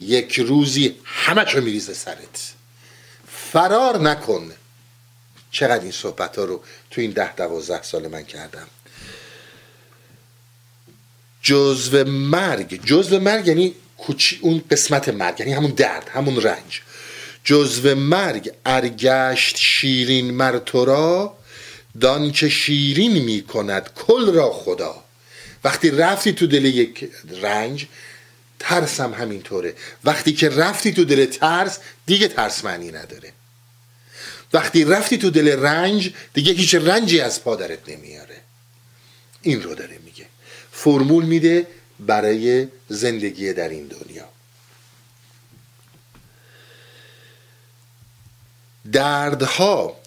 یک 0.00 0.38
روزی 0.38 0.96
همه 1.04 1.42
رو 1.42 1.64
میریزه 1.64 1.94
سرت. 1.94 2.52
فرار 3.52 4.00
نکن. 4.00 4.52
چقدر 5.50 5.82
این 5.82 5.92
صحبت 5.92 6.38
ها 6.38 6.44
رو 6.44 6.62
تو 6.90 7.00
این 7.00 7.10
ده 7.10 7.34
دوازده 7.34 7.82
سال 7.82 8.06
من 8.06 8.22
کردم. 8.22 8.66
جزو 11.42 12.04
مرگ 12.04 12.84
جزو 12.84 13.20
مرگ 13.20 13.46
یعنی 13.46 13.74
اون 14.40 14.64
قسمت 14.70 15.08
مرگ 15.08 15.40
یعنی 15.40 15.52
همون 15.52 15.70
درد 15.70 16.08
همون 16.08 16.42
رنج. 16.42 16.82
جزو 17.44 17.94
مرگ 17.94 18.52
ارگشت 18.66 19.56
شیرین 19.56 20.30
مر 20.30 20.58
تو 20.58 20.84
را 20.84 21.38
دان 22.00 22.32
که 22.32 22.48
شیرین 22.48 23.12
می 23.12 23.42
کند 23.42 23.90
کل 23.94 24.32
را 24.32 24.52
خدا. 24.52 25.04
وقتی 25.64 25.90
رفتی 25.90 26.32
تو 26.32 26.46
دل 26.46 26.64
یک 26.64 27.10
رنج 27.42 27.86
ترس 28.58 29.00
هم 29.00 29.14
همینطوره. 29.14 29.74
وقتی 30.04 30.32
که 30.32 30.48
رفتی 30.48 30.92
تو 30.92 31.04
دل 31.04 31.24
ترس 31.26 31.78
دیگه 32.06 32.28
ترس 32.28 32.64
معنی 32.64 32.92
نداره. 32.92 33.32
وقتی 34.52 34.84
رفتی 34.84 35.18
تو 35.18 35.30
دل 35.30 35.60
رنج 35.60 36.12
دیگه 36.34 36.52
هیچ 36.52 36.74
رنجی 36.74 37.20
از 37.20 37.44
پادرت 37.44 37.88
نمیاره. 37.88 38.40
این 39.42 39.62
رو 39.62 39.74
داره 39.74 39.98
میگه. 40.04 40.26
فرمول 40.72 41.24
میده 41.24 41.66
برای 42.00 42.68
زندگی 42.88 43.52
در 43.52 43.68
این 43.68 43.86
دنیا. 43.86 44.28
دردها 48.92 50.00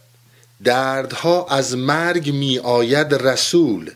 دردها 0.64 1.48
از 1.48 1.76
مرگ 1.76 2.34
می 2.34 2.60
آید 2.60 3.14
رسول. 3.14 3.92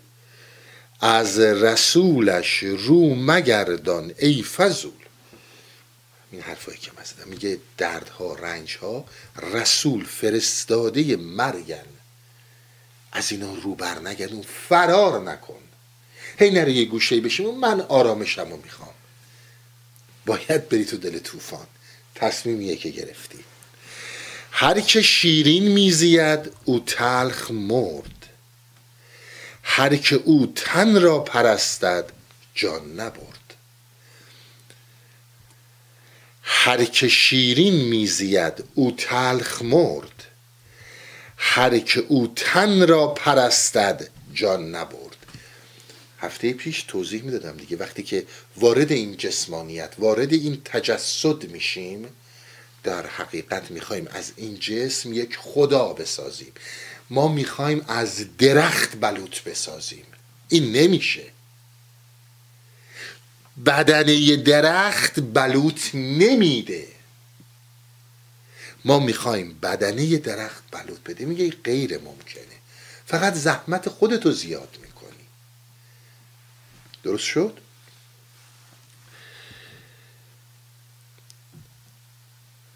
از 1.05 1.39
رسولش 1.39 2.63
رو 2.63 3.15
مگردان 3.15 4.13
ای 4.19 4.43
فضول. 4.43 4.91
این 6.31 6.41
حرفایی 6.41 6.77
که 6.77 6.91
من 6.97 7.29
میگه 7.29 7.59
دردها 7.77 8.33
رنجها 8.33 9.05
رسول 9.53 10.05
فرستاده 10.05 11.15
مرگن. 11.15 11.85
از 13.11 13.31
اینا 13.31 13.53
رو 13.53 13.75
بر 13.75 13.99
نگردون 13.99 14.45
فرار 14.69 15.21
نکن. 15.21 15.59
هی 16.39 16.49
نره 16.49 16.71
یه 16.71 16.85
گوشه 16.85 17.21
بشیم 17.21 17.59
من 17.59 17.81
آرامشم 17.81 18.49
رو 18.49 18.57
می‌خوام. 18.63 18.93
باید 20.25 20.69
بری 20.69 20.85
تو 20.85 20.97
دل 20.97 21.19
طوفان. 21.19 21.67
تصمیمیه 22.15 22.75
که 22.75 22.89
گرفتی. 22.89 23.39
هر 24.51 24.79
که 24.81 25.01
شیرین 25.01 25.67
میزید 25.67 26.51
او 26.65 26.79
تلخ 26.79 27.51
مرد. 27.51 28.14
هر 29.67 29.95
که 29.95 30.15
او 30.15 30.53
تن 30.55 31.01
را 31.01 31.19
پرستد 31.19 32.09
جان 32.55 32.99
نبرد. 32.99 33.53
هر 36.41 36.85
که 36.85 37.07
شیرین 37.07 37.75
میزید 37.75 38.63
او 38.73 38.91
تلخ 38.91 39.61
مرد. 39.61 40.23
هر 41.37 41.79
که 41.79 41.99
او 42.07 42.33
تن 42.35 42.87
را 42.87 43.07
پرستد 43.07 44.09
جان 44.33 44.75
نبرد. 44.75 45.15
هفته 46.19 46.53
پیش 46.53 46.83
توضیح 46.83 47.23
می‌دادم 47.23 47.57
دیگه. 47.57 47.77
وقتی 47.77 48.03
که 48.03 48.25
وارد 48.57 48.91
این 48.91 49.17
جسمانیت 49.17 49.93
وارد 49.99 50.33
این 50.33 50.61
تجسد 50.65 51.43
میشیم 51.43 52.07
در 52.83 53.07
حقیقت 53.07 53.71
می‌خوایم 53.71 54.07
از 54.11 54.31
این 54.35 54.59
جسم 54.59 55.13
یک 55.13 55.37
خدا 55.37 55.93
بسازیم. 55.93 56.53
ما 57.09 57.27
می‌خوایم 57.27 57.85
از 57.87 58.37
درخت 58.37 58.95
بلوط 58.95 59.41
بسازیم. 59.41 60.05
این 60.49 60.71
نمیشه. 60.71 61.23
بدنه 63.65 64.35
درخت 64.35 65.19
بلوط 65.19 65.95
نمیده. 65.95 66.87
ما 68.85 68.99
می‌خوایم 68.99 69.59
بدنه 69.59 70.17
درخت 70.17 70.63
بلوط 70.71 70.99
بده. 70.99 71.25
میگه 71.25 71.49
غیر 71.49 71.97
ممکنه. 71.97 72.55
فقط 73.05 73.33
زحمت 73.33 73.89
خودتو 73.89 74.31
زیاد 74.31 74.77
می‌کنی. 74.81 75.25
درست 77.03 77.23
شد؟ 77.23 77.59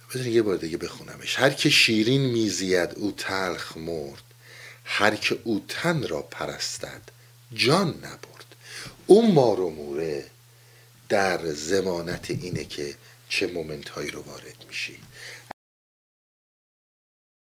بذارین 0.10 0.34
یه 0.34 0.42
بار 0.42 0.58
دیگه 0.58 0.78
بخونمش. 0.78 1.40
هر 1.40 1.50
که 1.50 1.70
شیرین 1.70 2.22
میزید 2.22 2.94
او 2.96 3.12
تلخ 3.12 3.78
مرد 3.78 4.24
هر 4.84 5.16
که 5.16 5.40
او 5.44 5.66
تن 5.68 6.08
را 6.08 6.22
پرستد 6.22 7.02
جان 7.54 7.88
نبرد. 7.88 8.56
اون 9.08 9.32
مارو 9.32 9.70
موره 9.70 10.26
در 11.10 11.46
زمانت 11.46 12.32
اینه 12.32 12.64
که 12.64 12.96
چه 13.30 13.48
مومنت 13.48 13.90
هایی 13.90 14.12
رو 14.12 14.22
وارد 14.22 14.66
میشی. 14.68 15.00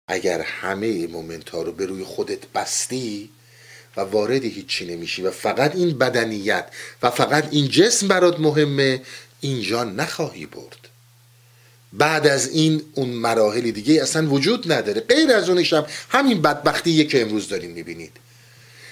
اگر 0.09 0.41
همه 0.41 1.07
مومنت 1.07 1.51
ها 1.51 1.63
رو 1.63 1.73
به 1.73 1.87
روی 1.87 2.05
خودت 2.05 2.47
بستی 2.47 3.31
و 3.97 4.01
وارد 4.01 4.45
هیچی 4.45 4.87
نمیشی 4.87 5.23
و 5.23 5.31
فقط 5.31 5.77
این 5.77 5.99
بدنیت 5.99 6.71
و 7.03 7.11
فقط 7.11 7.49
این 7.51 7.69
جسم 7.69 8.09
برات 8.09 8.41
مهمه 8.41 9.03
اینجا 9.41 9.85
نخواهی 9.85 10.47
برد. 10.47 10.82
بعد 11.93 12.27
از 12.27 12.49
این 12.49 12.83
اون 12.95 13.09
مراحل 13.09 13.71
دیگه 13.71 14.03
اصلا 14.03 14.29
وجود 14.29 14.73
نداره. 14.73 15.01
غیر 15.01 15.33
از 15.33 15.49
اونش 15.49 15.73
هم 15.73 15.87
همین 16.09 16.43
بدبختی 16.43 17.07
که 17.07 17.23
امروز 17.23 17.49
داریم 17.49 17.71
می‌بینید. 17.71 18.13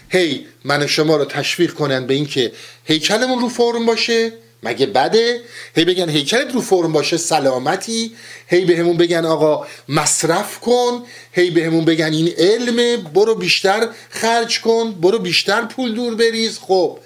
هی 0.09 0.47
من 0.65 0.87
شما 0.87 1.17
رو 1.17 1.25
تشویق 1.25 1.75
کنن 1.75 2.07
به 2.07 2.15
اینکه 2.15 2.53
هیکلمون 2.85 3.39
رو 3.41 3.49
فرم 3.49 3.87
باشه 3.87 4.33
مگه 4.63 4.87
بده؟ 4.87 5.41
هی 5.77 5.85
بگن 5.85 6.09
هیکلت 6.09 6.55
رو 6.55 6.61
فرم 6.61 6.93
باشه 6.93 7.17
سلامتی. 7.17 8.13
هی 8.47 8.65
به 8.65 8.77
همون 8.77 8.97
بگن 8.97 9.25
آقا 9.25 9.67
مصرف 9.89 10.61
کن. 10.61 11.05
هی 11.33 11.51
به 11.51 11.65
همون 11.65 11.85
بگن 11.85 12.13
این 12.13 12.29
علم 12.39 13.03
برو 13.03 13.35
بیشتر 13.35 13.89
خرج 14.11 14.61
کن 14.61 14.93
برو 14.93 15.19
بیشتر 15.19 15.65
پول 15.65 15.95
دور 15.95 16.15
بریز. 16.15 16.59
خب 16.59 16.99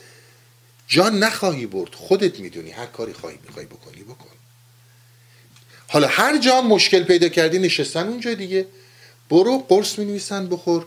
جان 0.89 1.19
نخواهی 1.19 1.67
برد. 1.67 1.95
خودت 1.95 2.41
می‌دونی 2.41 2.71
هر 2.71 2.87
کاری 2.87 3.13
خواهی 3.13 3.39
می‌خوای 3.47 3.67
بکنی 3.67 4.03
بکن. 4.03 4.34
حالا 5.95 6.09
هر 6.09 6.39
جا 6.39 6.63
مشکل 6.63 7.03
پیدا 7.05 7.29
کردی 7.29 7.59
نشستن 7.59 8.09
اونجا 8.09 8.35
دیگه. 8.35 8.67
برو 9.31 9.59
قرص 9.59 9.99
می 9.99 10.05
نویسن 10.05 10.49
بخور. 10.49 10.87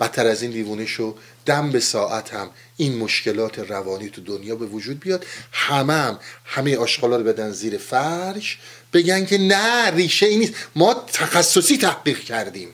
بدتر 0.00 0.26
از 0.26 0.42
این 0.42 0.50
دیوونه 0.50 0.86
شو 0.86 1.16
دم 1.44 1.70
به 1.70 1.80
ساعت 1.80 2.34
هم. 2.34 2.50
این 2.76 2.96
مشکلات 2.96 3.58
روانی 3.58 4.10
تو 4.10 4.20
دنیا 4.20 4.56
به 4.56 4.66
وجود 4.66 5.00
بیاد. 5.00 5.26
همه 5.52 5.92
هم 5.92 6.18
همه 6.44 6.76
آشغالا 6.76 7.16
رو 7.16 7.24
بدن 7.24 7.50
زیر 7.50 7.78
فرش. 7.78 8.58
بگن 8.92 9.26
که 9.26 9.38
نه 9.38 9.90
ریشه 9.90 10.26
این 10.26 10.38
نیست. 10.38 10.54
ما 10.76 10.94
تخصصی 10.94 11.78
تحقیق 11.78 12.18
کردیم. 12.18 12.68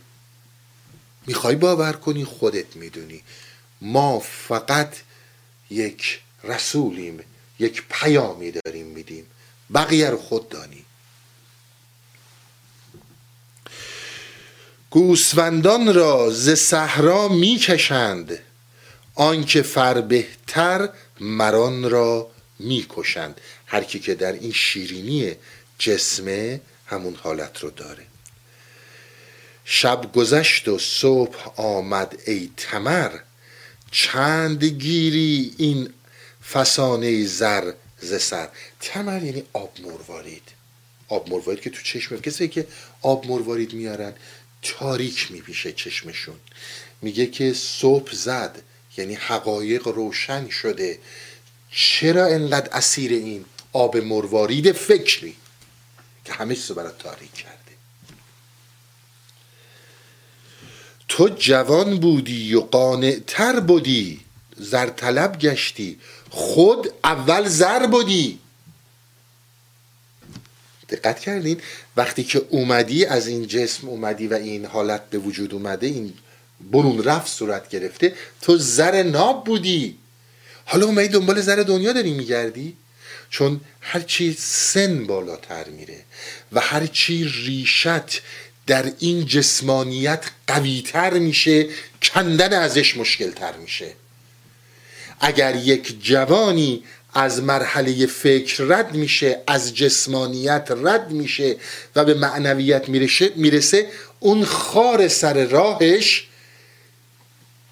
می‌خوای 1.27 1.57
باور 1.57 1.93
کنی؟ 1.93 2.25
خودت 2.25 2.77
می‌دونی. 2.77 3.23
ما 3.81 4.19
فقط 4.19 4.97
یک 5.71 6.21
رسولیم 6.45 7.21
یک 7.59 7.83
پیامی 7.91 8.51
داریم 8.51 8.87
میدیم. 8.87 9.27
بقیه 9.75 10.11
رو 10.11 10.19
خود 10.19 10.49
دانی. 10.49 10.85
گوسفندان 14.93 15.95
را 15.95 16.31
ز 16.31 16.51
صحرا 16.51 17.29
می‌کشند 17.29 18.39
آنکه 19.15 19.63
فربهتر 19.63 20.89
مران 21.21 21.91
را 21.91 22.31
می‌کشند. 22.59 23.41
هر 23.67 23.85
کی 23.85 23.99
که 23.99 24.15
در 24.15 24.33
این 24.33 24.53
شیرینی 24.53 25.33
جسمه 25.79 26.61
همون 26.87 27.15
حالت 27.15 27.59
رو 27.61 27.71
داره. 27.71 28.07
شب 29.65 30.13
گذشت 30.13 30.69
و 30.69 30.79
صبح 30.79 31.61
آمد 31.61 32.19
ای 32.27 32.51
تمر 32.57 33.11
چند 33.91 34.65
گیری 34.65 35.55
این 35.59 35.89
فسانه 36.53 37.27
زر 37.27 37.73
ز 38.01 38.23
سر. 38.23 38.49
تمر 38.81 39.23
یعنی 39.23 39.43
آب 39.53 39.73
مروارید. 39.83 40.43
آب 41.09 41.29
مروارید 41.31 41.63
که 41.63 41.71
تو 41.71 41.83
چشم 41.83 42.21
کسی 42.21 42.49
که 42.49 42.67
آب 43.03 43.27
مروارید 43.27 43.73
میارن 43.75 44.13
تاریک 44.63 45.33
میپیشه 45.33 45.73
چشمشون. 45.73 46.37
میگه 47.03 47.27
که 47.27 47.53
صبح 47.53 48.13
زد 48.13 48.63
یعنی 48.97 49.15
حقایق 49.15 49.89
روشن 49.89 50.49
شده. 50.49 50.99
چرا 51.71 52.27
انقدر 52.27 52.69
اسیر 52.73 53.13
این 53.13 53.45
آب 53.73 53.97
مروارید 53.97 54.73
فکری؟ 54.73 55.37
که 56.25 56.33
همه 56.33 56.55
چیز 56.55 56.73
برای 56.73 56.93
تاریک 56.99 57.33
کرده. 57.33 57.59
تو 61.09 61.29
جوان 61.29 62.01
بودی 62.01 62.55
و 62.55 62.61
قانع 62.61 63.19
تر 63.27 63.61
بودی. 63.61 64.21
زر 64.57 64.87
طلب 64.87 65.39
گشتی. 65.39 65.99
خود 66.31 66.93
اول 67.05 67.49
زر 67.49 67.87
بودی. 67.87 68.39
دقت 70.89 71.21
کردین؟ 71.21 71.61
وقتی 71.97 72.25
که 72.25 72.43
اومدی 72.49 73.05
از 73.05 73.27
این 73.27 73.47
جسم 73.47 73.89
اومدی 73.89 74.27
و 74.27 74.35
این 74.35 74.65
حالت 74.65 75.11
به 75.11 75.19
وجود 75.19 75.55
اومده 75.55 75.87
این 75.87 76.13
برون 76.71 77.05
رفت 77.05 77.33
صورت 77.33 77.69
گرفته 77.69 78.15
تو 78.43 78.59
زر 78.59 79.03
ناب 79.03 79.45
بودی. 79.45 79.99
حالا 80.65 80.87
اومدی 80.87 81.09
دنبال 81.09 81.41
زر 81.41 81.57
دنیا 81.57 81.93
داری 81.93 82.13
میگردی؟ 82.13 82.77
چون 83.31 83.61
هرچی 83.81 84.37
سن 84.39 85.07
بالاتر 85.07 85.69
میره 85.69 86.05
و 86.53 86.61
هرچی 86.61 87.25
ریشت 87.25 88.23
در 88.67 88.93
این 88.99 89.27
جسمانیت 89.27 90.25
قویتر 90.47 91.19
میشه 91.19 91.67
کندن 92.03 92.53
ازش 92.53 92.97
مشکلتر 92.97 93.57
میشه. 93.57 93.93
اگر 95.21 95.57
یک 95.57 96.03
جوانی 96.03 96.85
از 97.15 97.43
مرحله 97.43 98.07
فکر 98.07 98.65
رد 98.65 98.95
میشه 98.95 99.43
از 99.47 99.75
جسمانیت 99.75 100.69
رد 100.71 101.11
میشه 101.11 101.57
و 101.97 102.05
به 102.05 102.15
معنویت 102.15 102.89
می‌رسه. 103.37 103.91
اون 104.21 104.45
خار 104.45 105.09
سر 105.09 105.45
راهش 105.45 106.27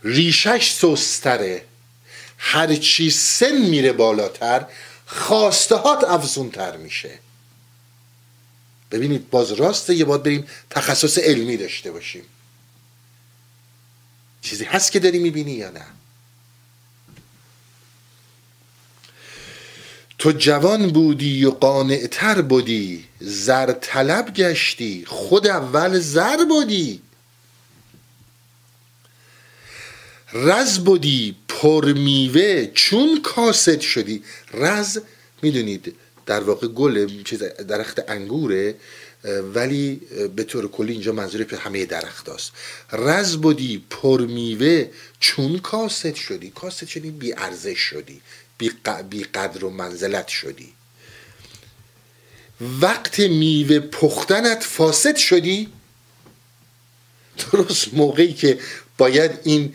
ریشش 0.04 0.72
سستره. 0.72 1.64
هرچی 2.38 3.10
سن 3.10 3.56
میره 3.56 3.92
بالاتر 3.92 4.66
خواستهات 5.06 6.04
افزونتر 6.04 6.76
میشه. 6.76 7.18
ببینید 8.90 9.30
باز 9.30 9.52
راسته 9.52 9.94
یه 9.94 10.04
باید 10.04 10.22
بریم 10.22 10.46
تخصص 10.70 11.18
علمی 11.18 11.56
داشته 11.56 11.90
باشیم. 11.90 12.22
چیزی 14.42 14.64
هست 14.64 14.92
که 14.92 14.98
داری 14.98 15.18
می‌بینی 15.18 15.52
یا 15.52 15.70
نه؟ 15.70 15.86
تو 20.20 20.32
جوان 20.32 20.86
بودی 20.86 21.44
و 21.44 21.50
قانعتر 21.50 22.42
بودی 22.42 23.04
زر 23.20 23.72
طلب 23.72 24.34
گشتی 24.34 25.04
خود 25.06 25.46
اول 25.46 25.98
زر 25.98 26.44
بودی. 26.44 27.00
رز 30.32 30.78
بودی 30.78 31.36
پرمیوه 31.48 32.70
چون 32.74 33.20
کاسد 33.22 33.80
شدی. 33.80 34.22
رز 34.54 34.98
می‌دونید 35.42 35.94
در 36.26 36.40
واقع 36.40 36.66
گل 36.66 37.22
چیز 37.22 37.42
درخت 37.42 38.10
انگوره 38.10 38.74
ولی 39.54 40.00
به 40.36 40.44
طور 40.44 40.68
کلی 40.68 40.92
اینجا 40.92 41.12
منظور 41.12 41.54
همه 41.54 41.84
درخت 41.84 42.28
هست 42.28 42.52
رز 42.92 43.36
بودی 43.36 43.84
پرمیوه 43.90 44.88
چون 45.20 45.58
کاسد 45.58 46.14
شدی. 46.14 46.50
کاسد 46.50 46.86
شدی 46.86 47.10
بی 47.10 47.32
ارزش 47.32 47.78
شدی. 47.78 48.20
بی 49.10 49.24
قدر 49.24 49.64
و 49.64 49.70
منزلت 49.70 50.28
شدی. 50.28 50.72
وقت 52.60 53.20
میوه 53.20 53.80
پختنت 53.80 54.62
فاسد 54.62 55.16
شدی. 55.16 55.68
درست 57.52 57.94
موقعی 57.94 58.32
که 58.32 58.58
باید 58.98 59.30
این 59.44 59.74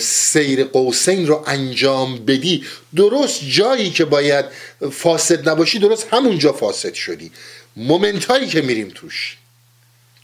سیر 0.00 0.64
قوسین 0.64 1.26
رو 1.26 1.44
انجام 1.46 2.24
بدی 2.24 2.64
درست 2.96 3.40
جایی 3.48 3.90
که 3.90 4.04
باید 4.04 4.44
فاسد 4.92 5.48
نباشی 5.48 5.78
درست 5.78 6.06
همونجا 6.10 6.52
فاسد 6.52 6.94
شدی. 6.94 7.32
moment 7.76 8.24
هایی 8.24 8.46
که 8.46 8.62
میریم 8.62 8.88
توش. 8.94 9.36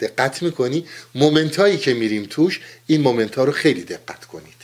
دقت 0.01 0.42
می‌کنی؟ 0.42 0.86
moment 1.14 1.56
هایی 1.57 1.78
که 1.78 1.94
میریم 1.94 2.26
توش 2.30 2.61
این 2.86 3.01
moment 3.00 3.34
ها 3.34 3.44
رو 3.44 3.53
خیلی 3.53 3.82
دقت 3.82 4.24
کنید. 4.24 4.55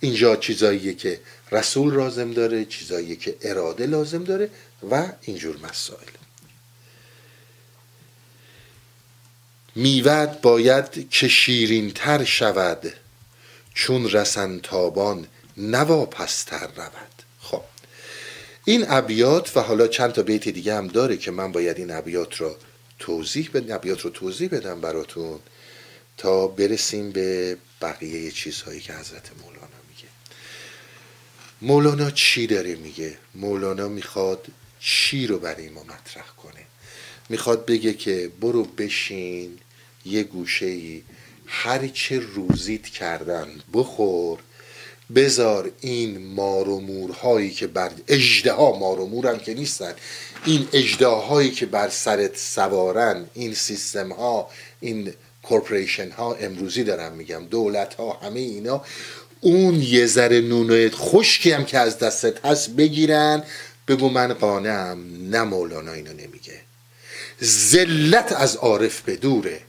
اینجا 0.00 0.36
چیزاییه 0.36 0.94
که 0.94 1.20
رسول 1.52 1.94
لازم 1.94 2.32
داره 2.32 2.64
چیزایی 2.64 3.16
که 3.16 3.36
اراده 3.42 3.86
لازم 3.86 4.24
داره 4.24 4.50
و 4.90 5.12
اینجور 5.22 5.56
مسائل. 5.56 6.08
میوت 9.74 10.40
باید 10.42 11.10
که 11.10 11.28
شیرین 11.28 11.90
تر 11.90 12.24
شود 12.24 12.92
چون 13.74 14.10
رسن 14.10 14.58
تابان 14.58 15.26
نواپستر 15.56 16.66
رود. 16.76 17.22
خب 17.40 17.62
این 18.64 18.84
ابیات 18.88 19.56
و 19.56 19.60
حالا 19.60 19.86
چند 19.86 20.12
تا 20.12 20.22
بیت 20.22 20.48
دیگه 20.48 20.74
هم 20.74 20.86
داره 20.86 21.16
که 21.16 21.30
من 21.30 21.52
باید 21.52 21.78
این 21.78 21.90
ابیات 21.90 22.36
رو 22.36 22.56
توضیح 22.98 23.50
بدم 23.54 23.74
ابیات 23.74 24.00
رو 24.00 24.10
توضیح 24.10 24.48
بدم 24.48 24.80
براتون 24.80 25.38
تا 26.16 26.46
برسیم 26.46 27.10
به 27.10 27.56
بقیه 27.82 28.30
چیزهایی 28.30 28.80
که 28.80 28.92
حضرت 28.92 29.30
میگه 29.36 29.59
مولانا 31.62 32.10
چی 32.10 32.46
داره 32.46 32.74
میگه؟ 32.74 33.18
مولانا 33.34 33.88
می‌خواد 33.88 34.46
چی 34.80 35.26
رو 35.26 35.38
برای 35.38 35.68
ما 35.68 35.82
مطرح 35.82 36.26
کنه؟ 36.42 36.66
می‌خواد 37.28 37.66
بگه 37.66 37.94
که 37.94 38.30
برو 38.40 38.64
بشین 38.64 39.58
یه 40.04 40.22
گوشه 40.22 40.66
ای 40.66 41.02
هر 41.46 41.88
چه 41.88 42.18
روزیت 42.18 42.82
کردن 42.82 43.48
بخور 43.72 44.38
بزار 45.14 45.70
این 45.80 46.26
مار 46.26 46.68
و 46.68 46.80
مورهایی 46.80 47.50
که 47.50 47.66
بر 47.66 47.90
اجده 48.08 48.52
ها 48.52 48.78
مار 48.78 49.00
و 49.00 49.38
که 49.38 49.54
نیستن 49.54 49.94
این 50.44 50.68
اجده 50.72 51.06
هایی 51.06 51.50
که 51.50 51.66
بر 51.66 51.88
سرت 51.88 52.36
سوارن 52.36 53.26
این 53.34 53.54
سیستم 53.54 54.12
ها 54.12 54.50
این 54.80 55.12
کورپریشن 55.42 56.10
ها 56.10 56.34
امروزی 56.34 56.84
دارم 56.84 57.12
میگم 57.12 57.46
دولت 57.50 57.94
ها 57.94 58.12
همه 58.12 58.40
اینا 58.40 58.84
اون 59.40 59.82
یه 59.82 60.06
ذره 60.06 60.40
نونویت 60.40 60.94
خشکی 60.94 61.52
هم 61.52 61.64
که 61.64 61.78
از 61.78 61.98
دستت 61.98 62.46
هست 62.46 62.70
بگیرن. 62.70 63.42
بگو 63.88 64.08
من 64.08 64.32
قانم 64.32 65.06
نه 65.30 65.42
مولانا 65.42 65.92
اینو 65.92 66.12
نمیگه. 66.12 66.60
ذلت 67.42 68.32
از 68.32 68.56
عارف 68.56 69.00
به 69.00 69.16
دوره. 69.16 69.60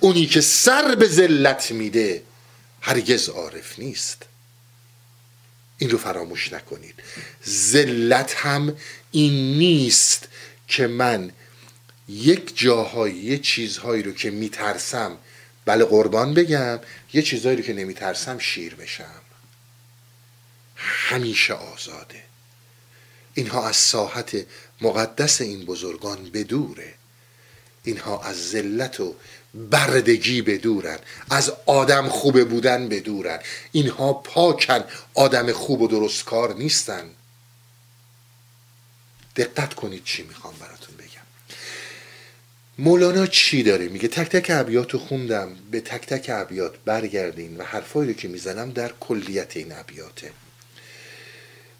اونی 0.00 0.26
که 0.26 0.40
سر 0.40 0.94
به 0.94 1.08
ذلت 1.08 1.70
میده 1.70 2.22
هرگز 2.80 3.28
عارف 3.28 3.78
نیست. 3.78 4.22
این 5.78 5.90
رو 5.90 5.98
فراموش 5.98 6.52
نکنید. 6.52 6.94
ذلت 7.48 8.34
هم 8.36 8.76
این 9.10 9.58
نیست 9.58 10.28
که 10.68 10.86
من 10.86 11.32
یک 12.08 12.58
جاهایی 12.58 13.38
چیزهایی 13.38 14.02
رو 14.02 14.12
که 14.12 14.30
میترسم 14.30 15.18
بله 15.66 15.84
قربان 15.84 16.34
بگم 16.34 16.80
یه 17.12 17.22
چیزهایی 17.22 17.56
رو 17.56 17.62
که 17.62 17.72
نمیترسم 17.72 18.38
شیر 18.38 18.74
بشم. 18.74 19.22
همیشه 20.76 21.54
آزاده. 21.54 22.22
اینها 23.34 23.68
از 23.68 23.76
ساحت 23.76 24.46
مقدس 24.80 25.40
این 25.40 25.64
بزرگان 25.64 26.30
بدوره. 26.30 26.94
اینها 27.84 28.22
از 28.22 28.50
ذلت 28.50 29.00
و 29.00 29.14
بردگی 29.54 30.42
بدورن. 30.42 30.98
از 31.30 31.52
آدم 31.66 32.08
خوب 32.08 32.48
بودن 32.48 32.88
بدورن. 32.88 33.38
اینها 33.72 34.12
پاکن 34.12 34.84
آدم 35.14 35.52
خوب 35.52 35.80
و 35.80 35.88
درست 35.88 36.24
کار 36.24 36.54
نیستن. 36.54 37.10
دقت 39.36 39.74
کنید 39.74 40.04
چی 40.04 40.22
می‌خوام 40.22 40.54
بگم 40.54 40.75
مولانا 42.78 43.26
چی 43.26 43.62
داره؟ 43.62 43.88
میگه 43.88 44.08
تک 44.08 44.28
تک 44.28 44.46
ابیات 44.50 44.90
رو 44.90 44.98
خوندم 44.98 45.56
به 45.70 45.80
تک 45.80 46.06
تک 46.06 46.30
ابیات 46.34 46.74
برگردین 46.84 47.56
و 47.56 47.62
حرفایی 47.62 48.08
رو 48.08 48.14
که 48.16 48.28
می‌زنم 48.28 48.70
در 48.70 48.92
کلیت 49.00 49.56
این 49.56 49.72
ابیاته. 49.72 50.30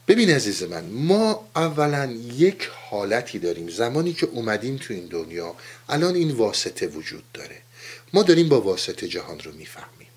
ببین 0.08 0.30
عزیز 0.30 0.62
من 0.62 0.84
ما 0.84 1.48
اولا 1.56 2.12
یک 2.36 2.70
حالتی 2.90 3.38
داریم. 3.38 3.68
زمانی 3.68 4.12
که 4.12 4.26
اومدیم 4.26 4.76
تو 4.76 4.94
این 4.94 5.06
دنیا 5.06 5.54
الان 5.88 6.14
این 6.14 6.30
واسطه 6.30 6.86
وجود 6.86 7.24
داره. 7.34 7.56
ما 8.12 8.22
داریم 8.22 8.48
با 8.48 8.60
واسطه 8.60 9.08
جهان 9.08 9.40
رو 9.40 9.52
می‌فهمیم. 9.52 10.08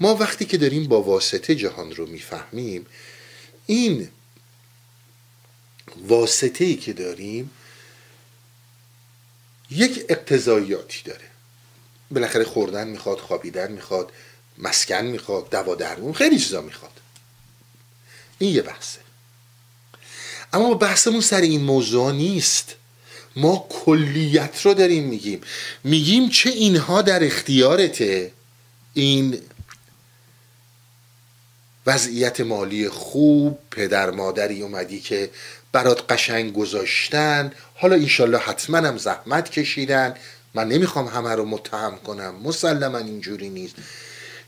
ما 0.00 0.14
وقتی 0.14 0.44
که 0.44 0.58
داریم 0.58 0.86
با 0.86 1.02
واسطه 1.02 1.54
جهان 1.54 1.94
رو 1.94 2.06
می‌فهمیم 2.06 2.86
این 3.66 4.08
واسطه 5.96 6.64
ای 6.64 6.76
که 6.76 6.92
داریم 6.92 7.50
یک 9.74 10.04
اقتضاییاتی 10.08 11.02
داره. 11.04 11.24
بالاخره 12.10 12.44
خوردن 12.44 12.88
می‌خواد 12.88 13.18
خوابیدن 13.18 13.72
می‌خواد 13.72 14.12
مسکن 14.58 15.04
می‌خواد 15.04 15.50
دوا 15.50 15.74
درمون 15.74 16.12
خیلی 16.12 16.38
چیزا 16.38 16.60
می‌خواد. 16.60 16.92
این 18.38 18.54
یه 18.54 18.62
بحثه. 18.62 18.98
اما 20.52 20.74
بحثمون 20.74 21.20
سر 21.20 21.40
این 21.40 21.60
موضوع 21.60 22.12
نیست. 22.12 22.74
ما 23.36 23.66
کلیت 23.70 24.60
رو 24.62 24.74
داریم 24.74 25.04
میگیم. 25.04 25.40
میگیم 25.84 26.28
چه 26.28 26.50
اینها 26.50 27.02
در 27.02 27.24
اختیارته 27.24 28.32
این 28.94 29.40
وضعیت 31.86 32.40
مالی 32.40 32.88
خوب 32.88 33.58
پدر 33.70 34.10
مادری 34.10 34.62
اومدی 34.62 35.00
که 35.00 35.30
برات 35.74 36.12
قشنگ 36.12 36.52
گذاشتن. 36.52 37.52
حالا 37.74 37.96
اینشالله 37.96 38.38
حتما 38.38 38.78
هم 38.78 38.98
زحمت 38.98 39.50
کشیدن. 39.50 40.14
من 40.54 40.68
نمی‌خوام 40.68 41.06
همه 41.06 41.34
رو 41.34 41.44
متهم 41.44 41.96
کنم. 41.96 42.34
مسلما 42.42 42.98
اینجوری 42.98 43.48
نیست. 43.48 43.74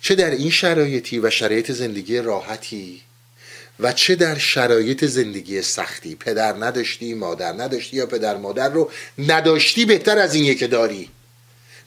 چه 0.01 0.14
در 0.14 0.31
این 0.31 0.51
شرایطی 0.51 1.18
و 1.18 1.31
شرایط 1.31 1.72
زندگی 1.72 2.18
راحتی 2.18 3.03
و 3.81 3.93
چه 3.93 4.14
در 4.14 4.39
شرایط 4.39 5.05
زندگی 5.05 5.62
سختی. 5.62 6.14
پدر 6.14 6.64
نداشتی 6.64 7.14
مادر 7.14 7.53
نداشتی 7.53 7.97
یا 7.97 8.07
پدر 8.07 8.37
مادر 8.37 8.68
رو 8.68 8.91
نداشتی 9.18 9.85
بهتر 9.85 10.18
از 10.18 10.35
این 10.35 10.55
که 10.55 10.66
داری. 10.66 11.11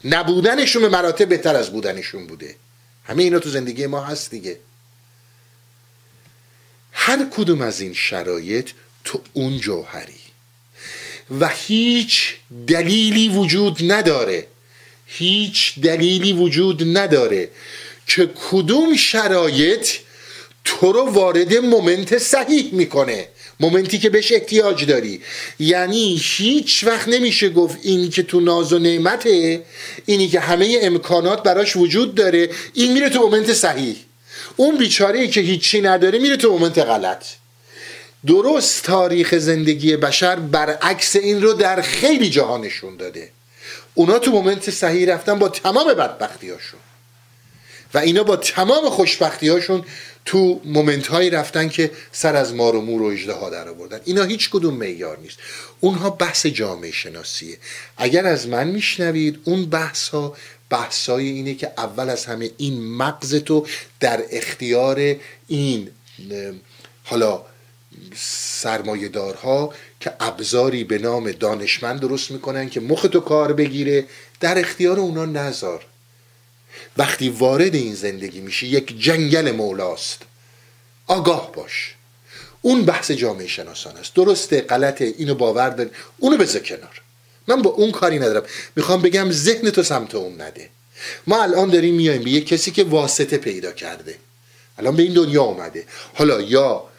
نبودنشون 0.04 0.82
به 0.82 0.88
مراتب 0.88 1.28
بهتر 1.28 1.56
از 1.56 1.70
بودنشون 1.70 2.26
بوده. 2.26 2.56
همه 3.04 3.22
اینا 3.22 3.38
تو 3.38 3.50
زندگی 3.50 3.86
ما 3.86 4.04
هست 4.04 4.30
دیگه. 4.30 4.58
هر 6.92 7.26
کدوم 7.30 7.60
از 7.62 7.80
این 7.80 7.94
شرایط 7.94 8.70
تو 9.04 9.20
اون 9.32 9.58
جوهری. 9.58 10.20
و 11.40 11.48
هیچ 11.48 12.34
دلیلی 12.66 13.28
وجود 13.28 13.92
نداره. 13.92 14.46
هیچ 15.06 15.78
دلیلی 15.80 16.32
وجود 16.32 16.98
نداره 16.98 17.48
که 18.06 18.30
کدوم 18.50 18.96
شرایط 18.96 19.88
تو 20.64 20.92
رو 20.92 21.10
وارد 21.10 21.56
moment 21.56 22.18
صحیح 22.18 22.74
می‌کنه. 22.74 23.28
moment 23.60 23.93
ی 23.93 23.98
که 23.98 24.10
بهش 24.10 24.32
احتیاج 24.32 24.84
داری. 24.84 25.20
یعنی 25.58 26.20
هیچ 26.22 26.84
وقت 26.84 27.08
نمیشه 27.08 27.48
گفت 27.48 27.78
اینی 27.82 28.08
که 28.08 28.22
تو 28.22 28.40
ناز 28.40 28.72
و 28.72 28.78
نعمته 28.78 29.62
اینی 30.06 30.28
که 30.28 30.40
همه 30.40 30.78
امکانات 30.82 31.42
براش 31.42 31.76
وجود 31.76 32.14
داره 32.14 32.50
این 32.74 32.92
میره 32.92 33.08
تو 33.08 33.18
moment 33.18 33.52
صحیح. 33.52 33.96
اون 34.56 34.78
بیچاره 34.78 35.20
ای 35.20 35.28
که 35.28 35.40
هیچی 35.40 35.80
نداره 35.80 36.18
میره 36.18 36.36
تو 36.36 36.52
moment 36.52 36.78
غلط. 36.78 37.24
درست 38.26 38.82
تاریخ 38.82 39.34
زندگی 39.34 39.96
بشر 39.96 40.36
برعکس 40.36 41.16
این 41.16 41.42
رو 41.42 41.52
در 41.52 41.82
خیلی 41.82 42.30
جاها 42.30 42.58
نشون 42.58 42.96
داده. 42.96 43.30
اونا 43.94 44.18
تو 44.18 44.30
مومنت 44.30 44.70
صحیح 44.70 45.14
رفتن 45.14 45.38
با 45.38 45.48
تمام 45.48 45.94
بدبختی 45.94 46.50
هاشون 46.50 46.80
و 47.94 47.98
اینا 47.98 48.22
با 48.22 48.36
تمام 48.36 48.90
خوشبختی 48.90 49.48
هاشون 49.48 49.84
تو 50.24 50.60
مومنت 50.64 51.06
هایی 51.06 51.30
رفتن 51.30 51.68
که 51.68 51.90
سر 52.12 52.36
از 52.36 52.54
مار 52.54 52.76
و 52.76 52.80
مور 52.80 53.02
و 53.02 53.04
اجده 53.04 53.50
در 53.50 53.68
آوردن. 53.68 54.00
اینا 54.04 54.24
هیچ 54.24 54.50
کدوم 54.50 54.74
معیار 54.74 55.18
نیست. 55.18 55.38
اونها 55.80 56.10
بحث 56.10 56.46
جامعه 56.46 56.90
شناسیه. 56.90 57.58
اگر 57.96 58.26
از 58.26 58.48
من 58.48 58.66
میشنوید 58.66 59.40
اون 59.44 59.66
بحث 59.66 60.08
ها 60.08 60.36
بحثای 60.70 61.28
اینه 61.28 61.54
که 61.54 61.72
اول 61.78 62.10
از 62.10 62.26
همه 62.26 62.50
این 62.56 62.96
مغز 62.96 63.34
تو 63.34 63.66
در 64.00 64.24
اختیار 64.30 65.16
این 65.48 65.90
حالا 67.04 67.42
سرمایه 68.16 69.08
دارها 69.08 69.74
که 70.00 70.12
ابزاری 70.20 70.84
به 70.84 70.98
نام 70.98 71.32
دانشمند 71.32 72.00
درست 72.00 72.30
می‌کنن 72.30 72.68
که 72.68 72.80
مخ 72.80 73.02
تو 73.02 73.20
کار 73.20 73.52
بگیره 73.52 74.04
در 74.40 74.58
اختیار 74.58 75.00
اونا 75.00 75.24
نذار. 75.24 75.84
وقتی 76.96 77.28
وارد 77.28 77.74
این 77.74 77.94
زندگی 77.94 78.40
میشی 78.40 78.66
یک 78.66 79.00
جنگل 79.00 79.50
مولاست. 79.50 80.22
آگاه 81.06 81.52
باش. 81.52 81.94
اون 82.62 82.82
بحث 82.82 83.10
جامعه 83.10 83.46
شناسان 83.46 83.96
است. 83.96 84.14
درسته 84.14 84.60
غلطه. 84.60 85.14
اینو 85.18 85.34
باور 85.34 85.70
داری 85.70 85.90
اونو 86.18 86.36
بذار 86.36 86.62
کنار. 86.62 87.02
من 87.48 87.62
با 87.62 87.70
اون 87.70 87.90
کاری 87.90 88.18
ندارم. 88.18 88.42
می‌خوام 88.76 89.02
بگم 89.02 89.30
ذهن 89.30 89.70
تو 89.70 89.82
سمت 89.82 90.14
اون 90.14 90.40
نده. 90.40 90.68
ما 91.26 91.42
الان 91.42 91.70
داریم 91.70 91.94
میایم 91.94 92.22
به 92.22 92.30
یک 92.30 92.46
کسی 92.46 92.70
که 92.70 92.84
واسطه 92.84 93.36
پیدا 93.36 93.72
کرده. 93.72 94.14
الان 94.78 94.96
به 94.96 95.02
این 95.02 95.12
دنیا 95.12 95.42
اومده. 95.42 95.84
حالا 96.14 96.40
یا 96.40 96.89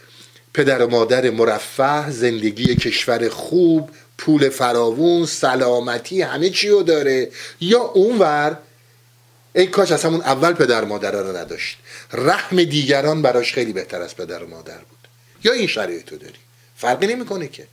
پدر 0.53 0.81
و 0.81 0.89
مادر 0.89 1.29
مرفه 1.29 2.11
زندگی 2.11 2.75
کشور 2.75 3.29
خوب 3.29 3.89
پول 4.17 4.49
فراوون 4.49 5.25
سلامتی 5.25 6.21
همه 6.21 6.49
چی 6.49 6.69
رو 6.69 6.83
داره. 6.83 7.31
یا 7.61 7.79
اونور 7.79 8.57
ای 9.55 9.67
کاش 9.67 9.91
از 9.91 10.03
همون 10.05 10.21
اول 10.21 10.53
پدر 10.53 10.83
مادر 10.83 11.11
رو 11.11 11.37
نداشت. 11.37 11.77
رحم 12.13 12.63
دیگران 12.63 13.21
براش 13.21 13.53
خیلی 13.53 13.73
بهتر 13.73 14.01
از 14.01 14.15
پدر 14.15 14.43
و 14.43 14.47
مادر 14.47 14.77
بود. 14.77 15.07
یا 15.43 15.53
این 15.53 15.67
شرایط 15.67 16.11
رو 16.11 16.17
داری؟ 16.17 16.39
فرقی 16.75 17.07
نمی‌کنه 17.07 17.47
که. 17.47 17.67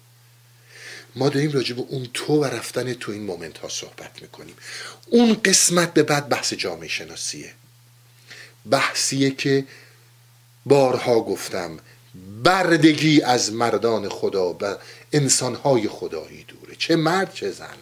ما 1.16 1.28
داریم 1.28 1.52
راجع 1.52 1.74
به 1.74 1.82
اون 1.88 2.08
تو 2.14 2.42
و 2.42 2.44
رفتن 2.44 2.92
تو 2.94 3.12
این 3.12 3.22
مومنت 3.22 3.58
ها 3.58 3.68
صحبت 3.68 4.22
می‌کنیم. 4.22 4.54
اون 5.06 5.40
قسمت 5.44 5.94
به 5.94 6.02
بعد 6.02 6.28
بحث 6.28 6.54
جامعه 6.54 6.88
شناسیه. 6.88 7.52
بحثیه 8.70 9.30
که 9.30 9.64
بارها 10.66 11.20
گفتم 11.20 11.78
بردگی 12.44 13.22
از 13.22 13.52
مردان 13.52 14.08
خدا 14.08 14.52
و 14.60 14.76
انسانهای 15.12 15.88
خدایی 15.88 16.44
دوره. 16.44 16.76
چه 16.78 16.96
مرد 16.96 17.34
چه 17.34 17.50
زن. 17.50 17.76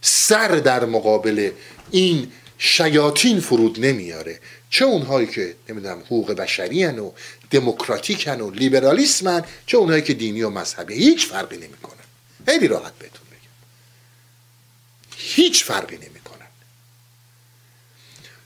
سر 0.00 0.48
در 0.48 0.84
مقابل 0.84 1.50
این 1.90 2.32
شیاطین 2.58 3.40
فرود 3.40 3.86
نمیاره. 3.86 4.40
چه 4.70 4.84
اونهایی 4.84 5.26
که 5.26 5.56
نمی‌دونم 5.68 5.98
حقوق 5.98 6.32
بشری 6.32 6.84
و 6.84 7.10
دموکراتیکن 7.50 8.40
و 8.40 8.50
لیبرالیسمن 8.50 9.44
چه 9.66 9.76
اونهایی 9.76 10.02
که 10.02 10.14
دینی 10.14 10.42
و 10.42 10.50
مذهبی. 10.50 10.94
هیچ 10.94 11.26
فرقی 11.26 11.56
نمی‌کنن. 11.56 12.04
خیلی 12.46 12.68
راحت 12.68 12.92
بهتون 12.98 13.26
بگم. 13.30 13.50
هیچ 15.16 15.64
فرقی 15.64 15.96
نمی‌کنن. 15.96 16.46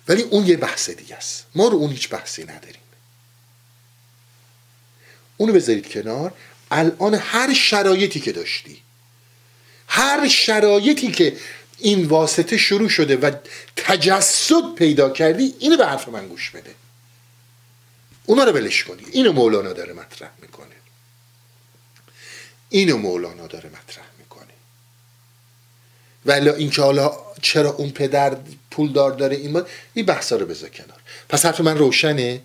ولی 0.09 0.22
اون 0.22 0.46
یه 0.46 0.57
بحث 0.57 0.90
دیگه 0.90 1.16
است. 1.16 1.46
ما 1.54 1.68
رو 1.68 1.76
اون 1.76 1.90
هیچ 1.90 2.09
بحثی 2.09 2.44
نداریم. 2.44 2.80
اونو 5.37 5.53
بذارید 5.53 5.89
کنار. 5.89 6.32
الان 6.70 7.14
هر 7.14 7.55
شرایطی 7.55 8.20
که 8.20 8.32
داشتی 8.32 8.82
هر 9.89 10.28
شرایطی 10.28 11.11
که 11.11 11.37
این 11.78 12.05
واسطه 12.05 12.57
شروع 12.57 12.89
شده 12.89 13.16
و 13.16 13.30
تجسد 13.76 14.74
پیدا 14.76 15.11
کردی 15.11 15.55
اینو 15.59 15.76
به 15.76 15.87
حرف 15.87 16.09
من 16.09 16.28
گوش 16.28 16.51
بده. 16.51 16.74
اونا 18.26 18.45
رو 18.45 18.53
بلش 18.53 18.84
کنی. 18.84 19.03
اینو 19.12 19.32
مولانا 19.32 19.72
داره 19.72 19.93
مطرح 19.93 20.30
می‌کنه. 20.43 20.66
اینو 22.68 22.97
مولانا 22.97 23.47
داره 23.47 23.70
مطرح 23.70 24.05
می‌کنه. 24.18 24.47
ولی 26.26 26.49
اینکه 26.49 26.82
حالا 26.82 27.12
چرا 27.43 27.70
اون 27.70 27.91
پدر 27.91 28.37
پولدار 28.70 29.12
داره 29.12 29.37
این 29.37 29.62
این 29.95 30.07
بحثا 30.07 30.37
رو 30.37 30.47
بذار 30.47 30.68
کنار. 30.68 30.99
پس 31.28 31.47
حرف 31.47 31.61
من 31.61 31.78
روشنه؟ 31.78 32.41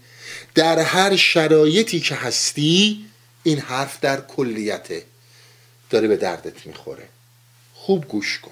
در 0.56 0.80
هر 0.80 1.16
شرایطی 1.16 2.00
که 2.00 2.16
هستی 2.16 3.06
این 3.44 3.60
حرف 3.60 4.00
در 4.00 4.22
کلیته 4.22 5.04
داره 5.90 6.08
به 6.08 6.18
دردت 6.18 6.68
می‌خوره. 6.68 7.08
خوب 7.74 8.08
گوش 8.08 8.40
کن. 8.40 8.52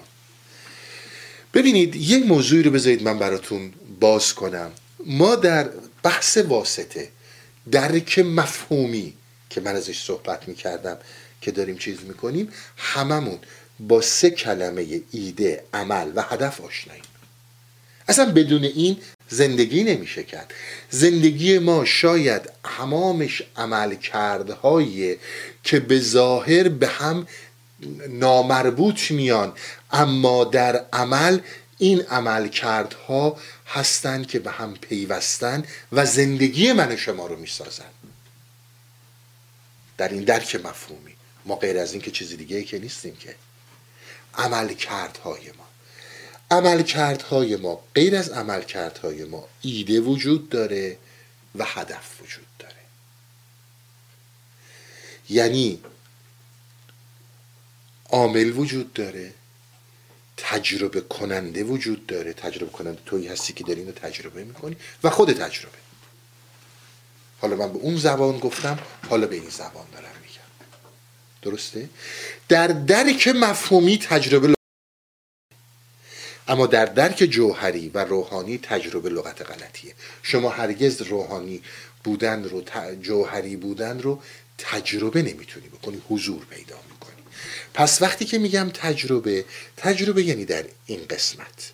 ببینید 1.54 1.96
یک 1.96 2.26
موضوعی 2.26 2.62
رو 2.62 2.70
بذارید 2.70 3.02
من 3.02 3.18
براتون 3.18 3.72
باز 4.00 4.34
کنم. 4.34 4.72
ما 5.06 5.36
در 5.36 5.70
بحث 6.02 6.36
واسطه 6.36 7.08
درک 7.70 8.18
مفهومی 8.18 9.14
که 9.50 9.60
من 9.60 9.76
ازش 9.76 10.02
صحبت 10.02 10.48
می‌کردم 10.48 10.98
که 11.40 11.50
داریم 11.50 11.78
چیز 11.78 12.04
می‌کنیم 12.04 12.52
هممون 12.76 13.38
با 13.80 14.00
سه 14.00 14.30
کلمه 14.30 15.00
ایده 15.10 15.64
عمل 15.74 16.12
و 16.14 16.22
هدف 16.22 16.60
آشناییم. 16.60 17.04
اصلا 18.08 18.32
بدون 18.32 18.64
این 18.64 18.96
زندگی 19.30 19.84
نمیشه 19.84 20.22
کرد. 20.22 20.54
زندگی 20.90 21.58
ما 21.58 21.84
شاید 21.84 22.42
همامش 22.64 23.42
عمل 23.56 23.94
کردهایی 23.94 25.16
که 25.64 25.80
به 25.80 26.00
ظاهر 26.00 26.68
به 26.68 26.86
هم 26.86 27.26
نامربوط 28.08 29.10
میان 29.10 29.52
اما 29.90 30.44
در 30.44 30.84
عمل 30.92 31.38
این 31.78 32.00
عمل 32.00 32.48
کردها 32.48 33.38
هستند 33.66 34.26
که 34.26 34.38
به 34.38 34.50
هم 34.50 34.74
پیوستن 34.74 35.64
و 35.92 36.06
زندگی 36.06 36.72
من 36.72 36.96
شما 36.96 37.26
رو 37.26 37.36
می‌سازن. 37.36 37.84
در 39.98 40.08
این 40.08 40.24
درک 40.24 40.56
مفهومی. 40.56 41.14
ما 41.46 41.56
غیر 41.56 41.78
از 41.78 41.92
این 41.92 42.02
که 42.02 42.10
چیزی 42.10 42.36
دیگه 42.36 42.62
که 42.62 42.78
نیستیم 42.78 43.16
که. 43.16 43.34
عمل 44.34 44.74
کردهای 44.74 45.46
ما. 45.58 45.69
عمل 46.50 46.82
کردهای 46.82 47.56
ما 47.56 47.84
غیر 47.94 48.16
از 48.16 48.28
عمل 48.28 48.62
کردهای 48.62 49.24
ما 49.24 49.48
ایده 49.62 50.00
وجود 50.00 50.48
داره 50.48 50.98
و 51.54 51.64
هدف 51.64 52.20
وجود 52.22 52.46
داره. 52.58 52.74
یعنی 55.28 55.80
عامل 58.10 58.50
وجود 58.58 58.92
داره 58.92 59.32
تجربه 60.36 61.00
کننده 61.00 61.64
وجود 61.64 62.06
داره. 62.06 62.32
تجربه 62.32 62.72
کننده 62.72 63.00
توی 63.06 63.28
هستی 63.28 63.52
که 63.52 63.64
داری 63.64 63.80
اینو 63.80 63.92
تجربه 63.92 64.44
می‌کنی 64.44 64.76
و 65.04 65.10
خود 65.10 65.32
تجربه. 65.32 65.78
حالا 67.40 67.56
من 67.56 67.72
به 67.72 67.78
اون 67.78 67.96
زبان 67.96 68.38
گفتم 68.38 68.78
حالا 69.08 69.26
به 69.26 69.36
این 69.36 69.50
زبان 69.50 69.86
دارم 69.92 70.14
میگم. 70.22 70.40
درسته؟ 71.42 71.88
در 72.48 72.66
درک 72.66 73.28
مفهومی 73.28 73.98
تجربه 73.98 74.59
اما 76.50 76.66
در 76.66 76.84
درک 76.84 77.16
جوهری 77.16 77.88
و 77.88 78.04
روحانی 78.04 78.58
تجربه 78.58 79.10
لغت 79.10 79.42
غلطیه. 79.42 79.94
شما 80.22 80.48
هرگز 80.50 81.02
روحانی 81.02 81.62
بودن 82.04 82.44
رو 82.44 82.64
جوهری 83.02 83.56
بودن 83.56 84.00
رو 84.00 84.22
تجربه 84.58 85.22
نمی‌تونی 85.22 85.68
بکنی 85.68 86.02
حضور 86.08 86.44
پیدا 86.44 86.76
می‌کنی. 86.90 87.22
پس 87.74 88.02
وقتی 88.02 88.24
که 88.24 88.38
میگم 88.38 88.70
تجربه 88.74 89.44
تجربه 89.76 90.22
یعنی 90.22 90.44
در 90.44 90.64
این 90.86 91.00
قسمت. 91.10 91.72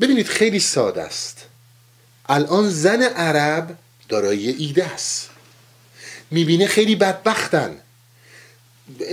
ببینید 0.00 0.26
خیلی 0.26 0.60
ساده 0.60 1.02
است. 1.02 1.44
الان 2.28 2.70
زن 2.70 3.02
عرب 3.02 3.78
دارای 4.08 4.48
ایده 4.48 4.84
است. 4.84 5.30
می‌بینه 6.30 6.66
خیلی 6.66 6.96
بدبختن. 6.96 7.80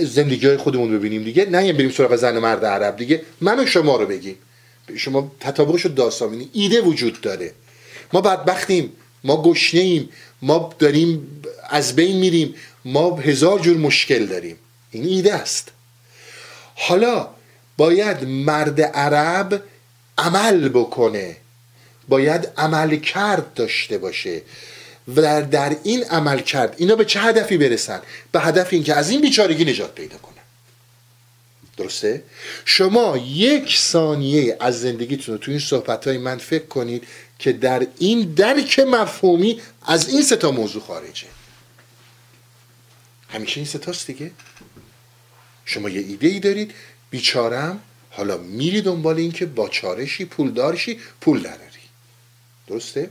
زندگی 0.00 0.46
های 0.46 0.56
خودمون 0.56 0.98
ببینیم 0.98 1.24
دیگه 1.24 1.44
نه 1.44 1.72
بریم 1.72 1.90
سراغ 1.90 2.16
زن 2.16 2.38
مرد 2.38 2.64
عرب 2.64 2.96
دیگه. 2.96 3.22
من 3.40 3.60
و 3.60 3.66
شما 3.66 3.96
رو 3.96 4.06
بگیم. 4.06 4.36
شما 4.96 5.32
تطابقش 5.40 5.82
رو 5.82 5.90
داستان 5.90 6.44
ایده 6.52 6.80
وجود 6.80 7.20
داره. 7.20 7.52
ما 8.12 8.20
بدبختیم. 8.20 8.92
ما 9.24 9.42
گشنه 9.42 9.80
ایم 9.80 10.08
ما 10.42 10.74
داریم 10.78 11.42
از 11.70 11.96
بین 11.96 12.16
میریم. 12.16 12.54
ما 12.84 13.16
هزار 13.16 13.58
جور 13.58 13.76
مشکل 13.76 14.26
داریم. 14.26 14.56
این 14.90 15.04
ایده 15.04 15.34
است. 15.34 15.68
حالا 16.74 17.28
باید 17.76 18.24
مرد 18.24 18.80
عرب 18.80 19.62
عمل 20.18 20.68
بکنه. 20.68 21.36
باید 22.08 22.48
عمل 22.56 22.96
کرد 22.96 23.54
داشته 23.54 23.98
باشه. 23.98 24.42
و 25.16 25.42
در, 25.42 25.76
این 25.82 26.04
عمل 26.04 26.38
کرد. 26.38 26.74
اینا 26.78 26.96
به 26.96 27.04
چه 27.04 27.20
هدفی 27.20 27.58
برسن؟ 27.58 28.02
به 28.32 28.40
هدف 28.40 28.72
این 28.72 28.84
که 28.84 28.94
از 28.94 29.10
این 29.10 29.20
بیچارگی 29.20 29.64
نجات 29.64 29.94
پیدا 29.94 30.18
کنن. 30.18 30.34
درسته؟ 31.76 32.22
شما 32.64 33.16
یک 33.16 33.76
ثانیه 33.76 34.56
از 34.60 34.80
زندگیتون 34.80 35.34
رو 35.34 35.40
تو 35.40 35.50
این 35.50 35.60
صحبت 35.60 36.06
های 36.06 36.18
من 36.18 36.38
فکر 36.38 36.66
کنید 36.66 37.04
که 37.38 37.52
در 37.52 37.86
این 37.98 38.34
درک 38.34 38.78
مفهومی 38.78 39.60
از 39.86 40.08
این 40.08 40.22
ستا 40.22 40.50
موضوع 40.50 40.82
خارجه. 40.82 41.26
همیشه 43.28 43.56
این 43.56 43.66
ستاست 43.66 44.06
دیگه. 44.06 44.30
شما 45.64 45.88
یه 45.88 46.00
ایده 46.00 46.28
ای 46.28 46.40
دارید 46.40 46.74
بیچارم 47.10 47.80
حالا 48.10 48.36
میری 48.36 48.82
دنبال 48.82 49.16
این 49.16 49.32
که 49.32 49.46
با 49.46 49.68
چارشی 49.68 50.24
پول 50.24 50.50
دارشی 50.50 51.00
پول 51.20 51.42
دراری 51.42 51.62
درسته؟ 52.66 53.10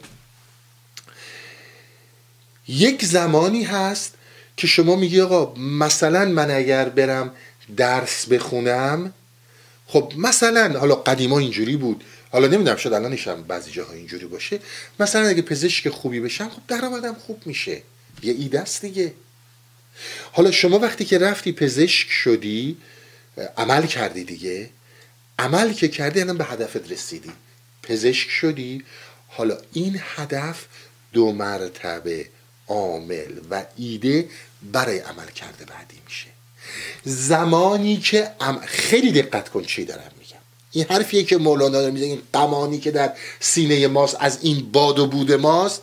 یک 2.67 3.05
زمانی 3.05 3.63
هست 3.63 4.13
که 4.57 4.67
شما 4.67 4.95
میگی 4.95 5.21
آقا 5.21 5.53
مثلا 5.55 6.25
من 6.25 6.51
اگر 6.51 6.89
برم 6.89 7.31
درس 7.77 8.25
بخونم 8.25 9.13
خب 9.87 10.13
مثلا 10.17 10.79
حالا 10.79 10.95
قدیما 10.95 11.39
اینجوری 11.39 11.77
بود. 11.77 12.03
حالا 12.31 12.47
نمی‌دونم 12.47 12.77
شاید 12.77 12.93
الانش 12.93 13.27
هم 13.27 13.43
بعضی 13.43 13.71
جاها 13.71 13.93
اینجوری 13.93 14.25
باشه. 14.25 14.59
مثلا 14.99 15.27
اگه 15.27 15.41
پزشک 15.41 15.89
خوبی 15.89 16.19
بشم 16.19 16.49
خب 16.49 16.61
درآمدم 16.67 17.13
خوب 17.13 17.41
میشه. 17.45 17.81
یه 18.23 18.33
ایده 18.33 18.59
است 18.59 18.81
دیگه. 18.81 19.13
حالا 20.31 20.51
شما 20.51 20.79
وقتی 20.79 21.05
که 21.05 21.17
رفتی 21.17 21.51
پزشک 21.51 22.09
شدی 22.09 22.77
عمل 23.57 23.85
کردی 23.85 24.23
دیگه. 24.23 24.69
عمل 25.39 25.73
که 25.73 25.87
کردی 25.87 26.21
الان 26.21 26.37
به 26.37 26.45
هدفت 26.45 26.91
رسیدی. 26.91 27.31
پزشک 27.83 28.29
شدی. 28.29 28.83
حالا 29.27 29.57
این 29.73 30.01
هدف 30.15 30.65
دو 31.13 31.31
مرتبه. 31.31 32.25
عامل 32.67 33.39
و 33.51 33.63
ایده 33.77 34.29
برای 34.71 34.99
عمل 34.99 35.27
کرده 35.35 35.65
بعدی 35.65 35.97
میشه. 36.05 36.27
زمانی 37.05 37.97
که 37.97 38.31
خیلی 38.65 39.11
دقت 39.11 39.49
کن 39.49 39.63
چی 39.63 39.85
دارم 39.85 40.11
میگم. 40.19 40.37
این 40.71 40.85
حرفیه 40.89 41.23
که 41.23 41.37
مولانا 41.37 41.81
داره 41.81 41.91
میگه 41.91 42.05
این 42.05 42.21
قمانی 42.33 42.79
که 42.79 42.91
در 42.91 43.13
سینه 43.39 43.87
ماست 43.87 44.17
از 44.19 44.39
این 44.41 44.71
باد 44.71 44.99
و 44.99 45.07
بود 45.07 45.31
ماست. 45.31 45.81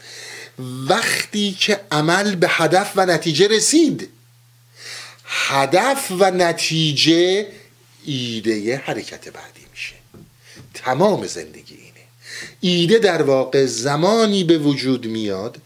وقتی 0.89 1.53
که 1.53 1.80
عمل 1.91 2.35
به 2.35 2.47
هدف 2.51 2.93
و 2.97 3.07
نتیجه 3.07 3.49
رسید 3.49 4.09
هدف 5.24 6.12
و 6.18 6.30
نتیجه 6.30 7.47
ایده 8.05 8.76
حرکت 8.76 9.28
بعدی 9.28 9.61
میشه. 9.72 9.95
تمام 10.74 11.26
زندگی 11.26 11.74
اینه. 11.74 11.95
ایده 12.61 12.99
در 12.99 13.22
واقع 13.22 13.66
زمانی 13.66 14.45
به 14.45 14.59
وجود 14.59 15.07
میاد 15.07 15.59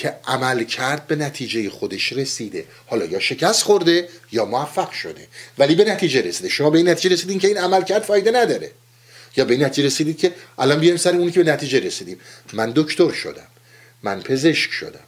که 0.00 0.16
عمل 0.26 0.64
کرد 0.64 1.06
به 1.06 1.16
نتیجه 1.16 1.70
خودش 1.70 2.12
رسیده. 2.12 2.64
حالا 2.86 3.04
یا 3.04 3.20
شکست 3.20 3.62
خورده 3.62 4.08
یا 4.32 4.44
موفق 4.44 4.90
شده. 4.90 5.28
ولی 5.58 5.74
به 5.74 5.84
نتیجه 5.84 6.20
رسیده. 6.20 6.48
شما 6.48 6.70
به 6.70 6.78
این 6.78 6.88
نتیجه 6.88 7.14
رسیدین 7.14 7.38
که 7.38 7.48
این 7.48 7.58
عمل 7.58 7.82
کرد 7.84 8.02
فایده 8.02 8.30
نداره. 8.30 8.70
یا 9.36 9.44
به 9.44 9.54
این 9.54 9.64
نتیجه 9.64 9.86
رسیدید 9.86 10.18
که 10.18 10.34
الان 10.58 10.80
بیایم 10.80 10.96
سر 10.96 11.16
اونی 11.16 11.30
که 11.30 11.42
به 11.42 11.52
نتیجه 11.52 11.80
رسیدیم. 11.80 12.20
من 12.52 12.72
دکتر 12.76 13.12
شدم. 13.12 13.46
من 14.02 14.20
پزشک 14.20 14.70
شدم. 14.70 15.06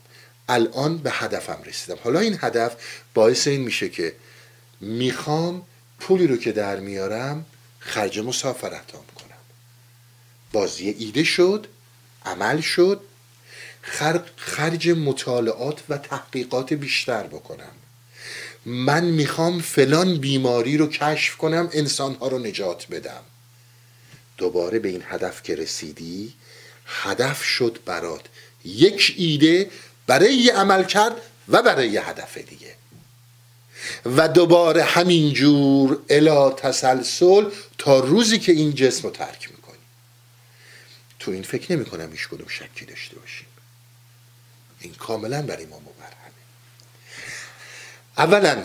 الان 0.49 0.99
به 0.99 1.11
هدفم 1.11 1.59
رسیدم. 1.67 1.99
حالا 2.05 2.21
این 2.21 2.39
هدف 2.41 2.73
باعث 3.15 3.47
این 3.47 3.61
میشه 3.61 3.89
که 3.89 4.13
می‌خوام 4.81 5.63
پولی 6.01 6.27
رو 6.27 6.37
که 6.37 6.53
در 6.53 6.81
میارم 6.81 7.47
خرج 7.79 8.19
مسافرتام 8.19 9.05
کنم. 9.15 9.43
باز 10.53 10.81
یه 10.81 10.95
ایده 10.99 11.25
شد 11.25 11.67
عمل 12.25 12.61
شد 12.61 13.01
خرج 14.37 14.89
مطالعات 14.89 15.83
و 15.89 15.99
تحقیقات 15.99 16.73
بیشتر 16.73 17.23
بکنم. 17.23 17.73
من 18.67 19.05
می‌خوام 19.05 19.61
فلان 19.61 20.17
بیماری 20.17 20.77
رو 20.77 20.87
کشف 20.87 21.37
کنم 21.37 21.69
انسانها 21.73 22.29
رو 22.29 22.39
نجات 22.39 22.87
بدم. 22.87 23.23
دوباره 24.37 24.79
به 24.79 24.89
این 24.89 25.03
هدف 25.07 25.43
که 25.43 25.55
رسیدی 25.55 26.33
هدف 26.87 27.43
شد 27.43 27.79
برات. 27.85 28.21
یک 28.65 29.15
ایده 29.17 29.71
برای 30.07 30.35
یه 30.35 30.53
عمل 30.53 30.85
کرد 30.85 31.17
و 31.49 31.63
برای 31.63 31.89
یه 31.89 32.09
هدف 32.09 32.39
دیگه. 32.39 32.75
و 34.05 34.29
دوباره 34.29 34.83
همینجور 34.83 36.03
الا 36.09 36.51
تسلسل 36.51 37.51
تا 37.79 38.01
روزی 38.01 38.39
که 38.39 38.53
این 38.53 38.75
جسم 38.75 39.03
رو 39.03 39.11
ترک 39.11 39.51
می‌کنی. 39.51 39.77
تو 41.19 41.31
این 41.31 41.43
فکر 41.43 41.73
نمی 41.73 41.85
کنم 41.85 42.13
هیچ 42.13 42.29
کدوم 42.29 42.49
شکی 42.49 42.85
داشته 42.85 43.19
باشیم 43.19 43.47
این 44.83 44.95
کاملا 44.95 45.43
برای 45.43 45.67
ما 45.67 45.77
مبرهنه 45.81 46.33
اولا 48.19 48.65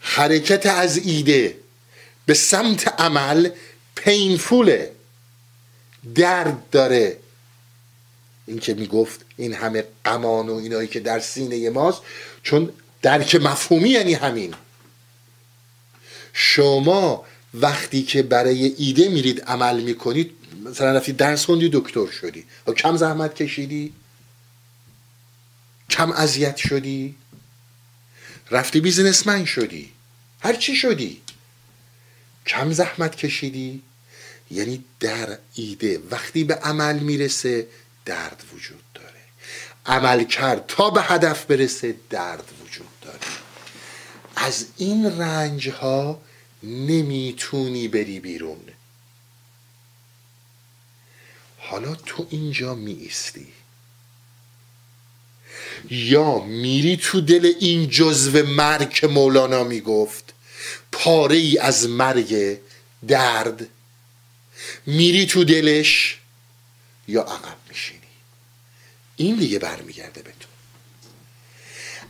حرکت 0.00 0.66
از 0.66 0.96
ایده 1.06 1.56
به 2.26 2.34
سمت 2.34 3.00
عمل 3.00 3.50
پینفوله 3.94 4.92
درد 6.14 6.70
داره. 6.70 7.18
این 8.46 8.58
که 8.58 8.74
می‌گفت 8.74 9.20
این 9.36 9.54
همه 9.54 9.84
قمان 10.04 10.48
و 10.48 10.54
اینایی 10.54 10.88
که 10.88 11.00
در 11.00 11.20
سینه 11.20 11.70
ماست 11.70 12.02
چون 12.42 12.72
درک 13.02 13.34
مفهومی 13.34 13.88
یعنی 13.88 14.14
همین. 14.14 14.54
شما 16.32 17.24
وقتی 17.54 18.02
که 18.02 18.22
برای 18.22 18.74
ایده 18.78 19.08
میرید 19.08 19.40
عمل 19.40 19.80
می‌کنید 19.80 20.30
مثلا 20.64 20.92
رفتی 20.92 21.12
درس 21.12 21.44
خوندی 21.44 21.70
دکتر 21.72 22.06
شدی. 22.06 22.44
و 22.66 22.72
کم 22.72 22.96
زحمت 22.96 23.34
کشیدی؟ 23.34 23.92
کم 25.90 26.12
اذیت 26.12 26.56
شدی؟ 26.56 27.16
رفتی 28.50 28.80
بیزنسمن 28.80 29.44
شدی؟ 29.44 29.92
هر 30.40 30.54
چی 30.54 30.76
شدی؟ 30.76 31.22
کم 32.46 32.72
زحمت 32.72 33.16
کشیدی؟ 33.16 33.82
یعنی 34.50 34.84
در 35.00 35.38
ایده 35.54 35.98
وقتی 36.10 36.44
به 36.44 36.54
عمل 36.54 36.98
می‌رسه 36.98 37.66
درد 38.04 38.44
وجود 38.54 38.82
داره. 38.94 39.20
عمل 39.86 40.24
کرد 40.24 40.64
تا 40.68 40.90
به 40.90 41.02
هدف 41.02 41.44
برسه 41.44 41.96
درد 42.10 42.52
وجود 42.62 43.00
داره. 43.00 43.18
از 44.36 44.66
این 44.76 45.18
رنج 45.18 45.68
ها 45.68 46.22
نمی‌تونی 46.62 47.88
بری 47.88 48.20
بیرون. 48.20 48.64
حالا 51.58 51.94
تو 51.94 52.26
اینجا 52.30 52.74
می 52.74 52.92
ایستی 52.92 53.52
یا 55.90 56.38
میری 56.38 56.96
تو 56.96 57.20
دل 57.20 57.52
این 57.60 57.88
جزو 57.88 58.46
مرگ 58.46 59.06
مولانا 59.06 59.64
می‌گفت؟ 59.64 60.34
پاره 60.92 61.36
ای 61.36 61.58
از 61.58 61.88
مرگ 61.88 62.58
درد. 63.08 63.66
میری 64.86 65.26
تو 65.26 65.44
دلش 65.44 66.18
یا 67.08 67.22
عقب 67.22 67.56
میشینی؟ 67.68 68.00
این 69.16 69.36
دیگه 69.36 69.58
برمیگرده 69.58 70.22
به 70.22 70.30
تو. 70.40 70.48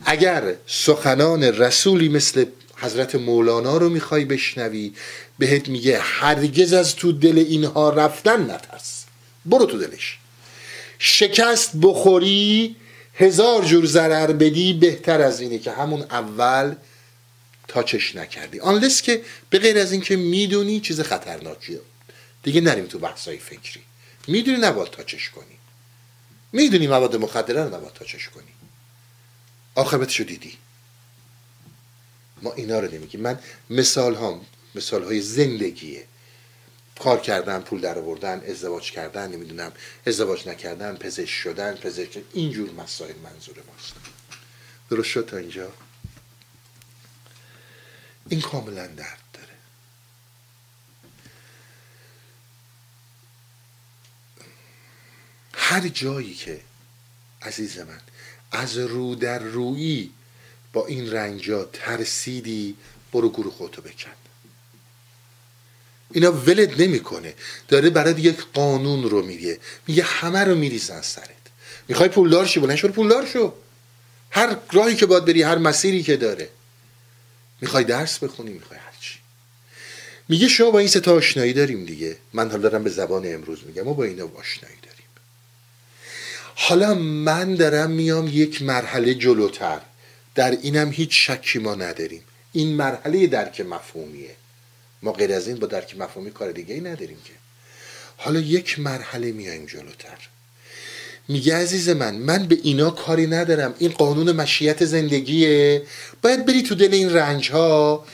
اگر 0.05 0.55
سخنان 0.67 1.43
رسولی 1.43 2.09
مثل 2.09 2.45
حضرت 2.75 3.15
مولانا 3.15 3.77
رو 3.77 3.89
می‌خوای 3.89 4.25
بشنوی 4.25 4.93
بهت 5.39 5.69
میگه 5.69 5.99
هرگز 5.99 6.73
از 6.73 6.95
تو 6.95 7.11
دل 7.11 7.37
اینها 7.37 7.89
رفتن 7.89 8.51
نترس. 8.51 9.03
برو 9.45 9.65
تو 9.65 9.77
دلش. 9.77 10.17
شکست 10.99 11.71
بخوری 11.81 12.75
هزار 13.15 13.65
جور 13.65 13.85
ضرر 13.85 14.33
بدی 14.33 14.73
بهتر 14.73 15.21
از 15.21 15.41
اینه 15.41 15.59
که 15.59 15.71
همون 15.71 16.01
اول 16.01 16.75
تاچش 17.67 18.15
نکردی. 18.15 18.59
آنلس 18.59 19.01
که 19.01 19.23
به 19.49 19.59
غیر 19.59 19.77
از 19.77 19.91
اینکه 19.91 20.15
می‌دونی 20.15 20.79
چیز 20.79 21.01
خطرناکیه. 21.01 21.79
دیگه 22.43 22.61
نریم 22.61 22.85
تو 22.85 22.99
بحثای 22.99 23.37
فکری. 23.37 23.81
می‌دونی 24.27 24.57
نباید 24.57 24.91
تاچش 24.91 25.29
کنی. 25.29 25.57
می‌دونی 26.51 26.87
مواد 26.87 27.15
مخدره 27.15 27.63
رو 27.63 27.75
نباید 27.75 27.93
تاچش 27.93 28.29
کنی. 28.29 28.43
آخرتشو 29.75 30.23
دیدی. 30.23 30.57
ما 32.41 32.53
اینا 32.53 32.79
رو 32.79 32.93
نمیگیم. 32.93 33.21
من 33.21 33.39
مثال 33.69 34.15
هم 34.15 34.41
مثال 34.75 35.03
های 35.03 35.21
زندگیه. 35.21 36.05
کار 36.99 37.19
کردن 37.19 37.61
پول 37.61 37.81
در 37.81 37.99
آوردن 37.99 38.41
ازدواج 38.49 38.91
کردن 38.91 39.31
نمی‌دونم 39.31 39.71
ازدواج 40.07 40.49
نکردن 40.49 40.95
پزشک 40.95 41.29
شدن 41.29 41.73
پزشک 41.75 42.23
اینجور 42.33 42.71
مسائل 42.71 43.15
منظور 43.15 43.55
ماست. 43.67 43.93
درست 44.89 45.09
شد 45.09 45.25
تا 45.25 45.37
اینجا؟ 45.37 45.71
این 48.29 48.41
کاملا 48.41 48.87
درد 48.87 49.19
داره. 49.33 49.47
هر 55.53 55.87
جایی 55.87 56.33
که 56.33 56.61
عزیز 57.41 57.79
من 57.79 58.01
از 58.51 58.77
رو 58.77 59.15
در 59.15 59.39
رویی 59.39 60.13
با 60.73 60.85
این 60.85 61.11
رنجا 61.11 61.65
ترسیدی 61.65 62.77
برو 63.11 63.29
گروه 63.29 63.53
خودتو 63.53 63.81
بکن. 63.81 64.22
اینا 66.13 66.31
ولد 66.31 66.81
نمی‌کنه. 66.81 67.33
داره 67.67 67.89
برات 67.89 68.19
یک 68.19 68.37
قانون 68.53 69.09
رو 69.09 69.25
میگه. 69.25 69.59
میگه 69.87 70.03
همه 70.03 70.39
رو 70.39 70.55
میریزن 70.55 71.01
سرت. 71.01 71.29
می‌خوای 71.87 72.09
پولدار 72.09 72.45
شی؟ 72.45 72.59
بلند 72.59 72.75
شو 72.75 72.87
پولدار 72.87 73.25
شو. 73.25 73.53
هر 74.31 74.57
راهی 74.71 74.95
که 74.95 75.05
باید 75.05 75.25
بری 75.25 75.41
هر 75.41 75.57
مسیری 75.57 76.03
که 76.03 76.17
داره. 76.17 76.49
می‌خوای 77.61 77.83
درس 77.83 78.19
بخونی 78.19 78.51
می‌خوای 78.51 78.79
هر 78.79 78.93
چی. 79.01 79.19
میگه 80.29 80.47
شما 80.47 80.71
با 80.71 80.79
این 80.79 80.87
ستا 80.87 81.15
آشنایی 81.15 81.53
داریم 81.53 81.85
دیگه. 81.85 82.17
من 82.33 82.51
حالا 82.51 82.69
دارم 82.69 82.83
به 82.83 82.89
زبان 82.89 83.33
امروز 83.33 83.59
میگم 83.65 83.81
ما 83.81 83.93
با 83.93 84.03
اینا 84.03 84.23
آشنایی 84.23 84.75
داریم. 84.81 85.05
حالا 86.55 86.93
من 86.93 87.55
دارم 87.55 87.91
میام 87.91 88.27
یک 88.27 88.61
مرحله 88.61 89.13
جلوتر. 89.15 89.81
در 90.35 90.51
اینم 90.51 90.91
هیچ 90.91 91.29
شکی 91.29 91.59
ما 91.59 91.75
نداریم. 91.75 92.23
این 92.51 92.75
مرحله 92.75 93.27
درک 93.27 93.61
مفهومیه. 93.61 94.35
ما 95.03 95.11
غیر 95.11 95.33
از 95.33 95.47
این 95.47 95.57
با 95.57 95.67
درک 95.67 95.97
مفهومی 95.97 96.31
کار 96.31 96.51
دیگه 96.51 96.73
ای 96.73 96.81
نداریم 96.81 97.17
که. 97.25 97.33
حالا 98.17 98.39
یک 98.39 98.79
مرحله 98.79 99.31
میایم 99.31 99.65
جلوتر. 99.65 100.17
میگه 101.27 101.55
عزیز 101.55 101.89
من 101.89 102.15
من 102.15 102.47
به 102.47 102.57
اینا 102.63 102.89
کاری 102.89 103.27
ندارم. 103.27 103.75
این 103.79 103.91
قانون 103.91 104.31
مشیت 104.31 104.85
زندگیه. 104.85 105.83
باید 106.21 106.45
بری 106.45 106.63
تو 106.63 106.75
دل 106.75 106.93
این 106.93 107.13
رنج 107.13 107.51
ها 107.51 108.05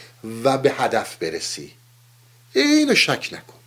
و 0.44 0.58
به 0.58 0.72
هدف 0.72 1.16
برسی. 1.16 1.72
اینو 2.54 2.96
شک 2.96 3.30
نکن. 3.32 3.60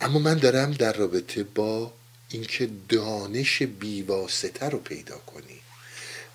اما 0.00 0.18
من 0.18 0.34
دارم 0.34 0.72
در 0.72 0.92
رابطه 0.92 1.42
با 1.42 1.92
اینکه 2.28 2.70
دانش 2.88 3.62
بیواسطه 3.62 4.66
رو 4.68 4.78
پیدا 4.78 5.18
کنی. 5.18 5.57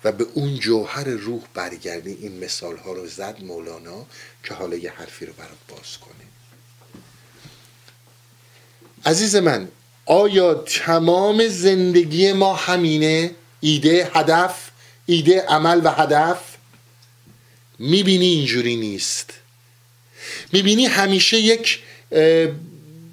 و 0.04 0.12
به 0.12 0.26
اون 0.34 0.58
جوهر 0.58 1.04
روح 1.04 1.42
برگردی. 1.54 2.18
این 2.20 2.44
مثال 2.44 2.76
ها 2.76 2.92
رو 2.92 3.06
زد 3.06 3.36
مولانا 3.42 4.06
که 4.44 4.54
حالا 4.54 4.76
یه 4.76 4.90
حرفی 4.90 5.26
رو 5.26 5.32
برات 5.32 5.58
باز 5.68 5.98
کنه 5.98 6.14
عزیز 9.06 9.36
من 9.36 9.68
آیا 10.06 10.54
تمام 10.54 11.48
زندگی 11.48 12.32
ما 12.32 12.54
همینه؟ 12.54 13.30
ایده 13.60 14.10
هدف 14.14 14.70
ایده 15.06 15.40
عمل 15.40 15.80
و 15.84 15.90
هدف؟ 15.90 16.38
می‌بینی 17.78 18.26
اینجوری 18.26 18.76
نیست. 18.76 19.30
می‌بینی 20.52 20.86
همیشه 20.86 21.38
یک 21.38 21.82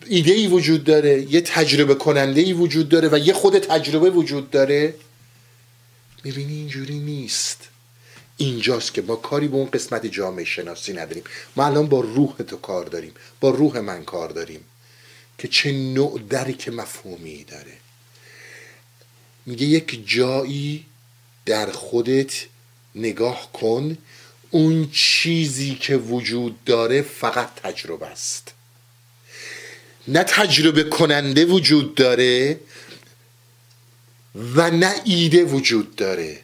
ایده 0.08 0.32
ای 0.34 0.48
وجود 0.48 0.84
داره 0.84 1.34
یه 1.34 1.42
تجربه 1.42 1.96
کننده 1.96 2.42
ای 2.42 2.54
وجود 2.54 2.90
داره 2.90 3.10
و 3.12 3.18
یه 3.18 3.34
خود 3.34 3.60
تجربه 3.60 4.10
وجود 4.10 4.52
داره. 4.52 4.94
می‌بینی 6.24 6.54
اینجوری 6.54 7.00
نیست. 7.00 7.68
اینجاست 8.38 8.94
که 8.94 9.02
ما 9.02 9.16
کاری 9.16 9.48
به 9.48 9.56
اون 9.56 9.70
قسمت 9.70 10.06
جامعه 10.06 10.46
شناسی 10.46 10.94
نداریم. 10.94 11.24
ما 11.56 11.66
الان 11.66 11.88
با 11.88 12.02
روح 12.02 12.36
تو 12.38 12.58
کار 12.58 12.86
داریم. 12.86 13.14
با 13.40 13.50
روح 13.50 13.80
من 13.80 14.04
کار 14.04 14.30
داریم. 14.30 14.64
که 15.38 15.48
چه 15.48 15.72
نوع 15.72 16.20
درک 16.30 16.70
مفهومی 16.70 17.44
داره. 17.44 17.74
میگه 19.46 19.66
یک 19.66 20.08
جایی 20.08 20.86
در 21.46 21.72
خودت 21.72 22.34
نگاه 22.96 23.52
کن. 23.54 23.98
اون 24.50 24.90
چیزی 24.92 25.76
که 25.76 25.98
وجود 25.98 26.64
داره 26.64 27.02
فقط 27.02 27.56
تجربه 27.56 28.06
است. 28.08 28.54
نه 30.08 30.24
تجربه 30.24 30.84
کننده 30.84 31.46
وجود 31.46 31.96
داره 31.96 32.60
و 34.36 34.72
نه 34.72 34.96
ایده 35.06 35.44
وجود 35.44 35.96
داره. 35.96 36.40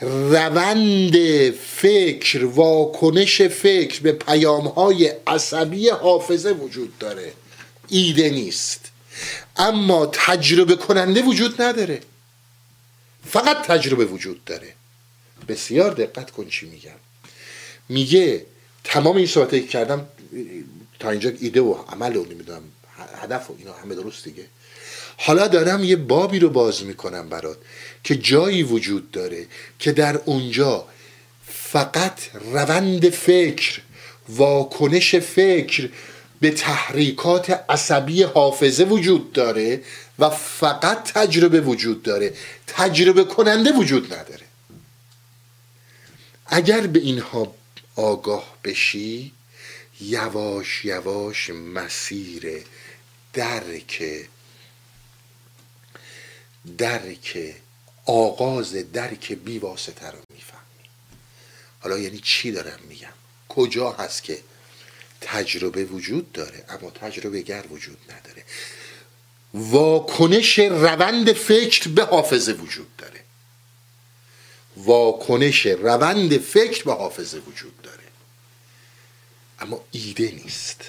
روند 0.00 1.50
فکر 1.50 2.44
واکنش 2.44 3.42
فکر 3.42 4.00
به 4.00 4.12
پیام 4.12 4.68
های 4.68 5.12
عصبی 5.26 5.88
حافظه 5.88 6.50
وجود 6.50 6.98
داره. 6.98 7.32
ایده 7.88 8.30
نیست. 8.30 8.80
اما 9.56 10.06
تجربه 10.12 10.76
کننده 10.76 11.22
وجود 11.22 11.62
نداره. 11.62 12.00
فقط 13.26 13.66
تجربه 13.66 14.04
وجود 14.04 14.44
داره. 14.44 14.72
بسیار 15.48 15.90
دقت 15.90 16.30
کن 16.30 16.48
چی 16.48 16.66
میگم. 16.66 16.90
میگه 17.88 18.46
تمام 18.84 19.16
این 19.16 19.26
صحبت 19.26 19.68
کردم 19.68 20.08
تا 20.98 21.10
اینجا 21.10 21.32
ایده 21.40 21.60
و 21.60 21.72
عمل 21.72 22.16
و 22.16 22.24
نمی‌دونم 22.24 22.62
هدف 23.22 23.50
و 23.50 23.54
اینا 23.58 23.72
همه 23.72 23.94
درست 23.94 24.24
دیگه. 24.24 24.44
حالا 25.16 25.48
دارم 25.48 25.84
یه 25.84 25.96
بابی 25.96 26.38
رو 26.38 26.50
باز 26.50 26.84
می‌کنم 26.84 27.28
برات 27.28 27.58
که 28.04 28.16
جایی 28.16 28.62
وجود 28.62 29.10
داره 29.10 29.46
که 29.78 29.92
در 29.92 30.16
اونجا 30.16 30.84
فقط 31.46 32.20
روند 32.52 33.10
فکر 33.10 33.80
واکنش 34.28 35.14
فکر 35.14 35.88
به 36.40 36.50
تحریکات 36.50 37.50
عصبی 37.68 38.22
حافظه 38.22 38.84
وجود 38.84 39.32
داره 39.32 39.82
و 40.18 40.30
فقط 40.30 41.12
تجربه 41.12 41.60
وجود 41.60 42.02
داره. 42.02 42.34
تجربه 42.66 43.24
کننده 43.24 43.72
وجود 43.72 44.14
نداره. 44.14 44.46
اگر 46.46 46.86
به 46.86 46.98
اینها 47.00 47.54
آگاه 47.96 48.56
بشی 48.64 49.32
یواش 50.00 50.84
یواش 50.84 51.50
مسیر 51.50 52.64
درک 53.32 54.02
درک 56.78 57.54
آغاز 58.06 58.92
درک 58.92 59.32
بیواسطه 59.32 60.06
رو 60.06 60.18
می‌فهمی. 60.34 60.60
حالا 61.80 61.98
یعنی 61.98 62.18
چی 62.18 62.52
دارم 62.52 62.80
میگم؟ 62.88 63.12
کجا 63.48 63.90
هست 63.92 64.22
که 64.22 64.42
تجربه 65.20 65.84
وجود 65.84 66.32
داره 66.32 66.64
اما 66.68 66.90
تجربه 66.90 67.42
گر 67.42 67.64
وجود 67.70 67.98
نداره؟ 68.04 68.44
واکنش 69.54 70.58
روند 70.58 71.32
فکر 71.32 71.88
به 71.88 72.04
حافظه 72.04 72.52
وجود 72.52 72.96
داره. 72.96 73.20
واکنش 74.76 75.66
روند 75.66 76.38
فکر 76.38 76.84
به 76.84 76.92
حافظه 76.92 77.38
وجود 77.38 77.82
داره. 77.82 78.04
اما 79.58 79.84
ایده 79.90 80.30
نیست. 80.30 80.84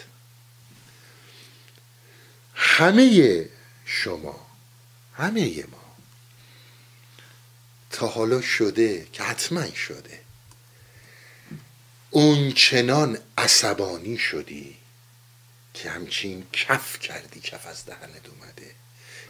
همه 2.54 3.50
شما 3.86 4.47
همه 5.18 5.66
ما. 5.72 5.96
تا 7.90 8.08
حالا 8.08 8.42
شده 8.42 9.08
که 9.14 9.24
حتما 9.24 9.72
شده. 9.72 10.22
اون 12.10 12.52
چنان 12.52 13.18
عصبانی 13.38 14.18
شدی 14.18 14.78
که 15.74 15.90
همچین 15.90 16.48
کف 16.54 17.00
کردی 17.00 17.40
کف 17.40 17.68
از 17.68 17.86
دهنت 17.86 18.30
اومده. 18.30 18.76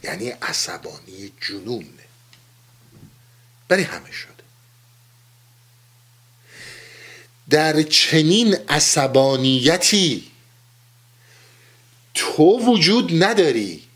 یعنی 0.04 0.30
عصبانی 0.30 1.32
جنون. 1.42 1.90
برای 3.68 3.84
همه 3.84 4.12
شده. 4.12 4.44
در 7.50 7.82
چنین 7.82 8.56
عصبانیتی 8.70 10.32
تو 12.14 12.44
وجود 12.44 13.24
نداری. 13.24 13.87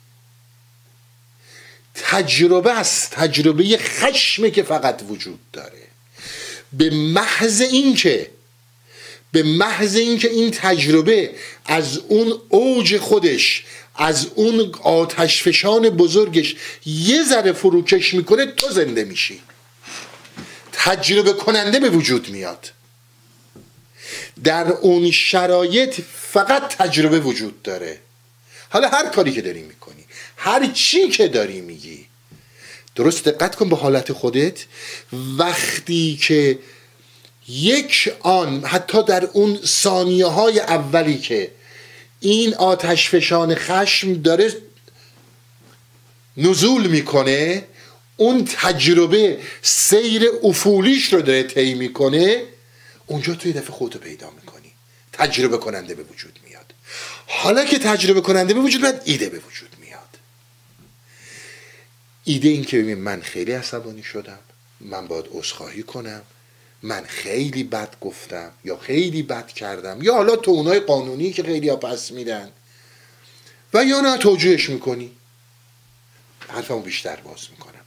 تجربه 1.95 2.79
است. 2.79 3.11
تجربه 3.11 3.77
خشمه 3.77 4.51
که 4.51 4.63
فقط 4.63 5.01
وجود 5.09 5.39
داره. 5.53 5.81
به 6.73 6.89
محض 6.89 7.61
اینکه 7.61 8.31
به 9.31 9.43
محض 9.43 9.95
اینکه 9.95 10.29
این 10.29 10.51
تجربه 10.51 11.35
از 11.65 11.97
اون 11.97 12.41
اوج 12.49 12.97
خودش 12.97 13.63
از 13.95 14.27
اون 14.35 14.75
آتشفشان 14.81 15.89
بزرگش 15.89 16.55
یه 16.85 17.23
ذره 17.23 17.51
فروکش 17.51 18.13
می‌کنه 18.13 18.45
تو 18.45 18.69
زنده 18.69 19.03
میشی. 19.03 19.41
تجربه 20.71 21.33
کننده 21.33 21.79
به 21.79 21.89
وجود 21.89 22.29
میاد. 22.29 22.71
در 24.43 24.67
اون 24.67 25.11
شرایط 25.11 26.01
فقط 26.31 26.75
تجربه 26.75 27.19
وجود 27.19 27.61
داره. 27.61 27.99
حالا 28.69 28.89
هر 28.89 29.09
کاری 29.09 29.31
که 29.31 29.41
داری 29.41 29.61
می‌کنی. 29.61 30.00
هر 30.43 30.67
چی 30.67 31.09
که 31.09 31.27
داری 31.27 31.61
میگی. 31.61 32.05
درست؟ 32.95 33.23
دقت 33.23 33.55
کن 33.55 33.69
به 33.69 33.75
حالت 33.75 34.13
خودت. 34.13 34.65
وقتی 35.37 36.19
که 36.21 36.59
یک 37.47 38.13
آن 38.19 38.63
حتی 38.65 39.03
در 39.03 39.25
اون 39.25 39.59
ثانیه 39.65 40.25
های 40.25 40.59
اولی 40.59 41.17
که 41.17 41.51
این 42.19 42.53
آتش 42.55 43.09
فشان 43.09 43.55
خشم 43.55 44.13
داره 44.13 44.53
نزول 46.37 46.87
می‌کنه 46.87 47.63
اون 48.17 48.45
تجربه 48.45 49.39
سیر 49.61 50.23
افولیش 50.43 51.13
رو 51.13 51.21
داره 51.21 51.43
طی 51.43 51.73
می‌کنه 51.73 52.43
اونجا 53.07 53.35
توی 53.35 53.53
دفعه 53.53 53.71
خودتو 53.71 53.99
پیدا 53.99 54.29
می‌کنی. 54.29 54.71
تجربه 55.13 55.57
کننده 55.57 55.95
به 55.95 56.03
وجود 56.03 56.39
میاد. 56.45 56.73
حالا 57.27 57.65
که 57.65 57.79
تجربه 57.79 58.21
کننده 58.21 58.53
به 58.53 58.59
وجود 58.59 58.81
میاد 58.81 59.01
ایده 59.05 59.29
به 59.29 59.37
وجود 59.37 59.69
میاد. 59.69 59.80
ایده 62.23 62.49
این 62.49 62.63
که 62.63 62.77
ببین 62.77 62.97
من 62.97 63.21
خیلی 63.21 63.51
عصبانی 63.51 64.03
شدم 64.03 64.39
من 64.79 65.07
باید 65.07 65.25
عذرخواهی 65.31 65.83
کنم 65.83 66.21
من 66.83 67.03
خیلی 67.03 67.63
بد 67.63 67.95
گفتم 68.01 68.51
یا 68.65 68.77
خیلی 68.77 69.23
بد 69.23 69.47
کردم 69.47 70.01
یا 70.01 70.13
حالا 70.13 70.35
تو 70.35 70.51
اونای 70.51 70.79
قانونی 70.79 71.33
که 71.33 71.43
خیلی 71.43 71.69
ها 71.69 71.75
پس 71.75 72.11
میدن 72.11 72.49
و 73.73 73.85
یا 73.85 74.01
نه 74.01 74.17
توجیهش 74.17 74.69
می‌کنی؟ 74.69 75.11
حرفمو 76.47 76.79
بیشتر 76.79 77.15
باز 77.15 77.39
می‌کنم. 77.51 77.81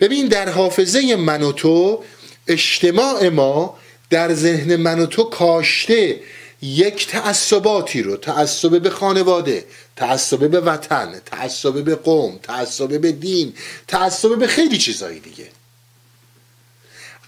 ببین 0.00 0.28
در 0.28 0.48
حافظه 0.48 1.16
من 1.16 1.42
و 1.42 1.52
تو 1.52 2.04
اجتماع 2.46 3.28
ما 3.28 3.78
در 4.10 4.34
ذهن 4.34 4.76
من 4.76 5.00
و 5.00 5.06
تو 5.06 5.24
کاشته 5.24 6.20
یک 6.62 7.06
تعصباتی 7.06 8.02
رو 8.02 8.16
تعصب 8.16 8.82
به 8.82 8.90
خانواده 8.90 9.64
تعصب 9.96 10.50
به 10.50 10.60
وطن 10.60 11.20
تعصب 11.26 11.84
به 11.84 11.94
قوم 11.94 12.38
تعصب 12.42 13.00
به 13.00 13.12
دین 13.12 13.54
تعصب 13.88 14.38
به 14.38 14.46
خیلی 14.46 14.78
چیزایی 14.78 15.20
دیگه. 15.20 15.48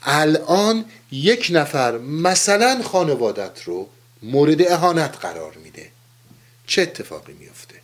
الان 0.02 0.84
یک 1.12 1.48
نفر 1.50 1.98
مثلا 1.98 2.82
خانوادت 2.82 3.62
رو 3.64 3.88
مورد 4.22 4.72
اهانت 4.72 5.16
قرار 5.20 5.54
میده. 5.64 5.90
چه 6.66 6.82
اتفاقی 6.82 7.32
میفته 7.32 7.74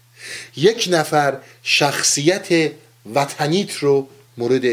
یک 0.56 0.88
نفر 0.90 1.38
شخصیت 1.62 2.72
وطنیت 3.14 3.74
رو 3.74 4.08
مورد, 4.38 4.64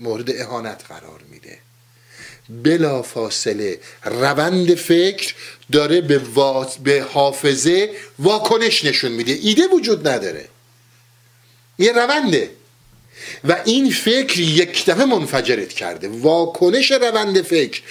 مورد 0.00 0.30
اهانت 0.40 0.84
قرار 0.88 1.21
بلا 2.48 3.02
فاصله 3.02 3.80
روند 4.04 4.74
فکر 4.74 5.34
داره 5.72 6.00
به, 6.00 6.20
به 6.82 7.06
حافظه 7.12 7.90
واکنش 8.18 8.84
نشون 8.84 9.12
میده. 9.12 9.32
ایده 9.32 9.66
وجود 9.66 10.08
نداره. 10.08 10.48
یه 11.78 11.92
رونده. 11.92 12.50
و 13.44 13.62
این 13.64 13.90
فکر 13.90 14.40
یک 14.40 14.86
دفعه 14.86 15.04
منفجرت 15.04 15.68
کرده. 15.68 16.08
واکنش 16.08 16.90
روند 16.92 17.42
فکر 17.42 17.82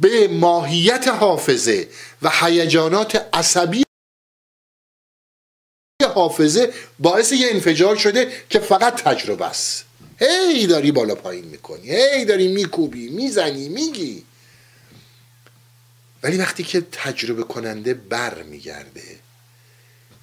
به 0.00 0.28
ماهیت 0.28 1.08
حافظه 1.08 1.88
و 2.22 2.30
هیجانات 2.40 3.26
عصبی 3.32 3.82
حافظه 6.14 6.72
باعث 6.98 7.32
یه 7.32 7.48
انفجار 7.50 7.96
شده 7.96 8.32
که 8.50 8.58
فقط 8.58 9.02
تجربه 9.02 9.46
است. 9.46 9.85
هی 10.18 10.66
داری 10.66 10.92
بالا 10.92 11.14
پایین 11.14 11.44
می‌کنی 11.44 11.90
هی 11.90 12.24
داری 12.24 12.48
میکوبی 12.48 13.08
می‌زنی 13.08 13.68
میگی. 13.68 14.24
ولی 16.22 16.36
وقتی 16.36 16.62
که 16.62 16.80
تجربه 16.92 17.42
کننده 17.42 17.94
بر 17.94 18.42
میگرده 18.42 19.18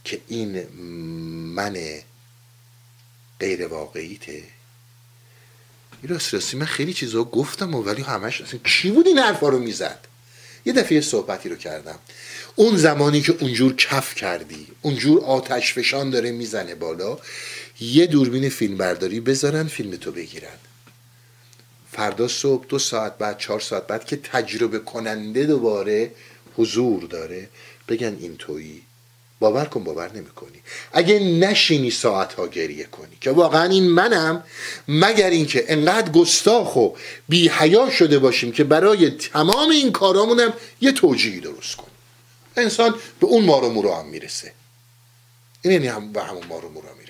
که 0.04 0.22
این 0.28 0.68
من 1.56 1.78
غیر 3.40 3.68
واقعیته 3.68 4.44
راست 6.04 6.34
راستی 6.34 6.58
من 6.58 6.66
خیلی 6.66 6.94
چیزا 6.94 7.24
گفتم 7.24 7.76
و 7.76 7.84
ولی 7.84 8.02
همش 8.02 8.42
اصلا 8.42 8.60
کی 8.64 8.92
بود 8.92 9.08
این 9.08 9.20
حرفا 9.20 9.50
رو 9.50 9.60
می‌زد؟ 9.60 10.00
یه 10.66 10.74
دفعه 10.74 11.02
صحبتی 11.02 11.50
رو 11.50 11.56
کردم. 11.56 12.00
اون 12.56 12.78
زمانی 12.78 13.22
که 13.22 13.32
اونجور 13.40 13.76
کف 13.76 14.16
کردی 14.16 14.68
اونجور 14.82 15.24
آتش 15.24 15.74
فشان 15.74 16.10
داره 16.10 16.32
می‌زنه 16.32 16.76
بالا 16.76 17.18
یه 17.84 18.06
دوربین 18.06 18.50
فیلم 18.50 18.78
برداری 18.78 19.20
بذارن 19.20 19.68
فیلم 19.68 19.96
تو 19.96 20.12
بگیرن. 20.12 20.58
فردا 21.92 22.28
صبح 22.28 22.66
دو 22.70 22.80
ساعت 22.80 23.18
بعد 23.18 23.38
چهار 23.38 23.60
ساعت 23.60 23.88
بعد 23.88 24.06
که 24.06 24.16
تجربه 24.16 24.80
کننده 24.80 25.46
دوباره 25.46 26.12
حضور 26.58 27.04
داره 27.04 27.50
بگن 27.88 28.18
این 28.20 28.38
تویی. 28.38 28.82
باور 29.40 29.66
کن 29.66 29.84
باور 29.84 30.12
نمی‌کنی. 30.12 30.60
اگه 30.94 31.20
نشینی 31.20 31.92
ساعت 31.92 32.34
ها 32.34 32.48
گریه 32.48 32.84
کنی 32.86 33.18
که 33.22 33.32
واقعا 33.32 33.64
این 33.64 33.90
منم 33.90 34.44
مگر 34.88 35.30
اینکه 35.30 35.66
انقدر 35.68 36.12
گستاخ 36.12 36.76
و 36.76 36.90
بی 37.30 37.50
حیا 37.50 37.90
شده 37.90 38.20
باشیم 38.20 38.52
که 38.52 38.64
برای 38.64 39.10
تمام 39.10 39.70
این 39.70 39.92
کارامونم 39.92 40.54
یه 40.82 40.92
توجیهی 40.92 41.40
درست 41.40 41.76
کنیم. 41.76 41.90
انسان 42.58 42.96
به 43.20 43.28
اون 43.28 43.46
مارو 43.46 43.70
مورو 43.70 43.94
هم 43.94 44.06
می‌رسه. 44.06 44.54
این 45.62 45.74
یعنی 45.74 45.88
هم 45.88 46.12
به 46.12 46.24
همون 46.24 46.46
مارو 46.46 46.70
مورو 46.70 46.88
می‌رسه. 46.88 47.03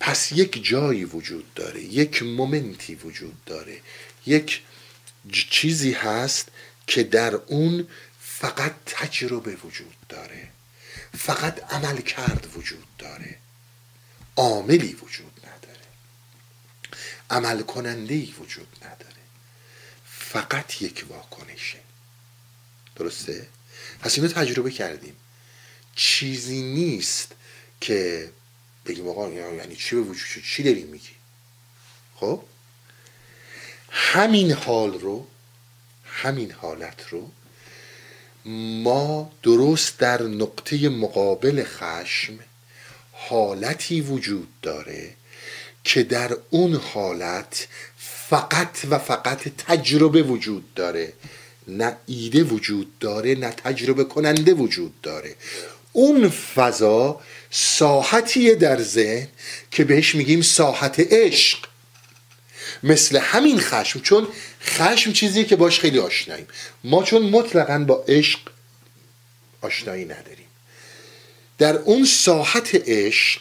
پس 0.00 0.32
یک 0.32 0.64
جایی 0.64 1.04
وجود 1.04 1.54
داره 1.54 1.80
یک 1.80 2.22
مومنتی 2.22 2.94
وجود 2.94 3.44
داره. 3.44 3.80
یک 4.26 4.62
چیزی 5.50 5.92
هست 5.92 6.48
که 6.86 7.02
در 7.02 7.34
اون 7.34 7.88
فقط 8.20 8.74
تجربه 8.86 9.56
وجود 9.56 9.94
داره 10.08 10.48
فقط 11.18 11.72
عمل 11.72 12.00
کرد 12.00 12.46
وجود 12.56 12.86
داره. 12.98 13.38
عاملی 14.36 14.92
وجود 14.92 15.40
نداره. 15.44 15.86
عمل 17.30 17.62
کننده 17.62 18.14
ای 18.14 18.34
وجود 18.40 18.68
نداره. 18.82 19.22
فقط 20.18 20.82
یک 20.82 21.04
واکنشه. 21.08 21.78
درسته؟ 22.96 23.48
پس 24.00 24.18
اینو 24.18 24.28
تجربه 24.28 24.70
کردیم. 24.70 25.16
چیزی 25.94 26.62
نیست 26.62 27.32
که 27.80 28.30
بگیم 28.88 29.08
آقا 29.08 29.28
یعنی 29.30 29.76
چی 29.76 29.96
به 29.96 30.02
وجود 30.02 30.26
شد؟ 30.26 30.42
چی 30.42 30.62
داری 30.62 30.84
میگی 30.84 31.08
خب؟ 32.16 32.42
همین 33.90 34.52
حال 34.52 35.00
رو 35.00 35.26
همین 36.04 36.50
حالت 36.50 37.08
رو 37.10 37.30
ما 38.82 39.32
درست 39.42 39.98
در 39.98 40.22
نقطه 40.22 40.88
مقابل 40.88 41.64
خشم 41.64 42.38
حالتی 43.12 44.00
وجود 44.00 44.48
داره 44.62 45.14
که 45.84 46.02
در 46.02 46.36
اون 46.50 46.74
حالت 46.74 47.68
فقط 47.96 48.78
و 48.90 48.98
فقط 48.98 49.48
تجربه 49.58 50.22
وجود 50.22 50.74
داره. 50.74 51.12
نه 51.68 51.96
ایده 52.06 52.42
وجود 52.42 52.98
داره 52.98 53.34
نه 53.34 53.50
تجربه 53.50 54.04
کننده 54.04 54.54
وجود 54.54 55.00
داره. 55.00 55.34
اون 55.98 56.28
فضا 56.28 57.20
ساحتیه 57.50 58.54
در 58.54 58.82
ذهن 58.82 59.28
که 59.70 59.84
بهش 59.84 60.14
میگیم 60.14 60.42
ساحت 60.42 61.00
عشق. 61.00 61.58
مثل 62.82 63.18
همین 63.18 63.60
خشم 63.60 64.00
چون 64.00 64.28
خشم 64.62 65.12
چیزیه 65.12 65.44
که 65.44 65.56
باش 65.56 65.80
خیلی 65.80 65.98
آشناییم. 65.98 66.46
ما 66.84 67.02
چون 67.02 67.22
مطلقا 67.22 67.78
با 67.78 68.04
عشق 68.08 68.38
آشنایی 69.60 70.04
نداریم. 70.04 70.46
در 71.58 71.76
اون 71.76 72.04
ساحت 72.04 72.70
عشق 72.86 73.40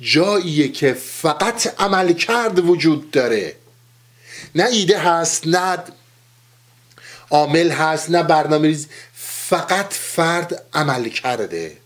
جاییه 0.00 0.68
که 0.68 0.92
فقط 0.92 1.80
عمل 1.80 2.12
کرد 2.12 2.58
وجود 2.58 3.10
داره. 3.10 3.56
نه 4.54 4.64
ایده 4.64 4.98
هست 4.98 5.46
نه 5.46 5.78
عامل 7.30 7.70
هست 7.70 8.10
نه 8.10 8.22
برنامه 8.22 8.68
ریز 8.68 8.86
فقط 9.52 9.92
فرد 9.92 10.64
عمل 10.72 11.08
کرده 11.08 11.76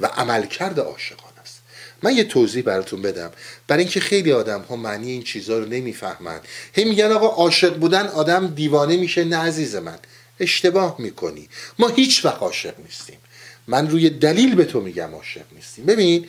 و 0.00 0.06
عمل 0.06 0.46
کرده 0.46 0.82
عاشقان 0.82 1.32
است. 1.42 1.60
من 2.02 2.16
یه 2.16 2.24
توضیح 2.24 2.62
براتون 2.62 3.02
بدم. 3.02 3.30
برای 3.68 3.82
اینکه 3.82 4.00
خیلی 4.00 4.32
آدم 4.32 4.60
ها 4.60 4.76
معنی 4.76 5.10
این 5.10 5.22
چیزها 5.22 5.58
رو 5.58 5.66
نمی‌فهمند 5.66 6.40
هی 6.72 6.84
میگن 6.84 7.12
آقا 7.12 7.26
عاشق 7.26 7.76
بودن 7.76 8.06
آدم 8.06 8.46
دیوانه 8.46 8.96
میشه 8.96 9.24
نه 9.24 9.36
عزیز 9.36 9.76
من. 9.76 9.98
اشتباه 10.40 10.96
می‌کنی. 10.98 11.48
ما 11.78 11.88
هیچ 11.88 12.24
وقت 12.24 12.38
عاشق 12.38 12.74
نیستیم. 12.78 13.18
من 13.66 13.90
روی 13.90 14.10
دلیل 14.10 14.54
به 14.54 14.64
تو 14.64 14.80
میگم 14.80 15.14
عاشق 15.14 15.44
نیستیم. 15.52 15.86
ببین 15.86 16.28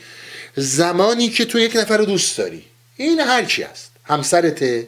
زمانی 0.56 1.30
که 1.30 1.45
تو 1.45 1.60
یک 1.60 1.76
نفر 1.76 1.98
رو 1.98 2.06
دوست 2.06 2.38
داری 2.38 2.65
این 2.95 3.19
هر 3.19 3.45
چی 3.45 3.64
است 3.64 3.91
همسرته. 4.03 4.88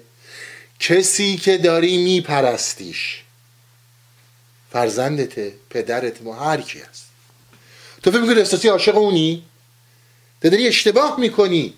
کسی 0.80 1.38
که 1.38 1.57
داری 1.57 1.97
میپرستیش. 1.97 3.23
فرزندته 4.72 5.54
پدرت 5.70 6.22
ما 6.22 6.34
هر 6.34 6.62
کی 6.62 6.80
هست. 6.80 7.06
تو 8.04 8.12
فکر 8.12 8.20
می‌کنی 8.20 8.40
احساسی 8.40 8.68
عاشق 8.68 8.98
اونی؟ 8.98 9.44
تو 10.41 10.50
داری 10.50 10.68
اشتباه 10.68 11.20
می‌کنی. 11.20 11.74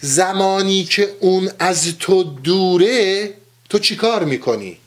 زمانی 0.00 0.84
که 0.84 1.16
اون 1.20 1.50
از 1.58 1.98
تو 1.98 2.22
دوره 2.22 3.34
تو 3.68 3.78
چیکار 3.78 4.24
می‌کنی؟ 4.24 4.78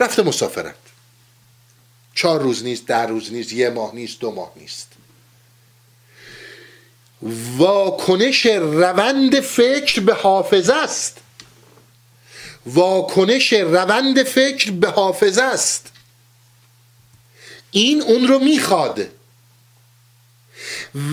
رفته 0.00 0.22
مسافرت. 0.22 0.74
چهار 2.14 2.42
روز 2.42 2.64
نیست 2.64 2.86
در 2.86 3.06
روز 3.06 3.32
نیست 3.32 3.52
یه 3.52 3.70
ماه 3.70 3.94
نیست 3.94 4.20
دو 4.20 4.30
ماه 4.30 4.52
نیست. 4.56 4.88
واکنش 7.56 8.46
روند 8.46 9.40
فکر 9.40 10.00
به 10.00 10.14
حافظه 10.14 10.74
است. 10.74 11.18
واکنش 12.66 13.52
روند 13.52 14.22
فکر 14.22 14.70
به 14.70 14.90
حافظه 14.90 15.42
است. 15.42 15.92
این 17.70 18.02
اون 18.02 18.28
رو 18.28 18.38
می‌خواد. 18.38 19.06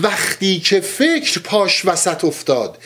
وقتی 0.02 0.60
که 0.60 0.80
فکر 0.80 1.40
پاش 1.40 1.84
وسط 1.84 2.24
افتاد 2.24 2.78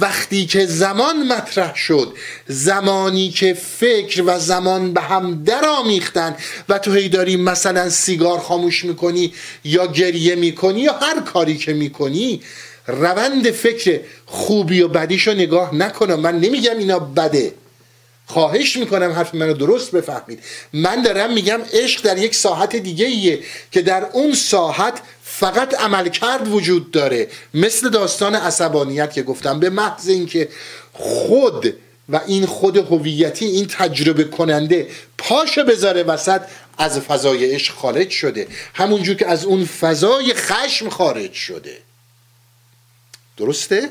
وقتی 0.00 0.46
که 0.46 0.66
زمان 0.66 1.26
مطرح 1.32 1.74
شد 1.76 2.16
زمانی 2.46 3.30
که 3.30 3.54
فکر 3.54 4.22
و 4.26 4.38
زمان 4.38 4.92
به 4.92 5.00
هم 5.00 5.44
درآمیختن 5.44 6.36
و 6.68 6.78
تو 6.78 6.92
هی 6.92 7.08
داری 7.08 7.36
مثلا 7.36 7.90
سیگار 7.90 8.38
خاموش 8.38 8.84
می‌کنی 8.84 9.34
یا 9.64 9.86
گریه 9.86 10.34
می‌کنی 10.34 10.80
یا 10.80 10.92
هر 10.92 11.20
کاری 11.20 11.56
که 11.56 11.72
می‌کنی 11.72 12.42
روند 12.86 13.50
فکر 13.50 14.00
خوبی 14.26 14.80
و 14.80 14.88
بدیشو 14.88 15.32
نگاه 15.32 15.74
نکنم. 15.74 16.20
من 16.20 16.40
نمیگم 16.40 16.78
اینا 16.78 16.98
بده. 16.98 17.54
خواهش 18.26 18.76
می‌کنم 18.76 19.12
حرف 19.12 19.34
منو 19.34 19.52
درست 19.52 19.90
بفهمید. 19.90 20.44
من 20.72 21.02
دارم 21.02 21.32
میگم 21.32 21.60
عشق 21.72 22.02
در 22.02 22.18
یک 22.18 22.34
ساحت 22.34 22.76
دیگه 22.76 23.06
ایه 23.06 23.40
که 23.72 23.82
در 23.82 24.04
اون 24.12 24.34
ساحت 24.34 25.00
فقط 25.24 25.74
عملکرد 25.74 26.48
وجود 26.48 26.90
داره. 26.90 27.28
مثل 27.54 27.88
داستان 27.88 28.34
عصبانیت 28.34 29.12
که 29.12 29.22
گفتم. 29.22 29.60
به 29.60 29.70
محض 29.70 30.08
اینکه 30.08 30.48
خود 30.92 31.74
و 32.08 32.20
این 32.26 32.46
خود 32.46 32.76
هویتی 32.76 33.44
این 33.44 33.66
تجربه 33.66 34.24
کننده 34.24 34.88
پاش 35.18 35.58
بذاره 35.58 36.02
وسط 36.02 36.40
از 36.78 37.00
فضای 37.00 37.54
عشق 37.54 37.74
خارج 37.74 38.10
شده. 38.10 38.46
همونجور 38.74 39.16
که 39.16 39.26
از 39.26 39.44
اون 39.44 39.64
فضای 39.64 40.34
خشم 40.34 40.88
خارج 40.88 41.32
شده. 41.32 41.78
درسته؟ 43.36 43.90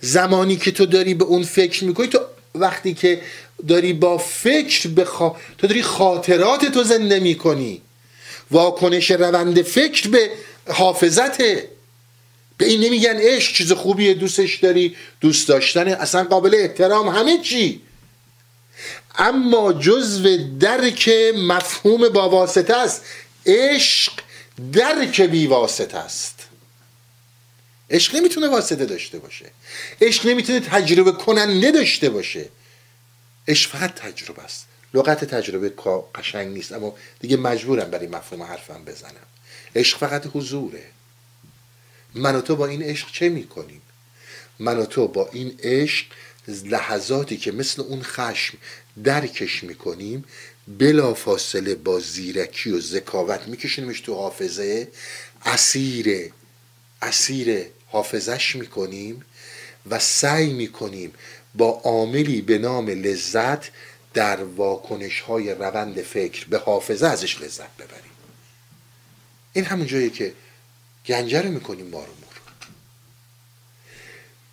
زمانی 0.00 0.56
که 0.56 0.72
تو 0.72 0.86
داری 0.86 1.14
به 1.14 1.24
اون 1.24 1.44
فکر 1.44 1.84
می‌کنی 1.84 2.06
تو 2.06 2.18
وقتی 2.58 2.94
که 2.94 3.20
داری 3.68 3.92
با 3.92 4.18
فکر 4.18 4.88
بخوا... 4.88 5.36
تو 5.58 5.66
داری 5.66 5.82
خاطرات 5.82 6.64
تو 6.64 6.82
زنده 6.82 7.20
می‌کنی. 7.20 7.82
واکنش 8.50 9.10
روند 9.10 9.62
فکر 9.62 10.08
به 10.08 10.30
حافظته. 10.68 11.68
به 12.56 12.66
این 12.66 12.80
نمیگن 12.80 13.16
عشق 13.16 13.52
چیز 13.52 13.72
خوبیه 13.72 14.14
دوستش 14.14 14.56
داری 14.56 14.96
دوست 15.20 15.48
داشتن 15.48 15.88
اصلا 15.88 16.24
قابل 16.24 16.54
احترام 16.54 17.08
همه 17.08 17.38
چی. 17.42 17.80
اما 19.18 19.72
جزو 19.72 20.36
درک 20.58 21.10
مفهوم 21.36 22.08
با 22.08 22.28
واسطه 22.28 22.76
است. 22.76 23.04
عشق 23.46 24.12
درک 24.72 25.20
بی 25.20 25.46
واسطه 25.46 25.98
است. 25.98 26.37
عشق 27.90 28.16
نمی‌تونه 28.16 28.48
واسطه 28.48 28.86
داشته 28.86 29.18
باشه. 29.18 29.50
عشق 30.00 30.26
نمی‌تونه 30.26 30.60
تجربه 30.60 31.12
کننده 31.12 31.70
داشته 31.70 32.10
باشه. 32.10 32.48
عشق 33.48 33.70
فقط 33.70 33.94
تجربه 33.94 34.42
است. 34.42 34.66
لغت 34.94 35.24
تجربه 35.24 35.72
قشنگ 36.14 36.48
نیست 36.48 36.72
اما 36.72 36.96
دیگه 37.20 37.36
مجبورم 37.36 37.90
برای 37.90 38.06
مفهوم 38.06 38.42
حرفم 38.42 38.84
بزنم. 38.84 39.26
عشق 39.76 39.98
فقط 39.98 40.26
حضوره. 40.34 40.84
من 42.14 42.36
و 42.36 42.40
تو 42.40 42.56
با 42.56 42.66
این 42.66 42.82
عشق 42.82 43.12
چه 43.12 43.28
می‌کنیم؟ 43.28 43.82
من 44.58 44.78
و 44.78 44.84
تو 44.84 45.08
با 45.08 45.28
این 45.32 45.58
عشق 45.62 46.06
لحظاتی 46.48 47.36
که 47.36 47.52
مثل 47.52 47.82
اون 47.82 48.02
خشم 48.02 48.58
درکش 49.04 49.64
می‌کنیم 49.64 50.24
بلا 50.68 51.14
فاصله 51.14 51.74
با 51.74 52.00
زیرکی 52.00 52.70
و 52.70 52.80
ذکاوت 52.80 53.48
میکشیمش 53.48 54.00
تو 54.00 54.14
حافظه. 54.14 54.88
اسیر 55.44 56.32
اسیر 57.02 57.66
حافظش 57.88 58.56
می‌کنیم 58.56 59.24
و 59.90 59.98
سعی 59.98 60.52
می‌کنیم 60.52 61.14
با 61.54 61.68
عاملی 61.70 62.40
به 62.40 62.58
نام 62.58 62.88
لذت 62.88 63.70
در 64.14 64.44
واکنش 64.44 65.20
های 65.20 65.54
روند 65.54 66.02
فکر 66.02 66.46
به 66.46 66.58
حافظه 66.58 67.06
ازش 67.06 67.40
لذت 67.40 67.76
ببریم. 67.76 68.12
این 69.52 69.64
همون 69.64 69.86
جایی 69.86 70.10
که 70.10 70.34
گنجه 71.06 71.42
می‌کنیم 71.42 71.86
ما 71.86 72.04
رو 72.04 72.12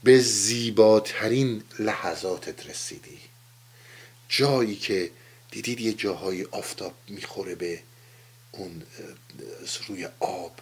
به 0.04 0.20
زیباترین 0.20 1.64
لحظاتت 1.80 2.68
رسیدی. 2.68 3.20
جایی 4.30 4.76
که 4.76 5.12
دیدید 5.52 5.82
یه 5.82 5.94
جاهای 5.94 6.44
آفتاب 6.44 6.94
می‌خوره 7.08 7.56
به 7.56 7.80
اون 8.52 8.84
روی 9.88 10.08
آب. 10.20 10.60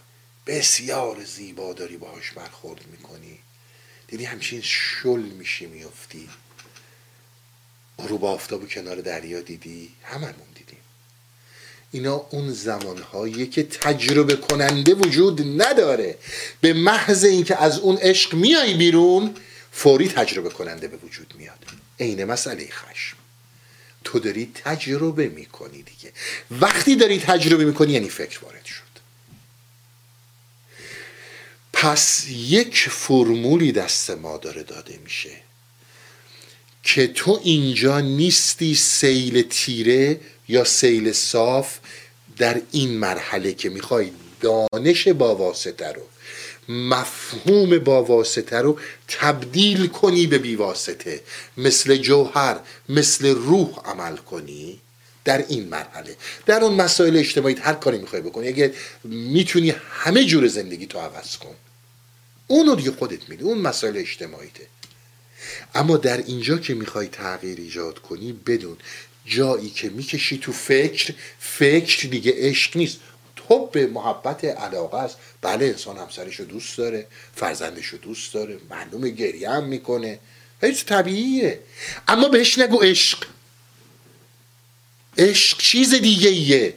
بسیار 0.47 1.23
زیبا 1.23 1.73
داری 1.73 1.97
باهاش 1.97 2.31
برخورد 2.31 2.81
می‌کنی. 2.91 3.39
دیدی 4.07 4.25
همچین 4.25 4.61
شل 4.61 5.19
میشی 5.19 5.65
میفتی 5.65 6.29
غروب 7.97 8.25
آفتاب 8.25 8.69
کنار 8.69 8.95
دریا 8.95 9.41
دیدی؟ 9.41 9.89
هممون 10.03 10.47
دیدیم. 10.55 10.79
اینا 11.91 12.15
اون 12.15 12.53
زمانهایی 12.53 13.47
که 13.47 13.63
تجربه 13.63 14.35
کننده 14.35 14.93
وجود 14.93 15.61
نداره. 15.61 16.17
به 16.61 16.73
محض 16.73 17.23
اینکه 17.23 17.63
از 17.63 17.79
اون 17.79 17.97
عشق 17.97 18.33
میای 18.33 18.73
بیرون 18.73 19.35
فوری 19.71 20.09
تجربه 20.09 20.49
کننده 20.49 20.87
به 20.87 20.97
وجود 20.97 21.33
میاد. 21.37 21.65
عین 21.99 22.23
مسئله 22.25 22.69
خشم. 22.71 23.17
تو 24.03 24.19
داری 24.19 24.51
تجربه 24.55 25.27
می‌کنی 25.27 25.81
دیگه. 25.83 26.11
وقتی 26.51 26.95
داری 26.95 27.19
تجربه 27.19 27.65
می‌کنی 27.65 27.93
یعنی 27.93 28.09
فکر 28.09 28.45
وارد 28.45 28.65
شد 28.65 28.82
پس 31.83 32.25
یک 32.29 32.89
فرمولی 32.89 33.71
دست 33.71 34.09
ما 34.09 34.37
داره 34.37 34.63
داده 34.63 34.99
میشه 35.03 35.29
که 36.83 37.07
تو 37.07 37.39
اینجا 37.43 37.99
نیستی 37.99 38.75
سیل 38.75 39.41
تیره 39.41 40.19
یا 40.47 40.63
سیل 40.63 41.11
صاف 41.11 41.77
در 42.37 42.61
این 42.71 42.97
مرحله 42.97 43.53
که 43.53 43.69
می‌خوای 43.69 44.11
دانش 44.41 45.07
با 45.07 45.35
واسطه 45.35 45.91
رو 45.91 46.01
مفهوم 46.75 47.79
با 47.79 48.03
واسطه 48.03 48.57
رو 48.57 48.79
تبدیل 49.07 49.87
کنی 49.87 50.27
به 50.27 50.37
بیواسطه 50.37 51.21
مثل 51.57 51.95
جوهر 51.95 52.59
مثل 52.89 53.27
روح 53.27 53.79
عمل 53.85 54.17
کنی 54.17 54.79
در 55.25 55.45
این 55.47 55.69
مرحله. 55.69 56.15
در 56.45 56.63
اون 56.63 56.73
مسائل 56.73 57.17
اجتماعی 57.17 57.55
هر 57.55 57.73
کاری 57.73 57.97
می‌خوای 57.97 58.21
بکنی 58.21 58.47
اگر 58.47 58.71
می‌تونی 59.03 59.73
همه 59.89 60.25
جور 60.25 60.47
زندگی 60.47 60.85
تو 60.85 60.99
عوض 60.99 61.37
کن. 61.37 61.55
اونو 62.47 62.75
دیگه 62.75 62.91
خودت 62.91 63.29
میدی 63.29 63.43
اون 63.43 63.57
مسائل 63.57 63.97
اجتماعیته. 63.97 64.67
اما 65.75 65.97
در 65.97 66.17
اینجا 66.17 66.57
که 66.57 66.73
می‌خوای 66.73 67.07
تغییر 67.07 67.59
ایجاد 67.59 67.99
کنی 67.99 68.31
بدون 68.33 68.77
جایی 69.25 69.69
که 69.69 69.89
می‌کشی 69.89 70.37
تو 70.37 70.51
فکر 70.51 71.13
فکر 71.39 72.07
دیگه 72.07 72.33
عشق 72.35 72.77
نیست. 72.77 72.99
حب 73.49 73.77
محبت 73.77 74.45
علاقه 74.45 74.97
است. 74.97 75.17
بله 75.41 75.65
انسان 75.65 75.97
همسرش 75.97 76.35
رو 76.35 76.45
دوست 76.45 76.77
داره 76.77 77.07
فرزندش 77.35 77.85
رو 77.85 77.97
دوست 77.97 78.33
داره 78.33 78.57
معلوم 78.69 79.09
گریه 79.09 79.49
هم 79.49 79.63
می‌کنه. 79.63 80.19
هیچ 80.61 80.85
طبیعیه. 80.85 81.59
اما 82.07 82.29
بهش 82.29 82.59
نگو 82.59 82.77
عشق. 82.77 83.25
عشق 85.17 85.57
چیز 85.57 85.93
دیگه 85.93 86.29
ایه 86.29 86.75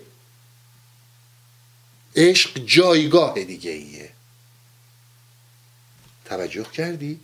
عشق 2.16 2.64
جایگاه 2.64 3.44
دیگه 3.44 3.70
ایه 3.70 4.15
توجه 6.28 6.64
کردی؟ 6.64 7.20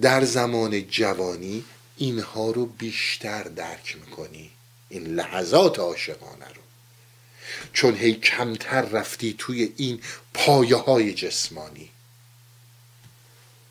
در 0.00 0.24
زمان 0.24 0.88
جوانی 0.88 1.64
اینها 1.96 2.50
رو 2.50 2.66
بیشتر 2.66 3.42
درک 3.42 3.96
می‌کنی. 3.96 4.50
این 4.88 5.06
لحظات 5.06 5.78
عاشقانه 5.78 6.48
رو. 6.48 6.62
چون 7.72 7.96
هی 7.96 8.14
کمتر 8.14 8.82
رفتی 8.82 9.34
توی 9.38 9.72
این 9.76 10.00
پایه 10.34 10.76
های 10.76 11.14
جسمانی. 11.14 11.90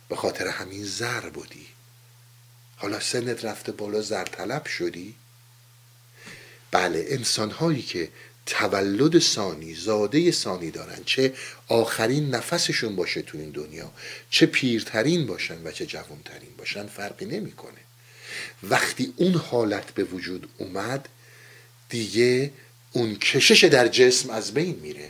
به 0.10 0.16
خاطر 0.16 0.48
همین 0.48 0.84
زر 0.84 1.30
بودی. 1.30 1.68
حالا 2.78 3.00
سنت 3.00 3.46
رفته 3.46 3.72
بالا 3.72 4.02
زر 4.02 4.26
طلب 4.26 4.66
شدی. 4.66 5.16
بله 6.72 7.06
انسان 7.10 7.52
هایی 7.52 7.82
که 7.82 8.10
تولد 8.46 9.20
ثانی 9.20 9.76
زاده 9.76 10.32
ثانی 10.32 10.72
دارن. 10.72 11.04
چه 11.06 11.34
آخرین 11.68 12.36
نفسشون 12.36 12.96
باشه 12.96 13.22
تو 13.22 13.38
این 13.38 13.50
دنیا 13.50 13.92
چه 14.30 14.46
پیرترین 14.46 15.28
باشن 15.28 15.64
و 15.64 15.72
چه 15.72 15.86
جوانترین 15.86 16.50
باشن 16.58 16.88
فرقی 16.88 17.26
نمی‌کنه. 17.26 17.80
وقتی 18.64 19.14
اون 19.16 19.34
حالت 19.34 19.92
به 19.92 20.04
وجود 20.04 20.50
اومد 20.58 21.10
دیگه 21.90 22.52
اون 22.92 23.16
کشش 23.16 23.64
در 23.64 23.88
جسم 23.88 24.30
از 24.30 24.54
بین 24.54 24.76
میره. 24.76 25.10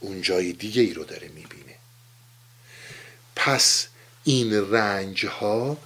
اون 0.00 0.22
جای 0.22 0.52
دیگه 0.52 0.82
ای 0.82 0.94
رو 0.94 1.04
داره 1.04 1.28
می‌بینه. 1.28 1.74
پس 3.36 3.86
این 4.24 4.70
رنج 4.70 5.26
ها 5.26 5.78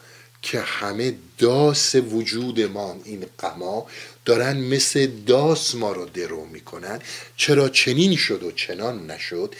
که 0.42 0.60
همه 0.60 1.14
داس 1.42 1.94
وجودمان 1.94 3.00
این 3.04 3.26
قما 3.38 3.86
دارن 4.24 4.56
مثل 4.56 5.06
داس 5.26 5.74
ما 5.74 5.92
رو 5.92 6.04
درو 6.04 6.44
می‌کنن. 6.44 7.00
چرا 7.36 7.68
چنین 7.68 8.16
شد 8.16 8.42
و 8.42 8.52
چنان 8.52 9.10
نشد؟ 9.10 9.54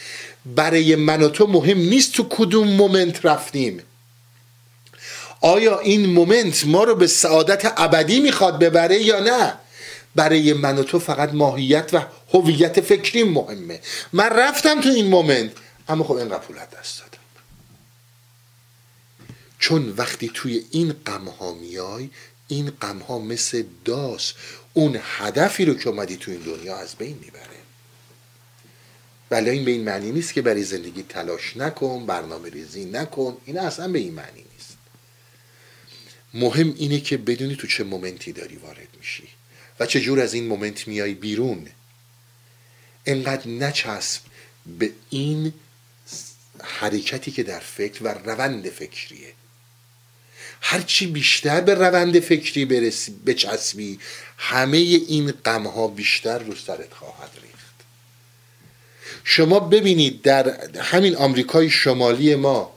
برای 0.45 0.95
من 0.95 1.21
و 1.21 1.29
تو 1.29 1.47
مهم 1.47 1.77
نیست 1.77 2.13
تو 2.13 2.23
کدوم 2.29 2.67
moment 2.67 3.25
رفتیم. 3.25 3.81
آیا 5.41 5.79
این 5.79 6.05
moment 6.05 6.65
ما 6.65 6.83
رو 6.83 6.95
به 6.95 7.07
سعادت 7.07 7.73
ابدی 7.77 8.19
می‌خواد 8.19 8.59
ببره 8.59 9.03
یا 9.03 9.19
نه؟ 9.19 9.53
برای 10.15 10.53
من 10.53 10.77
و 10.77 10.83
تو 10.83 10.99
فقط 10.99 11.33
ماهیت 11.33 11.89
و 11.93 12.01
هویت 12.33 12.81
فکری 12.81 13.23
مهمه. 13.23 13.79
من 14.13 14.29
رفتم 14.29 14.81
تو 14.81 14.89
این 14.89 15.07
moment 15.07 15.51
اما 15.89 16.03
خب 16.03 16.11
اینقدر 16.11 16.37
پول 16.37 16.51
از 16.51 16.55
دست 16.55 16.99
دادم 16.99 17.12
چون 19.63 19.89
وقتی 19.89 20.31
توی 20.33 20.65
این 20.71 20.93
غم 20.93 21.25
ها 21.25 21.53
میای 21.53 22.09
این 22.47 22.69
غم 22.69 22.99
ها 22.99 23.19
مثل 23.19 23.63
داس 23.85 24.33
اون 24.73 24.99
هدفی 25.01 25.65
رو 25.65 25.73
که 25.73 25.89
اومدی 25.89 26.17
تو 26.17 26.31
این 26.31 26.39
دنیا 26.39 26.77
از 26.77 26.95
بین 26.95 27.17
می‌بره. 27.21 27.59
ولی 29.31 29.49
این 29.49 29.65
به 29.65 29.71
این 29.71 29.83
معنی 29.83 30.11
نیست 30.11 30.33
که 30.33 30.41
برای 30.41 30.63
زندگی 30.63 31.03
تلاش 31.03 31.57
نکن 31.57 32.05
برنامه 32.05 32.49
ریزی 32.49 32.85
نکن 32.85 33.37
این 33.45 33.59
اصلا 33.59 33.87
به 33.87 33.99
این 33.99 34.13
معنی 34.13 34.45
نیست. 34.53 34.77
مهم 36.33 36.73
اینه 36.77 36.99
که 36.99 37.17
بدونی 37.17 37.55
تو 37.55 37.67
چه 37.67 37.83
مومنتی 37.83 38.31
داری 38.31 38.55
وارد 38.55 38.87
میشی 38.99 39.27
و 39.79 39.85
چجور 39.85 40.19
از 40.19 40.33
این 40.33 40.47
مومنت 40.47 40.87
میای 40.87 41.13
بیرون. 41.13 41.67
انقدر 43.05 43.47
نچسب 43.47 44.21
به 44.79 44.91
این 45.09 45.53
حرکتی 46.63 47.31
که 47.31 47.43
در 47.43 47.59
فکر 47.59 48.03
و 48.03 48.07
روند 48.07 48.69
فکریه. 48.69 49.33
هرچی 50.65 51.07
بیشتر 51.07 51.61
به 51.61 51.75
روند 51.75 52.19
فکری 52.19 52.65
برسی 52.65 53.11
بچسبی 53.25 53.99
همه 54.37 54.77
این 54.77 55.31
غمها 55.31 55.87
بیشتر 55.87 56.39
رو 56.39 56.55
سرت 56.55 56.93
خواهد 56.93 57.29
ریخت. 57.41 57.75
شما 59.23 59.59
ببینید 59.59 60.21
در 60.21 60.69
همین 60.77 61.15
آمریکای 61.15 61.69
شمالی 61.69 62.35
ما 62.35 62.73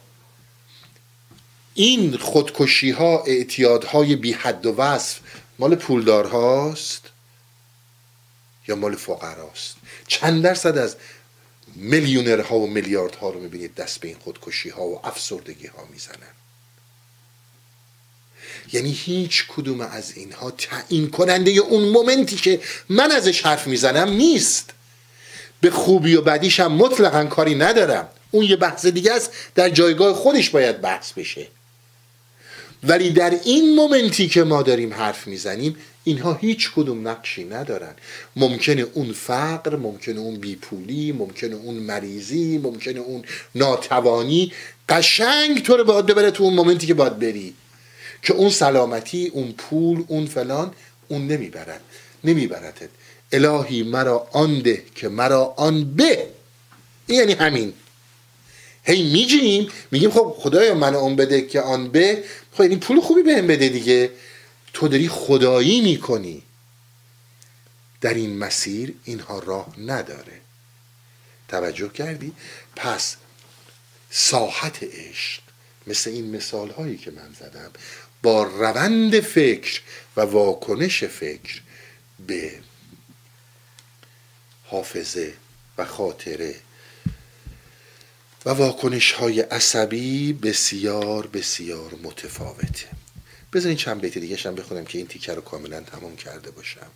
این 1.74 2.16
خودکشی 2.16 2.90
ها 2.90 3.22
اعتیادهای 3.26 4.16
بی 4.16 4.32
حد 4.32 4.66
و 4.66 4.76
وصف 4.76 5.18
مال 5.58 5.74
پولدار 5.74 6.26
هاست 6.26 7.02
یا 8.68 8.76
مال 8.76 8.96
فقراست؟ 8.96 9.76
چند 10.06 10.42
درصد 10.42 10.78
از 10.78 10.96
میلیونرها 11.74 12.58
و 12.58 12.66
میلیاردها 12.66 13.30
رو 13.30 13.40
می‌بینید 13.40 13.74
دست 13.74 14.00
به 14.00 14.08
این 14.08 14.16
خودکشی 14.20 14.68
ها 14.68 14.82
و 14.82 15.06
افسردگی 15.06 15.66
ها 15.66 15.84
می‌زنن. 15.92 16.35
یعنی 18.72 18.93
هیچ 18.93 19.44
کدوم 19.48 19.80
از 19.80 20.12
اینها 20.16 20.51
تعیین 20.51 21.10
کننده 21.10 21.51
اون 21.51 21.84
مومنتی 21.88 22.36
که 22.36 22.60
من 22.88 23.10
ازش 23.12 23.43
حرف 23.43 23.66
می‌زنم 23.66 24.12
نیست. 24.12 24.70
به 25.60 25.70
خوبی 25.70 26.14
و 26.14 26.22
بدیش 26.22 26.60
هم 26.60 26.72
مطلقا 26.72 27.24
کاری 27.24 27.55
ندارم. 27.55 28.09
اون 28.30 28.44
یه 28.44 28.56
بحث 28.56 28.86
دیگه 28.86 29.12
است 29.12 29.30
در 29.55 29.70
جایگاه 29.70 30.14
خودش 30.14 30.51
باید 30.51 30.80
بحث 30.80 31.12
بشه. 31.12 31.47
ولی 32.82 33.10
در 33.10 33.30
این 33.44 33.74
مومنتی 33.74 34.28
که 34.28 34.44
ما 34.44 34.62
داریم 34.62 34.94
حرف 34.94 35.26
می‌زنیم 35.26 35.76
اینها 36.05 36.34
هیچ 36.34 36.70
کدوم 36.76 37.09
نقشی 37.09 37.44
ندارن. 37.44 37.94
ممکنه 38.36 38.86
اون 38.94 39.12
فقر 39.12 39.76
ممکنه 39.76 40.20
اون 40.20 40.36
بیپولی 40.36 41.12
ممکنه 41.12 41.55
اون 41.55 41.74
مریضی 41.74 42.59
ممکنه 42.59 43.01
اون 43.01 43.24
ناتوانی 43.55 44.52
قشنگ 44.88 45.62
تو 45.62 45.76
رو 45.76 45.84
باید 45.84 46.06
ببره 46.06 46.30
تو 46.30 46.44
اون 46.44 46.55
مومنتی 46.55 46.86
که 46.86 46.94
باید 46.94 47.18
بری. 47.18 47.55
که 48.22 48.32
اون 48.32 48.51
سلامتی 48.51 49.26
اون 49.26 49.52
پول 49.52 50.05
اون 50.09 50.26
فلان 50.26 50.74
اون 51.09 51.26
نمی‌برد. 51.26 51.80
نمیبردت. 52.24 52.88
الهی 53.32 53.82
مرا 53.82 54.28
آن 54.32 54.59
ده 54.59 54.84
که 54.94 55.09
مرا 55.09 55.55
آن 55.56 55.94
به. 55.94 56.28
این 57.06 57.18
یعنی 57.18 57.32
همین. 57.32 57.72
هی 58.84 59.12
میگیم 59.12 59.68
میگیم 59.90 60.10
خب 60.10 60.36
خدایا 60.38 60.74
من 60.74 60.94
اون 60.94 61.16
بده 61.16 61.43
که 61.43 61.60
آن 61.60 61.88
به. 61.88 62.24
خب 62.52 62.60
این 62.60 62.80
پول 62.80 63.01
خوبی 63.01 63.22
بهم 63.22 63.47
بده 63.47 63.68
دیگه. 63.68 64.10
تو 64.72 64.88
داری 64.88 65.09
خدایی 65.09 65.80
می‌کنی. 65.80 66.43
در 68.01 68.14
این 68.14 68.38
مسیر 68.38 68.94
اینها 69.05 69.38
راه 69.38 69.80
نداره. 69.80 70.40
توجه 71.48 71.88
کردی؟ 71.88 72.32
پس 72.76 73.16
ساحت 74.10 74.82
عشق 74.82 75.43
مثل 75.86 76.10
این 76.10 76.36
مثال 76.36 76.70
هایی 76.70 76.97
که 76.98 77.10
من 77.10 77.28
زدم 77.40 77.70
با 78.27 78.43
روند 78.43 79.20
فکر 79.20 79.81
و 80.16 80.20
واکنش 80.20 81.05
فکر 81.05 81.61
به 82.27 82.53
حافظه 84.65 85.35
و 85.78 85.85
خاطره 85.85 86.55
و 88.47 88.51
واکنش 88.51 89.12
های 89.12 89.40
عصبی 89.40 90.32
بسیار 90.32 91.27
بسیار 91.27 91.94
متفاوته. 92.03 92.89
بذارین 93.53 93.77
چند 93.77 94.01
بیت 94.01 94.19
دیگه 94.19 94.36
شم 94.36 94.55
بخونم 94.55 94.85
که 94.85 94.98
این 94.98 95.07
تیکه 95.07 95.35
رو 95.35 95.40
کاملا 95.40 95.81
تمام 95.81 96.16
کرده 96.16 96.51
باشم. 96.51 96.90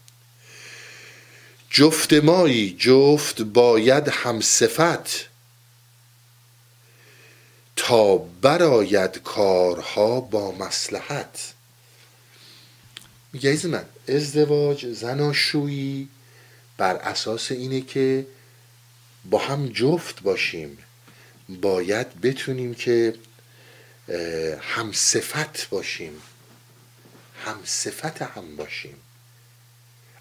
جفت 1.71 2.13
مایی 2.13 2.77
جفت 2.79 3.43
باید 3.43 4.09
هم 4.09 4.41
صفت. 4.41 5.30
تا 7.91 8.17
براید 8.17 9.23
کارها 9.23 10.21
با 10.21 10.53
مسلحت 10.53 11.53
میگه 13.33 13.51
از 13.51 13.67
من 13.67 13.85
ازدواج 14.09 14.87
زناشویی 14.87 16.09
بر 16.77 16.95
اساس 16.97 17.53
اینه 17.53 17.81
که 17.81 18.27
با 19.25 19.39
هم 19.39 19.69
جفت 19.69 20.23
باشیم. 20.23 20.79
باید 21.49 22.21
بتونیم 22.21 22.75
که 22.75 23.15
هم 24.61 24.93
صفت 24.93 25.69
باشیم. 25.69 26.23
هم 27.45 27.59
صفت 27.65 28.23
هم 28.23 28.57
باشیم. 28.57 28.97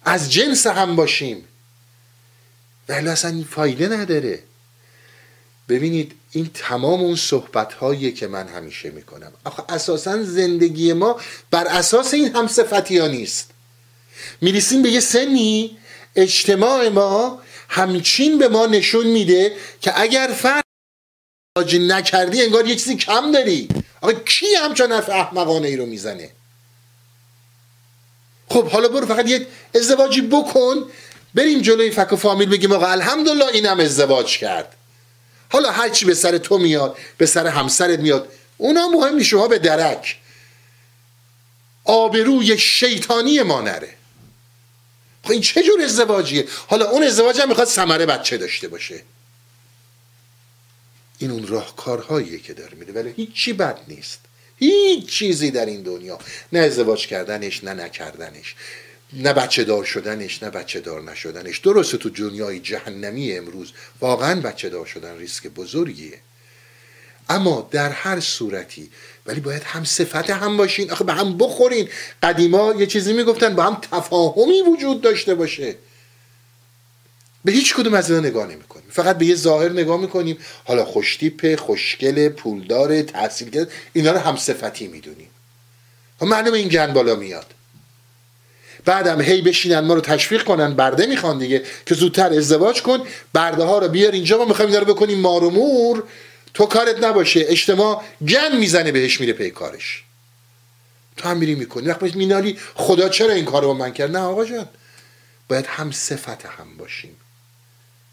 از 0.04 0.32
جنس 0.32 0.66
هم 0.66 0.96
باشیم. 0.96 1.44
ولی 2.88 3.08
اصلا 3.08 3.30
این 3.30 3.44
فایده 3.44 3.88
نداره. 3.88 4.42
ببینید 5.70 6.12
این 6.32 6.50
تمام 6.54 7.00
اون 7.00 7.16
صحبت 7.16 7.72
هایی 7.72 8.12
که 8.12 8.26
من 8.26 8.48
همیشه 8.48 8.90
می‌کنم. 8.90 9.32
آخه 9.44 9.62
اساسا 9.68 10.22
زندگی 10.22 10.92
ما 10.92 11.20
بر 11.50 11.66
اساس 11.66 12.14
این 12.14 12.36
هم 12.36 12.46
صفتی 12.46 12.98
ها 12.98 13.06
نیست. 13.06 13.50
می‌رسیم 14.40 14.82
به 14.82 14.90
یه 14.90 15.00
سنی 15.00 15.78
اجتماع 16.16 16.88
ما 16.88 17.42
همچین 17.68 18.38
به 18.38 18.48
ما 18.48 18.66
نشون 18.66 19.06
میده 19.06 19.56
که 19.80 20.00
اگر 20.00 20.30
فرد 20.36 20.64
نکردی 21.74 22.42
انگار 22.42 22.66
یه 22.66 22.76
چیزی 22.76 22.96
کم 22.96 23.32
داری. 23.32 23.68
آقا 24.00 24.12
کی 24.12 24.54
همچون 24.54 24.92
حرف 24.92 25.08
احمقانه 25.08 25.68
ای 25.68 25.76
رو 25.76 25.86
می‌زنه؟ 25.86 26.30
خب 28.48 28.68
حالا 28.68 28.88
برو 28.88 29.06
فقط 29.06 29.28
یه 29.28 29.46
ازدواجی 29.74 30.20
بکن. 30.20 30.84
بریم 31.34 31.60
جلوی 31.60 31.90
فک 31.90 32.12
و 32.12 32.16
فامیل 32.16 32.48
بگیم 32.48 32.72
آقا 32.72 32.86
الحمدلله 32.86 33.46
اینم 33.46 33.80
ازدواج 33.80 34.38
کرد. 34.38 34.76
حالا 35.50 35.70
هرچی 35.70 36.04
به 36.04 36.14
سر 36.14 36.38
تو 36.38 36.58
میاد 36.58 36.98
به 37.18 37.26
سر 37.26 37.46
همسرت 37.46 37.98
میاد 37.98 38.32
اونا 38.56 38.88
مهم 38.88 39.14
نیست 39.14 39.28
شما 39.28 39.48
به 39.48 39.58
درک. 39.58 40.18
آبروی 41.84 42.58
شیطانی 42.58 43.42
ما 43.42 43.60
نره. 43.60 43.94
خب 45.24 45.30
این 45.30 45.40
چه 45.40 45.62
جور 45.62 45.82
ازدواجیه؟ 45.82 46.46
حالا 46.68 46.90
اون 46.90 47.02
ازدواج 47.02 47.40
هم 47.40 47.48
می‌خواد 47.48 47.66
سمره 47.66 48.06
بچه 48.06 48.36
داشته 48.36 48.68
باشه. 48.68 49.02
این 51.18 51.30
اون 51.30 51.46
راهکارهاییه 51.46 52.38
که 52.38 52.54
داره 52.54 52.74
میده 52.74 52.92
ولی 52.92 53.12
هیچی 53.16 53.52
بد 53.52 53.80
نیست. 53.88 54.20
هیچ 54.56 55.06
چیزی 55.06 55.50
در 55.50 55.66
این 55.66 55.82
دنیا. 55.82 56.18
نه 56.52 56.58
ازدواج 56.58 57.06
کردنش 57.06 57.64
نه 57.64 57.74
نکردنش. 57.74 58.54
نه 59.12 59.32
بچه 59.32 59.64
دار 59.64 59.84
شدنش 59.84 60.42
نه 60.42 60.50
بچه 60.50 60.80
دار 60.80 61.02
نشدنش. 61.02 61.58
درسته 61.58 61.96
تو 61.96 62.10
دنیای 62.10 62.60
جهنمی 62.60 63.32
امروز 63.32 63.72
واقعا 64.00 64.40
بچه 64.40 64.68
دار 64.68 64.86
شدن 64.86 65.18
ریسک 65.18 65.46
بزرگیه. 65.46 66.18
اما 67.28 67.68
در 67.70 67.90
هر 67.90 68.20
صورتی 68.20 68.90
ولی 69.26 69.40
باید 69.40 69.62
هم 69.62 69.84
صفت 69.84 70.30
هم 70.30 70.56
باشین. 70.56 70.90
آخه 70.90 71.04
به 71.04 71.12
هم 71.12 71.38
بخورین. 71.38 71.88
قدیما 72.22 72.74
یه 72.78 72.86
چیزی 72.86 73.12
می‌گفتن 73.12 73.54
با 73.54 73.62
هم 73.62 73.80
تفاهمی 73.92 74.62
وجود 74.62 75.00
داشته 75.00 75.34
باشه. 75.34 75.74
به 77.44 77.52
هیچ 77.52 77.74
کدوم 77.74 77.94
از 77.94 78.10
اینا 78.10 78.28
نگاه 78.28 78.46
نمی‌کنیم. 78.46 78.90
فقط 78.90 79.18
به 79.18 79.26
یه 79.26 79.34
ظاهر 79.34 79.68
نگاه 79.68 80.00
می‌کنیم. 80.00 80.38
حالا 80.64 80.84
خوشتیپه 80.84 81.56
خوشگل 81.56 82.28
پولدار 82.28 83.02
تحصیل 83.02 83.50
کرد 83.50 83.72
اینا 83.92 84.12
رو 84.12 84.18
هم 84.18 84.36
صفتی 84.36 84.88
می‌دونیم. 84.88 85.30
خب 86.20 86.26
معلومه 86.26 86.58
این 86.58 86.68
گن 86.68 86.92
بالا 86.92 87.14
میاد. 87.16 87.46
بعدم 88.84 89.20
هی 89.20 89.42
بشینن 89.42 89.80
ما 89.80 89.94
رو 89.94 90.00
تشویق 90.00 90.44
کنن 90.44 90.74
برده 90.74 91.06
می‌خوان 91.06 91.38
دیگه 91.38 91.62
که 91.86 91.94
زودتر 91.94 92.32
ازدواج 92.32 92.82
کن 92.82 93.06
برده 93.32 93.64
ها 93.64 93.78
رو 93.78 93.88
بیار 93.88 94.12
اینجا 94.12 94.38
ما 94.38 94.44
می‌خوایم 94.44 94.70
اینا 94.70 94.82
رو 94.82 94.94
بکنیم 94.94 95.18
مار 95.18 96.02
تو 96.54 96.66
کارت 96.66 97.04
نباشه 97.04 97.44
اجتماع 97.48 98.02
گن 98.28 98.56
می‌زنه 98.56 98.92
بهش 98.92 99.20
میره 99.20 99.32
پی 99.32 99.50
کارش. 99.50 100.04
تو 101.16 101.28
هم 101.28 101.36
میری 101.36 101.54
می‌کنی. 101.54 101.88
وقت 101.88 102.02
مینالی 102.02 102.58
خدا 102.74 103.08
چرا 103.08 103.32
این 103.32 103.44
کار 103.44 103.62
رو 103.62 103.68
با 103.68 103.74
من 103.74 103.92
کرد؟ 103.92 104.10
نه 104.16 104.18
آقا 104.18 104.44
جان. 104.44 104.68
باید 105.48 105.66
هم 105.66 105.90
صفت 105.90 106.46
هم 106.46 106.76
باشیم. 106.78 107.16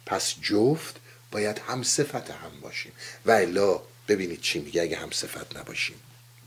پس 0.06 0.35
جفت 0.41 0.95
باید 1.31 1.61
هم 1.68 1.84
صفت 1.84 2.15
هم 2.15 2.52
باشیم. 2.61 2.91
و 3.26 3.31
الا 3.31 3.80
ببینید 4.07 4.41
چی 4.41 4.60
میگه 4.60 4.81
اگه 4.81 4.98
هم 4.98 5.11
صفت 5.11 5.57
نباشیم. 5.57 5.95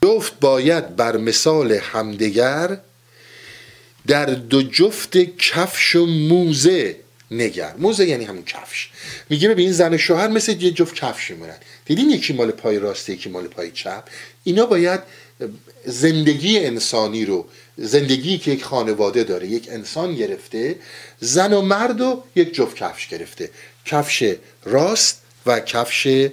جفت 0.04 0.40
باید 0.40 0.96
بر 0.96 1.16
مثال 1.16 1.72
همدیگر 1.72 2.78
در 4.06 4.26
دو 4.26 4.62
جفت 4.62 5.16
کفش 5.38 5.96
و 5.96 6.06
موزه 6.06 6.96
نگر. 7.30 7.74
موزه 7.78 8.06
یعنی 8.06 8.24
همون 8.24 8.44
کفش. 8.44 8.90
میگه 9.30 9.48
ببین 9.48 9.72
زن 9.72 9.94
و 9.94 9.98
شوهر 9.98 10.28
مثل 10.28 10.62
یه 10.62 10.70
جفت 10.70 10.94
کفش 10.94 11.30
میمونن. 11.30 11.56
دیدین 11.84 12.10
یکی 12.10 12.32
مال 12.32 12.50
پای 12.50 12.78
راسته 12.78 13.12
یکی 13.12 13.28
مال 13.28 13.46
پای 13.46 13.70
چپ؟ 13.70 14.04
اینا 14.44 14.66
باید 14.66 15.00
زندگی 15.84 16.58
انسانی 16.58 17.24
رو 17.24 17.48
زندگی 17.76 18.38
که 18.38 18.50
یک 18.50 18.64
خانواده 18.64 19.24
داره 19.24 19.46
یک 19.46 19.68
انسان 19.70 20.16
گرفته 20.16 20.76
زن 21.20 21.52
و 21.52 21.62
مرد 21.62 22.00
و 22.00 22.24
یک 22.36 22.54
جفت 22.54 22.76
کفش 22.76 23.08
گرفته. 23.08 23.50
کفش 23.86 24.34
راست 24.64 25.22
و 25.46 25.60
کفش 25.60 26.28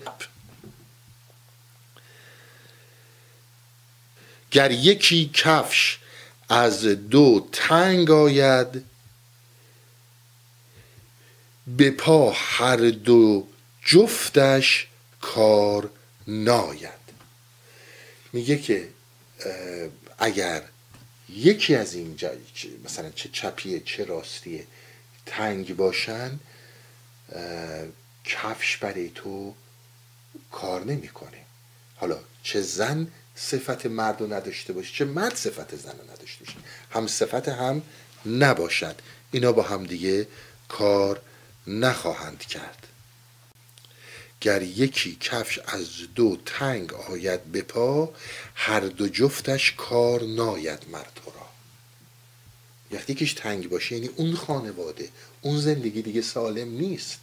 گر 4.52 4.72
یکی 4.72 5.30
کفش 5.34 5.98
از 6.50 6.86
دو 6.86 7.50
تنگ 7.52 8.12
آید 8.12 8.84
به 11.68 11.92
پا 11.92 12.32
هر 12.32 12.78
دو 12.78 13.48
جفتش 13.86 14.88
کار 15.22 15.90
ناید. 16.28 17.08
میگه 18.34 18.58
که 18.58 18.90
اگر 20.18 20.64
یکی 21.30 21.76
از 21.76 21.94
این 21.94 22.20
مثلا 22.86 23.10
چه 23.10 23.30
چپیه 23.34 23.80
چه 23.80 24.06
راستیه 24.06 24.68
تنگ 25.26 25.76
باشن 25.76 26.40
کفش 28.24 28.78
برای 28.78 29.10
تو 29.10 29.56
کار 30.52 30.84
نمی‌کنه. 30.84 31.38
حالا 31.96 32.20
چه 32.44 32.62
زن 32.62 33.08
صفت 33.40 33.86
مرد 33.86 34.22
رو 34.22 34.34
نداشته 34.34 34.74
باشه 34.74 34.94
چه 34.94 35.06
مرد 35.06 35.36
صفت 35.36 35.76
زن 35.76 35.92
رو 35.92 36.12
نداشته 36.12 36.46
باشه 36.46 36.58
هم 36.92 37.08
صفت 37.08 37.50
هم 37.50 37.82
نباشد. 38.26 38.96
اینا 39.32 39.52
با 39.52 39.64
هم 39.64 39.86
دیگه 39.86 40.28
کار 40.68 41.22
نخواهند 41.68 42.40
کرد. 42.40 42.88
گر 44.42 44.62
یکی 44.62 45.18
کفش 45.20 45.60
از 45.60 45.88
دو 46.16 46.38
تنگ 46.46 46.94
آید 46.94 47.44
به 47.44 47.62
پا 47.62 48.14
هر 48.56 48.80
دو 48.80 49.10
جفتش 49.10 49.74
کار 49.78 50.24
ناید 50.24 50.86
مرد 50.92 51.20
را. 51.26 51.50
وقتی 52.92 53.14
یکیش 53.14 53.34
تنگ 53.34 53.70
باشه 53.70 53.96
یعنی 53.96 54.08
اون 54.08 54.36
خانواده 54.36 55.10
اون 55.42 55.60
زندگی 55.60 56.02
دیگه 56.02 56.22
سالم 56.22 56.70
نیست. 56.70 57.20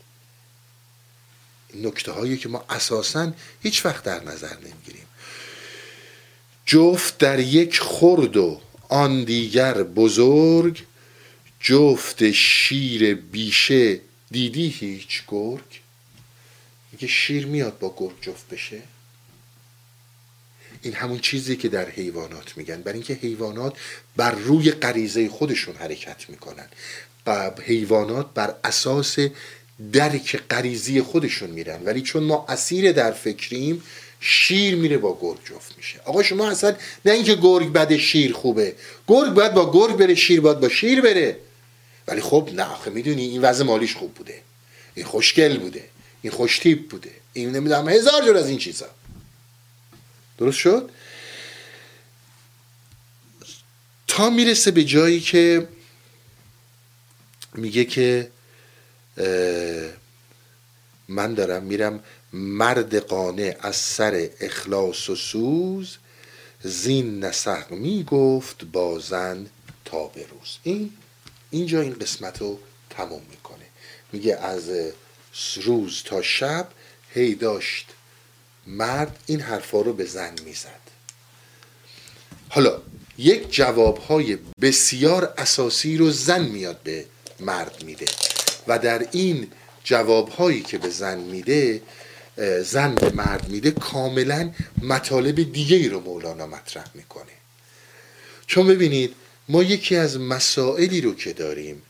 نکته 1.74 2.12
هایی 2.12 2.36
که 2.36 2.48
ما 2.48 2.64
اساسا 2.70 3.32
هیچ 3.62 3.86
وقت 3.86 4.04
در 4.04 4.24
نظر 4.24 4.56
نمی‌گیریم. 4.56 5.06
جفت 6.66 7.18
در 7.18 7.40
یک 7.40 7.80
خرد 7.80 8.36
و 8.36 8.60
آن 8.88 9.24
دیگر 9.24 9.82
بزرگ 9.82 10.82
جفت 11.60 12.30
شیر 12.30 13.14
بیشه 13.14 14.00
دیدی 14.30 14.68
هیچ 14.68 15.22
گرگ؟ 15.28 15.80
میگه 16.92 17.08
شیر 17.08 17.46
میاد 17.46 17.78
با 17.78 17.94
گرگ 17.98 18.20
جفت 18.20 18.48
بشه؟ 18.48 18.82
این 20.82 20.94
همون 20.94 21.18
چیزی 21.18 21.56
که 21.56 21.68
در 21.68 21.90
حیوانات 21.90 22.56
میگن. 22.56 22.82
برای 22.82 22.94
اینکه 22.94 23.14
حیوانات 23.14 23.76
بر 24.16 24.30
روی 24.30 24.70
غریزه 24.70 25.28
خودشون 25.28 25.74
حرکت 25.76 26.30
می‌کنن. 26.30 26.66
حیوانات 27.62 28.34
بر 28.34 28.54
اساس 28.64 29.16
درک 29.92 30.36
غریزی 30.50 31.00
خودشون 31.00 31.50
میرن. 31.50 31.84
ولی 31.84 32.02
چون 32.02 32.22
ما 32.22 32.46
اسیر 32.48 32.92
در 32.92 33.12
فکریم 33.12 33.82
شیر 34.26 34.74
میره 34.76 34.98
با 34.98 35.18
گرگ 35.20 35.38
جفت 35.44 35.76
میشه. 35.76 36.00
آقا 36.04 36.22
شما 36.22 36.50
اصلا 36.50 36.76
نه 37.04 37.12
اینکه 37.12 37.34
گرگ 37.34 37.72
بده 37.72 37.98
شیر 37.98 38.32
خوبه. 38.32 38.76
گرگ 39.08 39.32
باید 39.32 39.54
با 39.54 39.72
گرگ 39.72 39.96
بره 39.96 40.14
شیر 40.14 40.40
باید 40.40 40.60
با 40.60 40.68
شیر 40.68 41.00
بره. 41.00 41.36
ولی 42.08 42.20
خب 42.20 42.50
نه 42.52 42.62
آخه 42.62 42.90
می‌دونی 42.90 43.22
این 43.22 43.42
وضع 43.42 43.64
مالیش 43.64 43.94
خوب 43.94 44.14
بوده. 44.14 44.42
این 44.94 45.06
خوشگل 45.06 45.58
بوده. 45.58 45.88
این 46.22 46.32
خوشتیب 46.32 46.88
بوده. 46.88 47.10
این 47.32 47.50
نمی‌دونم 47.50 47.88
هزار 47.88 48.24
جور 48.24 48.36
از 48.36 48.48
این 48.48 48.58
چیزا. 48.58 48.86
درست 50.38 50.58
شد؟ 50.58 50.90
تا 54.06 54.30
می‌رسه 54.30 54.70
به 54.70 54.84
جایی 54.84 55.20
که 55.20 55.68
میگه 57.54 57.84
که 57.84 58.30
من 61.08 61.34
دارم 61.34 61.62
میرم 61.62 62.04
مرد 62.34 62.96
قانه 62.96 63.56
از 63.60 63.76
سر 63.76 64.28
اخلاص 64.40 65.10
و 65.10 65.16
سوز 65.16 65.96
زین 66.62 67.24
نسق 67.24 67.70
می‌گفت 67.70 68.64
بازن 68.64 69.46
تا 69.84 70.06
به 70.06 70.26
روز. 70.26 70.58
این 70.62 70.92
اینجا 71.50 71.80
این 71.80 71.92
قسمت 71.92 72.40
رو 72.40 72.58
تموم 72.90 73.22
می‌کنه. 73.30 73.64
میگه 74.12 74.36
از 74.36 74.70
روز 75.62 76.02
تا 76.02 76.22
شب 76.22 76.68
هی 77.10 77.34
داشت 77.34 77.86
مرد 78.66 79.18
این 79.26 79.40
حرفا 79.40 79.80
رو 79.80 79.92
به 79.92 80.04
زن 80.04 80.34
می‌زد. 80.44 80.84
حالا 82.48 82.82
یک 83.18 83.54
جوابهای 83.54 84.38
بسیار 84.60 85.34
اساسی 85.38 85.96
رو 85.96 86.10
زن 86.10 86.44
میاد 86.44 86.82
به 86.82 87.04
مرد 87.40 87.82
میده 87.84 88.06
و 88.66 88.78
در 88.78 89.06
این 89.12 89.48
جوابهایی 89.84 90.62
که 90.62 90.78
به 90.78 90.88
زن 90.88 91.18
میده 91.18 91.82
زن 92.62 92.94
به 92.94 93.10
مرد 93.10 93.48
میده 93.48 93.70
کاملا 93.70 94.50
مطالب 94.82 95.52
دیگه 95.52 95.76
ای 95.76 95.88
رو 95.88 96.00
مولانا 96.00 96.46
مطرح 96.46 96.86
می‌کنه. 96.94 97.32
چون 98.46 98.66
ببینید 98.66 99.14
ما 99.48 99.62
یکی 99.62 99.96
از 99.96 100.20
مسائلی 100.20 101.00
رو 101.00 101.14
که 101.14 101.32
داریم 101.32 101.82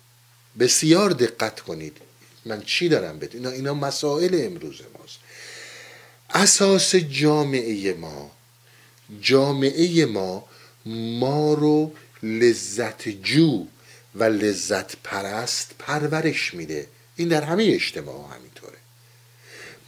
بسیار 0.58 1.10
دقت 1.10 1.60
کنید. 1.60 1.96
من 2.44 2.62
چی 2.62 2.88
دارم 2.88 3.18
بده 3.18 3.38
اینا, 3.38 3.50
اینا 3.50 3.74
مسائل 3.74 4.40
امروز 4.44 4.80
ماست. 4.98 5.18
اساس 6.30 6.94
جامعه 6.94 7.94
ما 7.94 8.30
جامعه 9.20 10.06
ما 10.06 10.46
ما 10.86 11.54
رو 11.54 11.92
لذت 12.22 13.08
جو 13.08 13.66
و 14.14 14.24
لذت 14.24 14.96
پرست 15.04 15.70
پرورش 15.78 16.54
میده. 16.54 16.86
این 17.16 17.28
در 17.28 17.42
همه 17.42 17.64
اجتماع 17.64 18.36
همینطوره. 18.36 18.78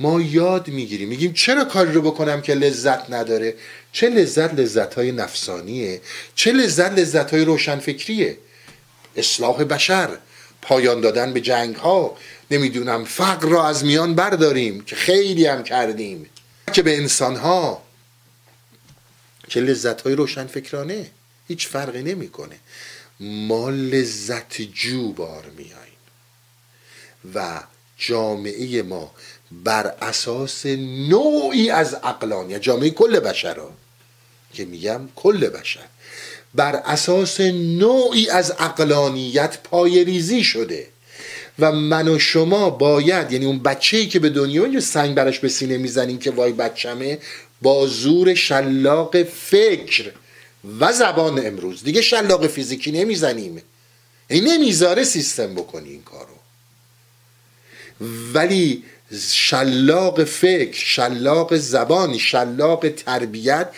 ما 0.00 0.20
یاد 0.20 0.68
می‌گیریم. 0.68 1.08
میگیم 1.08 1.32
چرا 1.32 1.64
کاری 1.64 1.92
رو 1.92 2.02
بکنم 2.02 2.42
که 2.42 2.54
لذت 2.54 3.10
نداره؟ 3.10 3.54
چه 3.92 4.08
لذت 4.08 4.54
لذت 4.54 4.94
های 4.94 5.12
نفسانیه؟ 5.12 6.00
چه 6.34 6.52
لذت 6.52 6.92
لذت 6.92 7.30
های 7.30 7.44
روشنفکریه؟ 7.44 8.38
اصلاح 9.16 9.64
بشر 9.64 10.18
پایان 10.62 11.00
دادن 11.00 11.32
به 11.32 11.40
جنگ 11.40 11.76
ها 11.76 12.16
نمی‌دونم 12.50 13.04
فقر 13.04 13.48
را 13.48 13.68
از 13.68 13.84
میان 13.84 14.14
برداریم 14.14 14.84
که 14.84 14.96
خیلی 14.96 15.46
هم 15.46 15.62
کردیم. 15.62 16.30
که 16.72 16.82
به 16.82 16.96
انسان 16.96 17.36
ها 17.36 17.82
که 19.48 19.60
لذت 19.60 20.00
های 20.00 20.14
روشنفکرانه؟ 20.14 21.10
هیچ 21.48 21.66
فرقی 21.68 22.02
نمی‌کنه. 22.02 22.56
ما 23.20 23.70
لذت 23.70 24.62
جو 24.62 25.12
بار 25.12 25.44
میاییم 25.56 25.96
و 27.34 27.62
جامعه 27.98 28.82
ما 28.82 29.14
بر 29.52 29.94
اساس 30.02 30.66
نوعی 31.08 31.70
از 31.70 31.94
اقلانیت 31.94 32.62
جامعه 32.62 32.90
کل 32.90 33.20
بشر 33.20 33.56
که 34.52 34.64
میگم 34.64 35.00
کل 35.16 35.48
بشر 35.48 35.80
بر 36.54 36.76
اساس 36.76 37.40
نوعی 37.40 38.30
از 38.30 38.50
اقلانیت 38.58 39.58
پای 39.64 40.04
ریزی 40.04 40.44
شده 40.44 40.86
و 41.58 41.72
من 41.72 42.08
و 42.08 42.18
شما 42.18 42.70
باید 42.70 43.32
یعنی 43.32 43.44
اون 43.44 43.58
بچه‌ای 43.58 44.06
که 44.06 44.18
به 44.18 44.30
دنیا 44.30 44.66
یه 44.66 44.80
سنگ 44.80 45.14
برش 45.14 45.38
به 45.38 45.48
سینه 45.48 45.78
می‌زنیم 45.78 46.18
که 46.18 46.30
وای 46.30 46.52
بچمه 46.52 47.18
با 47.62 47.86
زور 47.86 48.34
شلاق 48.34 49.22
فکر 49.22 50.12
و 50.80 50.92
زبان 50.92 51.46
امروز. 51.46 51.82
دیگه 51.82 52.02
شلاق 52.02 52.46
فیزیکی 52.46 52.92
نمی‌زنیم. 52.92 53.62
این 54.28 54.44
نمی‌ذاره 54.48 55.04
سیستم 55.04 55.54
بکنی 55.54 55.88
این 55.88 56.02
کارو. 56.02 56.36
ولی 58.34 58.84
شلاق 59.32 60.24
فکر 60.24 60.78
شلاق 60.78 61.56
زبان 61.56 62.18
شلاق 62.18 62.88
تربیت 62.88 63.70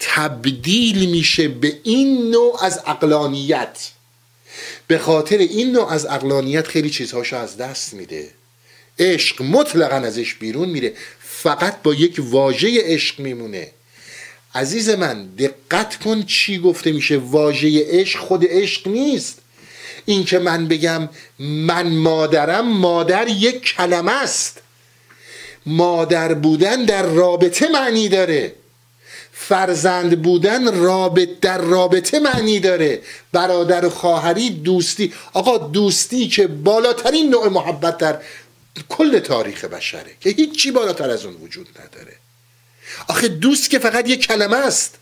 تبدیل 0.00 1.10
میشه 1.10 1.48
به 1.48 1.78
این 1.82 2.30
نوع 2.30 2.64
از 2.64 2.80
اقلانیت. 2.86 3.78
به 4.86 4.98
خاطر 4.98 5.38
این 5.38 5.72
نوع 5.72 5.92
از 5.92 6.06
اقلانیت 6.06 6.66
خیلی 6.66 6.90
چیزهاشو 6.90 7.36
از 7.36 7.56
دست 7.56 7.94
میده. 7.94 8.30
عشق 8.98 9.42
مطلقا 9.42 9.96
ازش 9.96 10.34
بیرون 10.34 10.68
میره. 10.68 10.92
فقط 11.20 11.82
با 11.82 11.94
یک 11.94 12.16
واژه 12.18 12.68
عشق 12.82 13.20
میمونه. 13.20 13.70
عزیز 14.54 14.88
من 14.88 15.26
دقت 15.26 15.96
کن 15.96 16.22
چی 16.22 16.58
گفته 16.58 16.92
میشه. 16.92 17.16
واژه 17.16 17.86
عشق 17.88 18.18
خود 18.18 18.46
عشق 18.48 18.88
نیست. 18.88 19.38
این 20.06 20.24
که 20.24 20.38
من 20.38 20.68
بگم 20.68 21.08
من 21.38 21.88
مادرم 21.88 22.68
مادر 22.68 23.28
یک 23.28 23.64
کلمه 23.64 24.22
است. 24.22 24.60
مادر 25.66 26.34
بودن 26.34 26.84
در 26.84 27.02
رابطه 27.02 27.68
معنی 27.68 28.08
داره. 28.08 28.54
فرزند 29.32 30.22
بودن 30.22 30.74
رابط 30.74 31.28
در 31.40 31.58
رابطه 31.58 32.18
معنی 32.18 32.60
داره. 32.60 33.02
برادر 33.32 33.84
و 33.84 33.90
خواهری 33.90 34.50
دوستی 34.50 35.14
آقا 35.32 35.58
دوستی 35.58 36.28
که 36.28 36.46
بالاترین 36.46 37.30
نوع 37.30 37.48
محبت 37.48 37.98
در 37.98 38.20
کل 38.88 39.18
تاریخ 39.18 39.64
بشره 39.64 40.10
که 40.20 40.30
هیچی 40.30 40.70
بالاتر 40.70 41.10
از 41.10 41.24
اون 41.24 41.34
وجود 41.34 41.68
نداره. 41.68 42.16
آخه 43.08 43.28
دوست 43.28 43.70
که 43.70 43.78
فقط 43.78 44.08
یک 44.08 44.26
کلمه 44.26 44.56
است. 44.56 44.94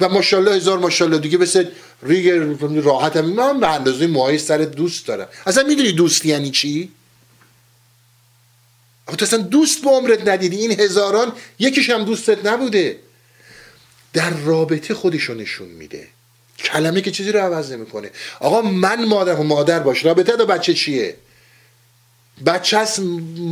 و 0.00 0.08
ماشاءالله 0.08 0.56
هزار 0.56 0.78
ماشاءالله 0.78 1.18
دیگه 1.18 1.38
مثل 1.38 1.64
ریگ 2.02 2.28
هم 2.28 3.20
من 3.20 3.60
به 3.60 3.68
اندازه 3.68 4.06
موهای 4.06 4.38
سر 4.38 4.58
دوست 4.58 5.06
دارم. 5.06 5.28
اصلا 5.46 5.62
می‌دونی 5.62 5.92
دوست 5.92 6.26
یعنی 6.26 6.50
چی؟ 6.50 6.90
اما 9.08 9.16
تو 9.16 9.24
اصلا 9.24 9.38
دوست 9.38 9.84
به 9.84 9.90
عمرت 9.90 10.28
ندیدی. 10.28 10.56
این 10.56 10.80
هزاران 10.80 11.32
یکیش 11.58 11.90
هم 11.90 12.04
دوستت 12.04 12.46
نبوده. 12.46 12.98
در 14.12 14.30
رابطه 14.30 14.94
خودشو 14.94 15.34
نشون 15.34 15.68
میده. 15.68 16.08
کلمه 16.58 17.00
که 17.00 17.10
چیزی 17.10 17.32
رو 17.32 17.40
عوض 17.40 17.72
نمی‌کنه. 17.72 18.10
آقا 18.40 18.62
من 18.62 19.04
مادر 19.04 19.34
و 19.34 19.42
مادر 19.42 19.80
باش. 19.80 20.04
رابطه 20.04 20.36
دو 20.36 20.46
بچه 20.46 20.74
چیه؟ 20.74 21.16
بچه 22.46 22.78
هست 22.78 23.00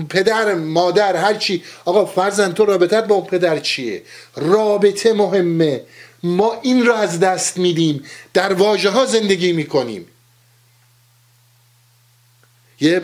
پدر 0.09 0.55
مادر 0.55 1.17
هر 1.17 1.35
چی. 1.35 1.65
آقا 1.85 2.07
فرزن 2.07 2.53
تو 2.53 2.65
رابطت 2.65 3.07
با 3.07 3.15
اون 3.15 3.27
پدر 3.27 3.59
چیه؟ 3.59 4.03
رابطه 4.37 5.13
مهمه. 5.13 5.81
ما 6.23 6.61
این 6.63 6.87
را 6.87 6.97
از 6.97 7.21
دست 7.21 7.57
میدیم. 7.59 8.05
در 8.35 8.53
واژه 8.53 8.91
ها 8.91 9.07
زندگی 9.07 9.53
می‌کنیم. 9.53 10.07
یه 12.81 13.03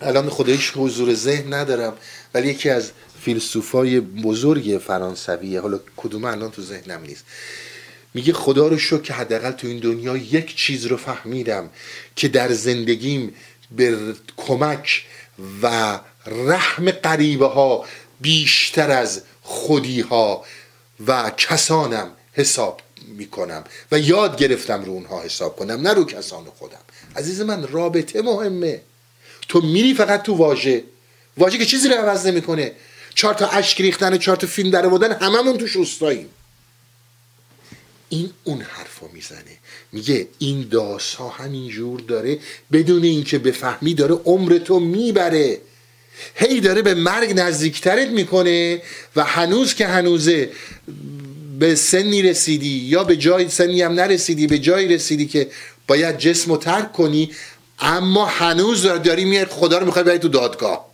الان 0.00 0.28
خودش 0.28 0.72
حضور 0.76 1.14
ذهن 1.14 1.54
ندارم 1.54 1.96
ولی 2.34 2.48
یکی 2.48 2.70
از 2.70 2.90
فیلسوفای 3.20 4.00
بزرگ 4.00 4.80
فرانسویه 4.86 5.60
حالا 5.60 5.80
کدوم 5.96 6.24
الان 6.24 6.50
تو 6.50 6.62
ذهنم 6.62 7.02
نیست 7.02 7.24
میگه 8.14 8.32
خدا 8.32 8.68
رو 8.68 8.78
شکر 8.78 9.00
که 9.00 9.12
حداقل 9.12 9.50
تو 9.50 9.66
این 9.66 9.78
دنیا 9.78 10.16
یک 10.16 10.56
چیز 10.56 10.86
رو 10.86 10.96
فهمیدم 10.96 11.70
که 12.16 12.28
در 12.28 12.52
زندگیم 12.52 13.34
به 13.70 14.14
کمک 14.36 15.04
و 15.62 16.00
رحم 16.26 16.90
قریبه 16.90 17.46
ها 17.46 17.84
بیشتر 18.20 18.90
از 18.90 19.22
خودی 19.42 20.00
ها 20.00 20.44
و 21.06 21.30
کسانم 21.36 22.10
حساب 22.32 22.80
می‌کنم 23.06 23.64
و 23.92 23.98
یاد 23.98 24.36
گرفتم 24.36 24.84
رو 24.84 24.92
اونها 24.92 25.22
حساب 25.22 25.56
کنم 25.56 25.80
نه 25.80 25.94
رو 25.94 26.04
کسان 26.04 26.44
خودم. 26.44 26.80
عزیز 27.16 27.40
من 27.40 27.68
رابطه 27.68 28.22
مهمه. 28.22 28.80
تو 29.48 29.60
میری 29.60 29.94
فقط 29.94 30.22
تو 30.22 30.34
واژه. 30.34 30.84
واژه 31.36 31.58
که 31.58 31.66
چیزی 31.66 31.88
رو 31.88 31.94
عوض 31.94 32.26
نمی‌کنه. 32.26 32.72
چهار 33.14 33.34
تا 33.34 33.48
اشک 33.48 33.80
ریختن 33.80 34.18
چهار 34.18 34.36
تا 34.36 34.46
فیلم 34.46 34.70
در 34.70 34.86
آوردن 34.86 35.12
هممون 35.12 35.58
توش 35.58 35.72
روستاییم. 35.72 36.26
این 38.08 38.30
اون 38.44 38.60
حرفا 38.60 39.06
می‌زنه. 39.12 39.58
میگه 39.92 40.28
این 40.38 40.68
داس 40.70 41.14
ها 41.14 41.28
همینجور 41.28 42.00
داره 42.00 42.38
بدون 42.72 43.02
اینکه 43.02 43.38
بفهمی 43.38 43.94
داره 43.94 44.14
عمر 44.14 44.58
تو 44.58 44.80
می‌بره. 44.80 45.58
هی 46.34 46.60
داره 46.60 46.82
به 46.82 46.94
مرگ 46.94 47.32
نزدیکترت 47.36 48.08
می‌کنه 48.08 48.82
و 49.16 49.24
هنوز 49.24 49.74
که 49.74 49.86
هنوزه 49.86 50.50
به 51.58 51.74
سنی 51.74 52.22
رسیدی 52.22 52.68
یا 52.68 53.04
به 53.04 53.16
جای 53.16 53.48
سنی 53.48 53.82
هم 53.82 53.92
نرسیدی 53.92 54.46
به 54.46 54.58
جایی 54.58 54.88
رسیدی 54.88 55.26
که 55.26 55.50
باید 55.86 56.18
جسم 56.18 56.50
رو 56.50 56.56
ترک 56.56 56.92
کنی 56.92 57.30
اما 57.80 58.26
هنوز 58.26 58.82
داری 58.82 59.24
میاد 59.24 59.48
خدا 59.48 59.78
رو 59.78 59.86
می‌خوای 59.86 60.04
بری 60.04 60.18
تو 60.18 60.28
دادگاه. 60.28 60.88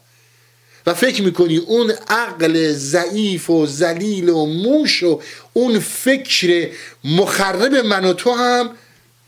و 0.86 0.94
فکر 0.94 1.22
می‌کنی 1.22 1.56
اون 1.56 1.92
عقل 2.08 2.72
ضعیف 2.72 3.50
و 3.50 3.66
زلیل 3.66 4.28
و 4.28 4.46
موش 4.46 5.02
و 5.02 5.20
اون 5.52 5.78
فکر 5.78 6.70
مخرب 7.04 7.74
من 7.74 8.04
و 8.04 8.12
تو 8.12 8.32
هم 8.32 8.70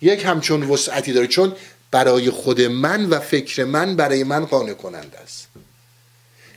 یک 0.03 0.25
همچون 0.25 0.63
وسعتی 0.63 1.13
داره. 1.13 1.27
چون 1.27 1.53
برای 1.91 2.31
خود 2.31 2.61
من 2.61 3.07
و 3.07 3.21
فکر 3.21 3.65
من 3.65 3.97
برای 3.97 4.25
من 4.25 4.45
قانع 4.45 4.73
کننده 4.73 5.19
است. 5.19 5.47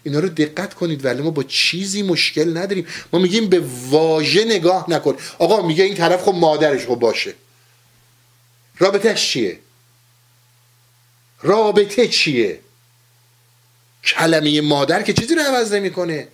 اینا 0.03 0.19
رو 0.19 0.29
دقت 0.29 0.73
کنید 0.73 1.05
ولی 1.05 1.21
ما 1.21 1.29
با 1.29 1.43
چیزی 1.43 2.01
مشکل 2.01 2.57
نداریم. 2.57 2.87
ما 3.13 3.19
میگیم 3.19 3.49
به 3.49 3.63
واژه 3.89 4.45
نگاه 4.45 4.85
نکن. 4.89 5.15
آقا 5.39 5.67
میگه 5.67 5.83
این 5.83 5.95
طرف 5.95 6.23
خب 6.23 6.33
مادرش 6.35 6.85
خب 6.85 6.95
باشه. 6.95 7.33
رابطهش 8.79 9.31
چیه؟ 9.31 9.59
رابطه 11.41 12.07
چیه؟ 12.07 12.59
کلمه 14.03 14.61
مادر 14.61 15.03
که 15.03 15.13
چیزی 15.13 15.35
رو 15.35 15.41
عوض 15.41 15.73
نمی‌کنه. 15.73 16.27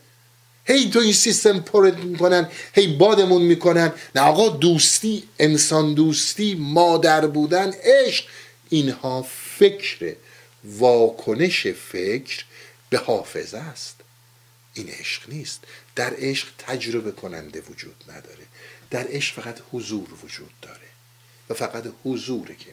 هی 0.65 0.89
تو 0.89 0.99
این 0.99 1.13
سیستم 1.13 1.59
پرد 1.59 2.03
می‌کنن 2.03 2.49
هی 2.73 2.87
بادمون 2.87 3.41
می‌کنن. 3.41 3.93
نه 4.15 4.21
آقا 4.21 4.49
دوستی 4.49 5.23
انسان 5.39 5.93
دوستی 5.93 6.55
مادر 6.55 7.27
بودن 7.27 7.73
عشق. 7.83 8.25
اینها 8.69 9.27
فکر 9.57 10.15
واکنش 10.63 11.67
فکر 11.67 12.45
به 12.89 12.97
حافظه 12.97 13.57
است. 13.57 13.95
این 14.73 14.89
عشق 14.89 15.29
نیست. 15.29 15.63
در 15.95 16.13
عشق 16.17 16.47
تجربه 16.57 17.11
کننده 17.11 17.61
وجود 17.69 18.03
نداره. 18.09 18.45
در 18.89 19.07
عشق 19.09 19.41
فقط 19.41 19.59
حضور 19.71 20.07
وجود 20.23 20.51
داره. 20.61 20.79
و 21.49 21.53
فقط 21.53 21.83
حضوره 22.03 22.55
که 22.55 22.69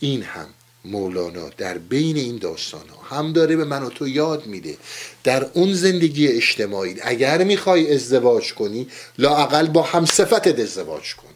این 0.00 0.22
هم 0.22 0.46
مولانا 0.84 1.48
در 1.48 1.78
بین 1.78 2.16
این 2.16 2.38
داستان 2.38 2.88
ها 2.88 3.16
هم 3.16 3.32
داره 3.32 3.56
به 3.56 3.64
من 3.64 3.82
و 3.82 3.90
تو 3.90 4.08
یاد 4.08 4.46
میده. 4.46 4.76
در 5.24 5.46
اون 5.52 5.74
زندگی 5.74 6.28
اجتماعی 6.28 6.96
اگر 7.02 7.44
می‌خوای 7.44 7.94
ازدواج 7.94 8.54
کنی 8.54 8.88
لاقل 9.18 9.66
با 9.66 9.82
همصفتت 9.82 10.58
ازدواج 10.58 11.14
کن. 11.14 11.28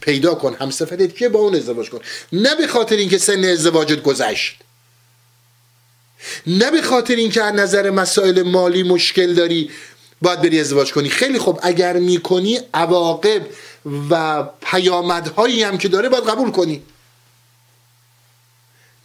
پیدا 0.00 0.34
کن 0.34 0.54
همصفتت 0.54 1.16
که 1.16 1.28
با 1.28 1.38
اون 1.38 1.54
ازدواج 1.54 1.90
کن. 1.90 2.00
نه 2.32 2.54
به 2.54 2.66
خاطر 2.66 2.96
اینکه 2.96 3.18
سن 3.18 3.44
ازدواجت 3.44 4.02
گذشت. 4.02 4.56
نه 6.46 6.70
به 6.70 6.82
خاطر 6.82 7.16
اینکه 7.16 7.42
از 7.42 7.54
نظر 7.54 7.90
مسائل 7.90 8.42
مالی 8.42 8.82
مشکل 8.82 9.34
داری 9.34 9.70
باید 10.22 10.42
بری 10.42 10.60
ازدواج 10.60 10.92
کنی. 10.92 11.08
خیلی 11.08 11.38
خوب. 11.38 11.60
اگر 11.62 11.96
می‌کنی 11.96 12.60
عواقب 12.74 13.46
و 14.10 14.42
پیامدهایی 14.62 15.62
هم 15.62 15.78
که 15.78 15.88
داره 15.88 16.08
باید 16.08 16.24
قبول 16.24 16.50
کنی. 16.50 16.82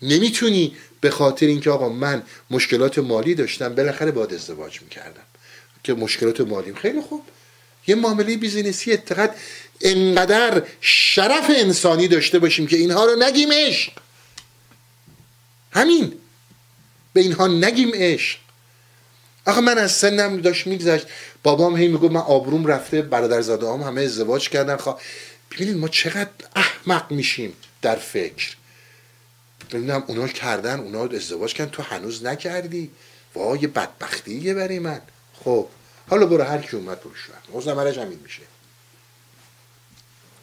نمی‌تونی 0.02 0.76
به 1.02 1.10
خاطر 1.10 1.46
اینکه 1.46 1.70
آقا 1.70 1.90
من 1.90 2.24
مشکلات 2.50 3.00
مالی 3.00 3.36
داشتم 3.36 3.76
بالاخره 3.76 4.12
باید 4.12 4.34
ازدواج 4.34 4.82
می‌کردم. 4.82 5.24
که 5.84 5.94
مشکلات 5.94 6.42
مالیم 6.42 6.76
خیلی 6.76 7.02
خوب. 7.02 7.24
یه 7.88 7.96
معامله 7.96 8.38
بیزینسی 8.38 8.94
اتقاد 8.94 9.36
انقدر 9.82 10.64
شرف 10.82 11.52
انسانی 11.56 12.08
داشته 12.08 12.40
باشیم 12.40 12.68
که 12.68 12.78
اینها 12.78 13.06
رو 13.06 13.24
نگیم 13.24 13.50
عشق. 13.52 13.92
همین. 15.72 16.14
به 17.14 17.22
اینها 17.22 17.48
نگیم 17.48 17.92
عشق. 17.94 18.38
آخه 19.46 19.62
من 19.62 19.78
از 19.78 19.92
سنم 19.92 20.42
داشت 20.42 20.68
میگذشت. 20.68 21.06
بابام 21.44 21.78
هی 21.78 21.88
میگو 21.88 22.10
من 22.10 22.22
آبروم 22.22 22.66
رفته 22.66 23.02
برادرزاده 23.02 23.68
هم 23.68 23.82
همه 23.82 24.02
ازدواج 24.02 24.50
کردن. 24.50 24.78
خواه 24.78 25.02
ببینید 25.52 25.78
ما 25.78 25.88
چقدر 25.88 26.30
احمق 26.56 27.12
میشیم 27.12 27.54
در 27.82 27.96
فکر. 27.96 28.56
ببینم 29.72 30.04
اونا 30.08 30.28
کردن 30.28 30.80
اونا 30.80 31.04
ازدواج 31.04 31.54
کردن 31.54 31.72
تو 31.72 31.84
هنوز 31.84 32.26
نکردی؟ 32.26 32.92
وای 33.36 33.68
بدبختیه 33.68 34.54
برای 34.54 34.80
من. 34.80 35.02
خب 35.34 35.68
حالا 36.10 36.26
برو 36.26 36.44
هر 36.44 36.62
کی 36.62 36.78
اومد 36.78 37.02
برو 37.02 37.16
شوهر 37.16 37.76
مرج 37.76 38.00
همین 38.00 38.20
میشه. 38.24 38.42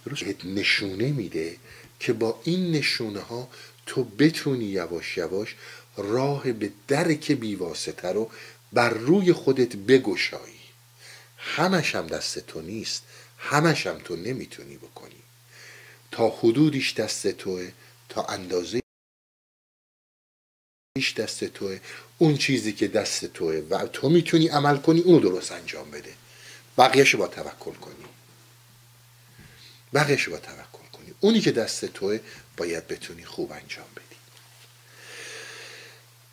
درست. 0.07 0.45
نشونه 0.45 1.13
میده 1.13 1.57
که 2.01 2.13
با 2.13 2.41
این 2.45 2.73
نشونه 2.73 3.21
ها 3.21 3.49
تو 3.87 4.05
بتونی 4.05 4.65
یواش 4.65 5.17
یواش 5.17 5.55
راه 5.97 6.53
به 6.53 6.71
درک 6.89 7.33
بیواسطه 7.33 8.09
رو 8.09 8.31
بر 8.73 8.91
روی 8.91 9.33
خودت 9.33 9.77
بگشایی. 9.77 10.53
همش 11.39 11.95
هم 11.95 12.07
دست 12.07 12.39
تو 12.39 12.61
نیست 12.61 13.03
همش 13.39 13.87
هم 13.87 13.99
تو 13.99 14.17
نمی‌تونی 14.17 14.77
بکنی. 14.77 15.23
تا 16.11 16.29
حدودیش 16.29 16.95
دست 16.95 17.29
توه 17.29 17.73
تا 18.09 18.25
اندازه 18.25 18.86
دست 21.17 21.45
توه. 21.45 21.81
اون 22.19 22.37
چیزی 22.37 22.73
که 22.73 22.89
دست 22.89 23.25
توه. 23.25 23.55
و 23.71 23.87
تو 23.87 24.09
می‌تونی 24.09 24.49
عمل 24.49 24.77
کنی 24.77 25.01
اونو 25.01 25.21
درست 25.21 25.53
انجام 25.53 25.91
بده. 25.91 26.15
بقیهش 26.79 27.15
با 27.15 27.29
توکل 27.29 27.73
کنی. 27.73 27.95
بقیهش 29.95 30.29
با 30.29 30.37
توکل 30.37 30.89
کنی. 30.93 31.15
اونی 31.21 31.41
که 31.41 31.53
دست 31.53 31.85
توه 31.85 32.21
باید 32.57 32.89
بتونی 32.89 33.25
خوب 33.25 33.53
انجام 33.53 33.87
بدی. 33.97 34.17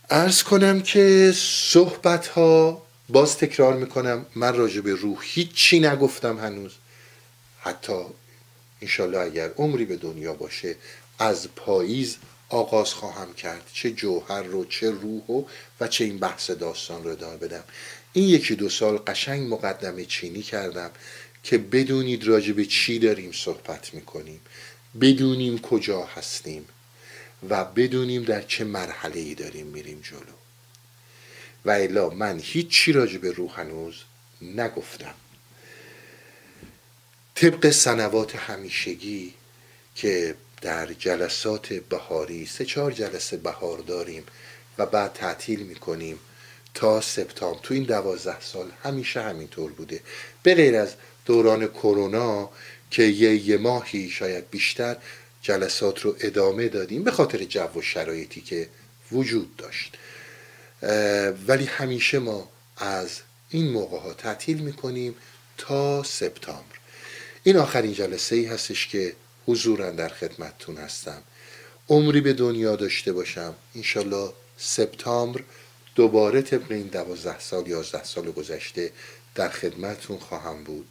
ارز 0.10 0.44
کنم 0.44 0.82
که 0.82 1.34
صحبت 1.36 2.28
ها 2.28 2.86
باز 3.10 3.38
تکرار 3.38 3.74
می‌کنم. 3.74 4.26
من 4.36 4.56
راجع 4.56 4.82
به 4.82 4.94
روح 4.94 5.18
هیچی 5.22 5.80
نگفتم 5.80 6.38
هنوز. 6.38 6.72
حتی 7.60 8.06
انشالله 8.82 9.20
اگر 9.20 9.52
عمری 9.58 9.86
به 9.86 9.96
دنیا 9.96 10.34
باشه 10.34 10.76
از 11.20 11.48
پاییز 11.56 12.18
آغاز 12.54 12.94
خواهم 12.94 13.34
کرد. 13.34 13.70
چه 13.74 13.92
جوهر 13.92 14.44
رو 14.44 14.66
چه 14.66 14.92
روح 14.92 15.24
و, 15.24 15.44
و 15.80 15.88
چه 15.88 16.04
این 16.04 16.18
بحث 16.18 16.52
داستان 16.52 17.04
رو 17.04 17.10
ادامه 17.12 17.38
بدم. 17.38 17.64
این 18.14 18.30
یکی 18.30 18.56
دو 18.56 18.70
سال 18.70 18.98
قشنگ 18.98 19.54
مقدمه 19.54 20.06
چینی 20.06 20.42
کردم 20.42 20.92
که 21.44 21.58
بدونید 21.58 22.28
راجع 22.28 22.54
به 22.54 22.66
چی 22.66 23.00
داریم 23.00 23.32
صحبت 23.32 23.94
می‌کنیم. 23.94 24.42
بدونیم 25.02 25.60
کجا 25.60 26.06
هستیم 26.06 26.66
و 27.50 27.66
بدونیم 27.66 28.24
در 28.24 28.42
چه 28.42 28.64
مرحله 28.64 29.20
ای 29.20 29.36
داریم 29.36 29.68
میریم 29.68 30.02
جلو. 30.04 30.36
و 31.66 31.72
الا 31.72 32.10
من 32.10 32.40
هیچی 32.44 32.92
راجع 32.92 33.18
به 33.18 33.32
روح 33.32 33.60
هنوز 33.60 33.96
نگفتم. 34.42 35.16
طبق 37.36 37.70
سنوات 37.70 38.36
همیشگی 38.36 39.34
که 39.96 40.36
در 40.64 40.94
جلسات 40.94 41.74
بهاری 41.74 42.46
سه 42.46 42.66
چهار 42.66 42.92
جلسه 42.92 43.38
بهار 43.38 43.78
داریم 43.78 44.24
و 44.78 44.86
بعد 44.86 45.14
تعطیل 45.14 45.60
می‌کنیم 45.60 46.20
تا 46.74 47.02
سپتامبر. 47.02 47.60
تو 47.64 47.74
این 47.74 47.84
دوازده 47.84 48.42
سال 48.42 48.72
همیشه 48.84 49.22
همینطور 49.22 49.72
بوده. 49.72 50.00
به 50.44 50.56
غیر 50.56 50.76
از 50.76 50.94
دوران 51.26 51.68
کرونا 51.68 52.50
که 52.92 53.04
یه, 53.04 53.50
یه 53.50 53.58
ماهی 53.58 54.10
شاید 54.10 54.50
بیشتر 54.50 54.98
جلسات 55.42 56.02
رو 56.02 56.16
ادامه 56.20 56.68
دادیم 56.70 57.04
به 57.04 57.12
خاطر 57.12 57.38
جو 57.38 57.80
و 57.80 57.82
شرایطی 57.82 58.42
که 58.42 58.70
وجود 59.12 59.56
داشت. 59.58 59.98
ولی 61.48 61.66
همیشه 61.66 62.20
ما 62.20 62.50
از 62.78 63.20
این 63.50 63.72
موقع 63.72 63.98
ها 64.00 64.14
تعطیل 64.14 64.58
می‌کنیم 64.58 65.16
تا 65.58 66.04
سپتامبر. 66.04 66.78
این 67.44 67.58
آخرین 67.58 67.94
جلسه 67.94 68.36
ای 68.36 68.46
هستش 68.46 68.88
که 68.88 69.14
حضورا 69.48 69.92
در 69.92 70.10
خدمتتون 70.10 70.78
هستم. 70.78 71.22
عمری 71.90 72.22
به 72.22 72.34
دنیا 72.34 72.76
داشته 72.76 73.14
باشم. 73.14 73.56
انشالله 73.76 74.34
سپتامبر 74.58 75.44
دوباره 75.96 76.42
طبق 76.42 76.72
این 76.72 76.88
دوازده 76.88 77.40
سال 77.40 77.68
یازده 77.68 78.04
سال 78.04 78.32
گذشته 78.32 78.92
در 79.36 79.50
خدمتتون 79.50 80.18
خواهم 80.18 80.64
بود 80.64 80.88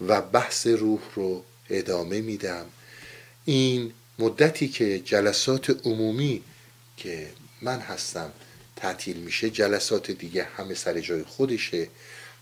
و 0.00 0.22
بحث 0.22 0.66
روح 0.66 1.00
رو 1.14 1.44
ادامه 1.70 2.20
میدم. 2.20 2.66
این 3.44 3.92
مدتی 4.18 4.68
که 4.68 4.98
جلسات 4.98 5.86
عمومی 5.86 6.42
که 6.96 7.30
من 7.62 7.78
هستم 7.80 8.32
تعطیل 8.76 9.16
میشه 9.16 9.50
جلسات 9.50 10.10
دیگه 10.10 10.44
همه 10.56 10.74
سر 10.74 11.00
جای 11.00 11.22
خودشه. 11.22 11.88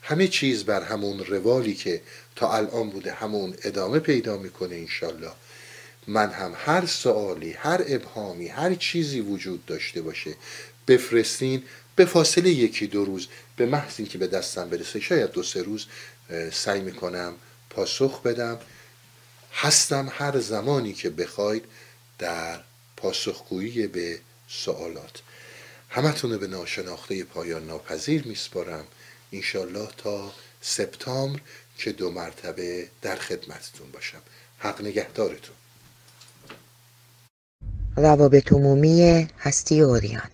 همه 0.02 0.28
چیز 0.28 0.64
بر 0.64 0.82
همون 0.82 1.24
روالی 1.24 1.74
که 1.74 2.00
تا 2.36 2.56
الان 2.56 2.90
بوده. 2.90 3.12
همون 3.12 3.54
ادامه 3.62 3.98
پیدا 3.98 4.36
می‌کنه 4.38 4.74
انشالله. 4.74 5.32
من 6.06 6.30
هم 6.30 6.54
هر 6.56 6.86
سوالی 6.86 7.52
هر 7.52 7.84
ابهامی 7.86 8.48
هر 8.48 8.74
چیزی 8.74 9.20
وجود 9.20 9.66
داشته 9.66 10.02
باشه 10.02 10.34
بفرستین. 10.88 11.62
به 11.96 12.04
فاصله 12.04 12.50
یکی 12.50 12.86
دو 12.86 13.04
روز 13.04 13.28
به 13.56 13.66
محض 13.66 13.94
اینکه 13.98 14.18
به 14.18 14.26
دستم 14.26 14.68
برسه 14.68 15.00
شاید 15.00 15.30
دو 15.30 15.42
سه 15.42 15.62
روز 15.62 15.86
سعی 16.52 16.80
می‌کنم 16.80 17.34
پاسخ 17.70 18.22
بدم. 18.22 18.58
هستم 19.52 20.12
هر 20.12 20.40
زمانی 20.40 20.92
که 20.92 21.10
بخواید 21.10 21.64
در 22.18 22.60
پاسخگویی 22.96 23.86
به 23.86 24.18
سوالات. 24.48 25.22
همتون 25.88 26.36
به 26.36 26.46
ناشناخته 26.46 27.24
پایان 27.24 27.66
ناپذیر 27.66 28.26
میسپارم. 28.26 28.86
انشالله 29.32 29.88
تا 29.96 30.32
سپتامبر. 30.60 31.40
که 31.78 31.92
دو 31.92 32.10
مرتبه 32.10 32.88
در 33.02 33.16
خدمتتون 33.16 33.90
باشم. 33.90 34.22
حق 34.58 34.82
نگهدارتون. 34.82 35.56
روابط 37.96 38.52
عمومی 38.52 39.28
هستی 39.38 39.80
اوریان. 39.80 40.30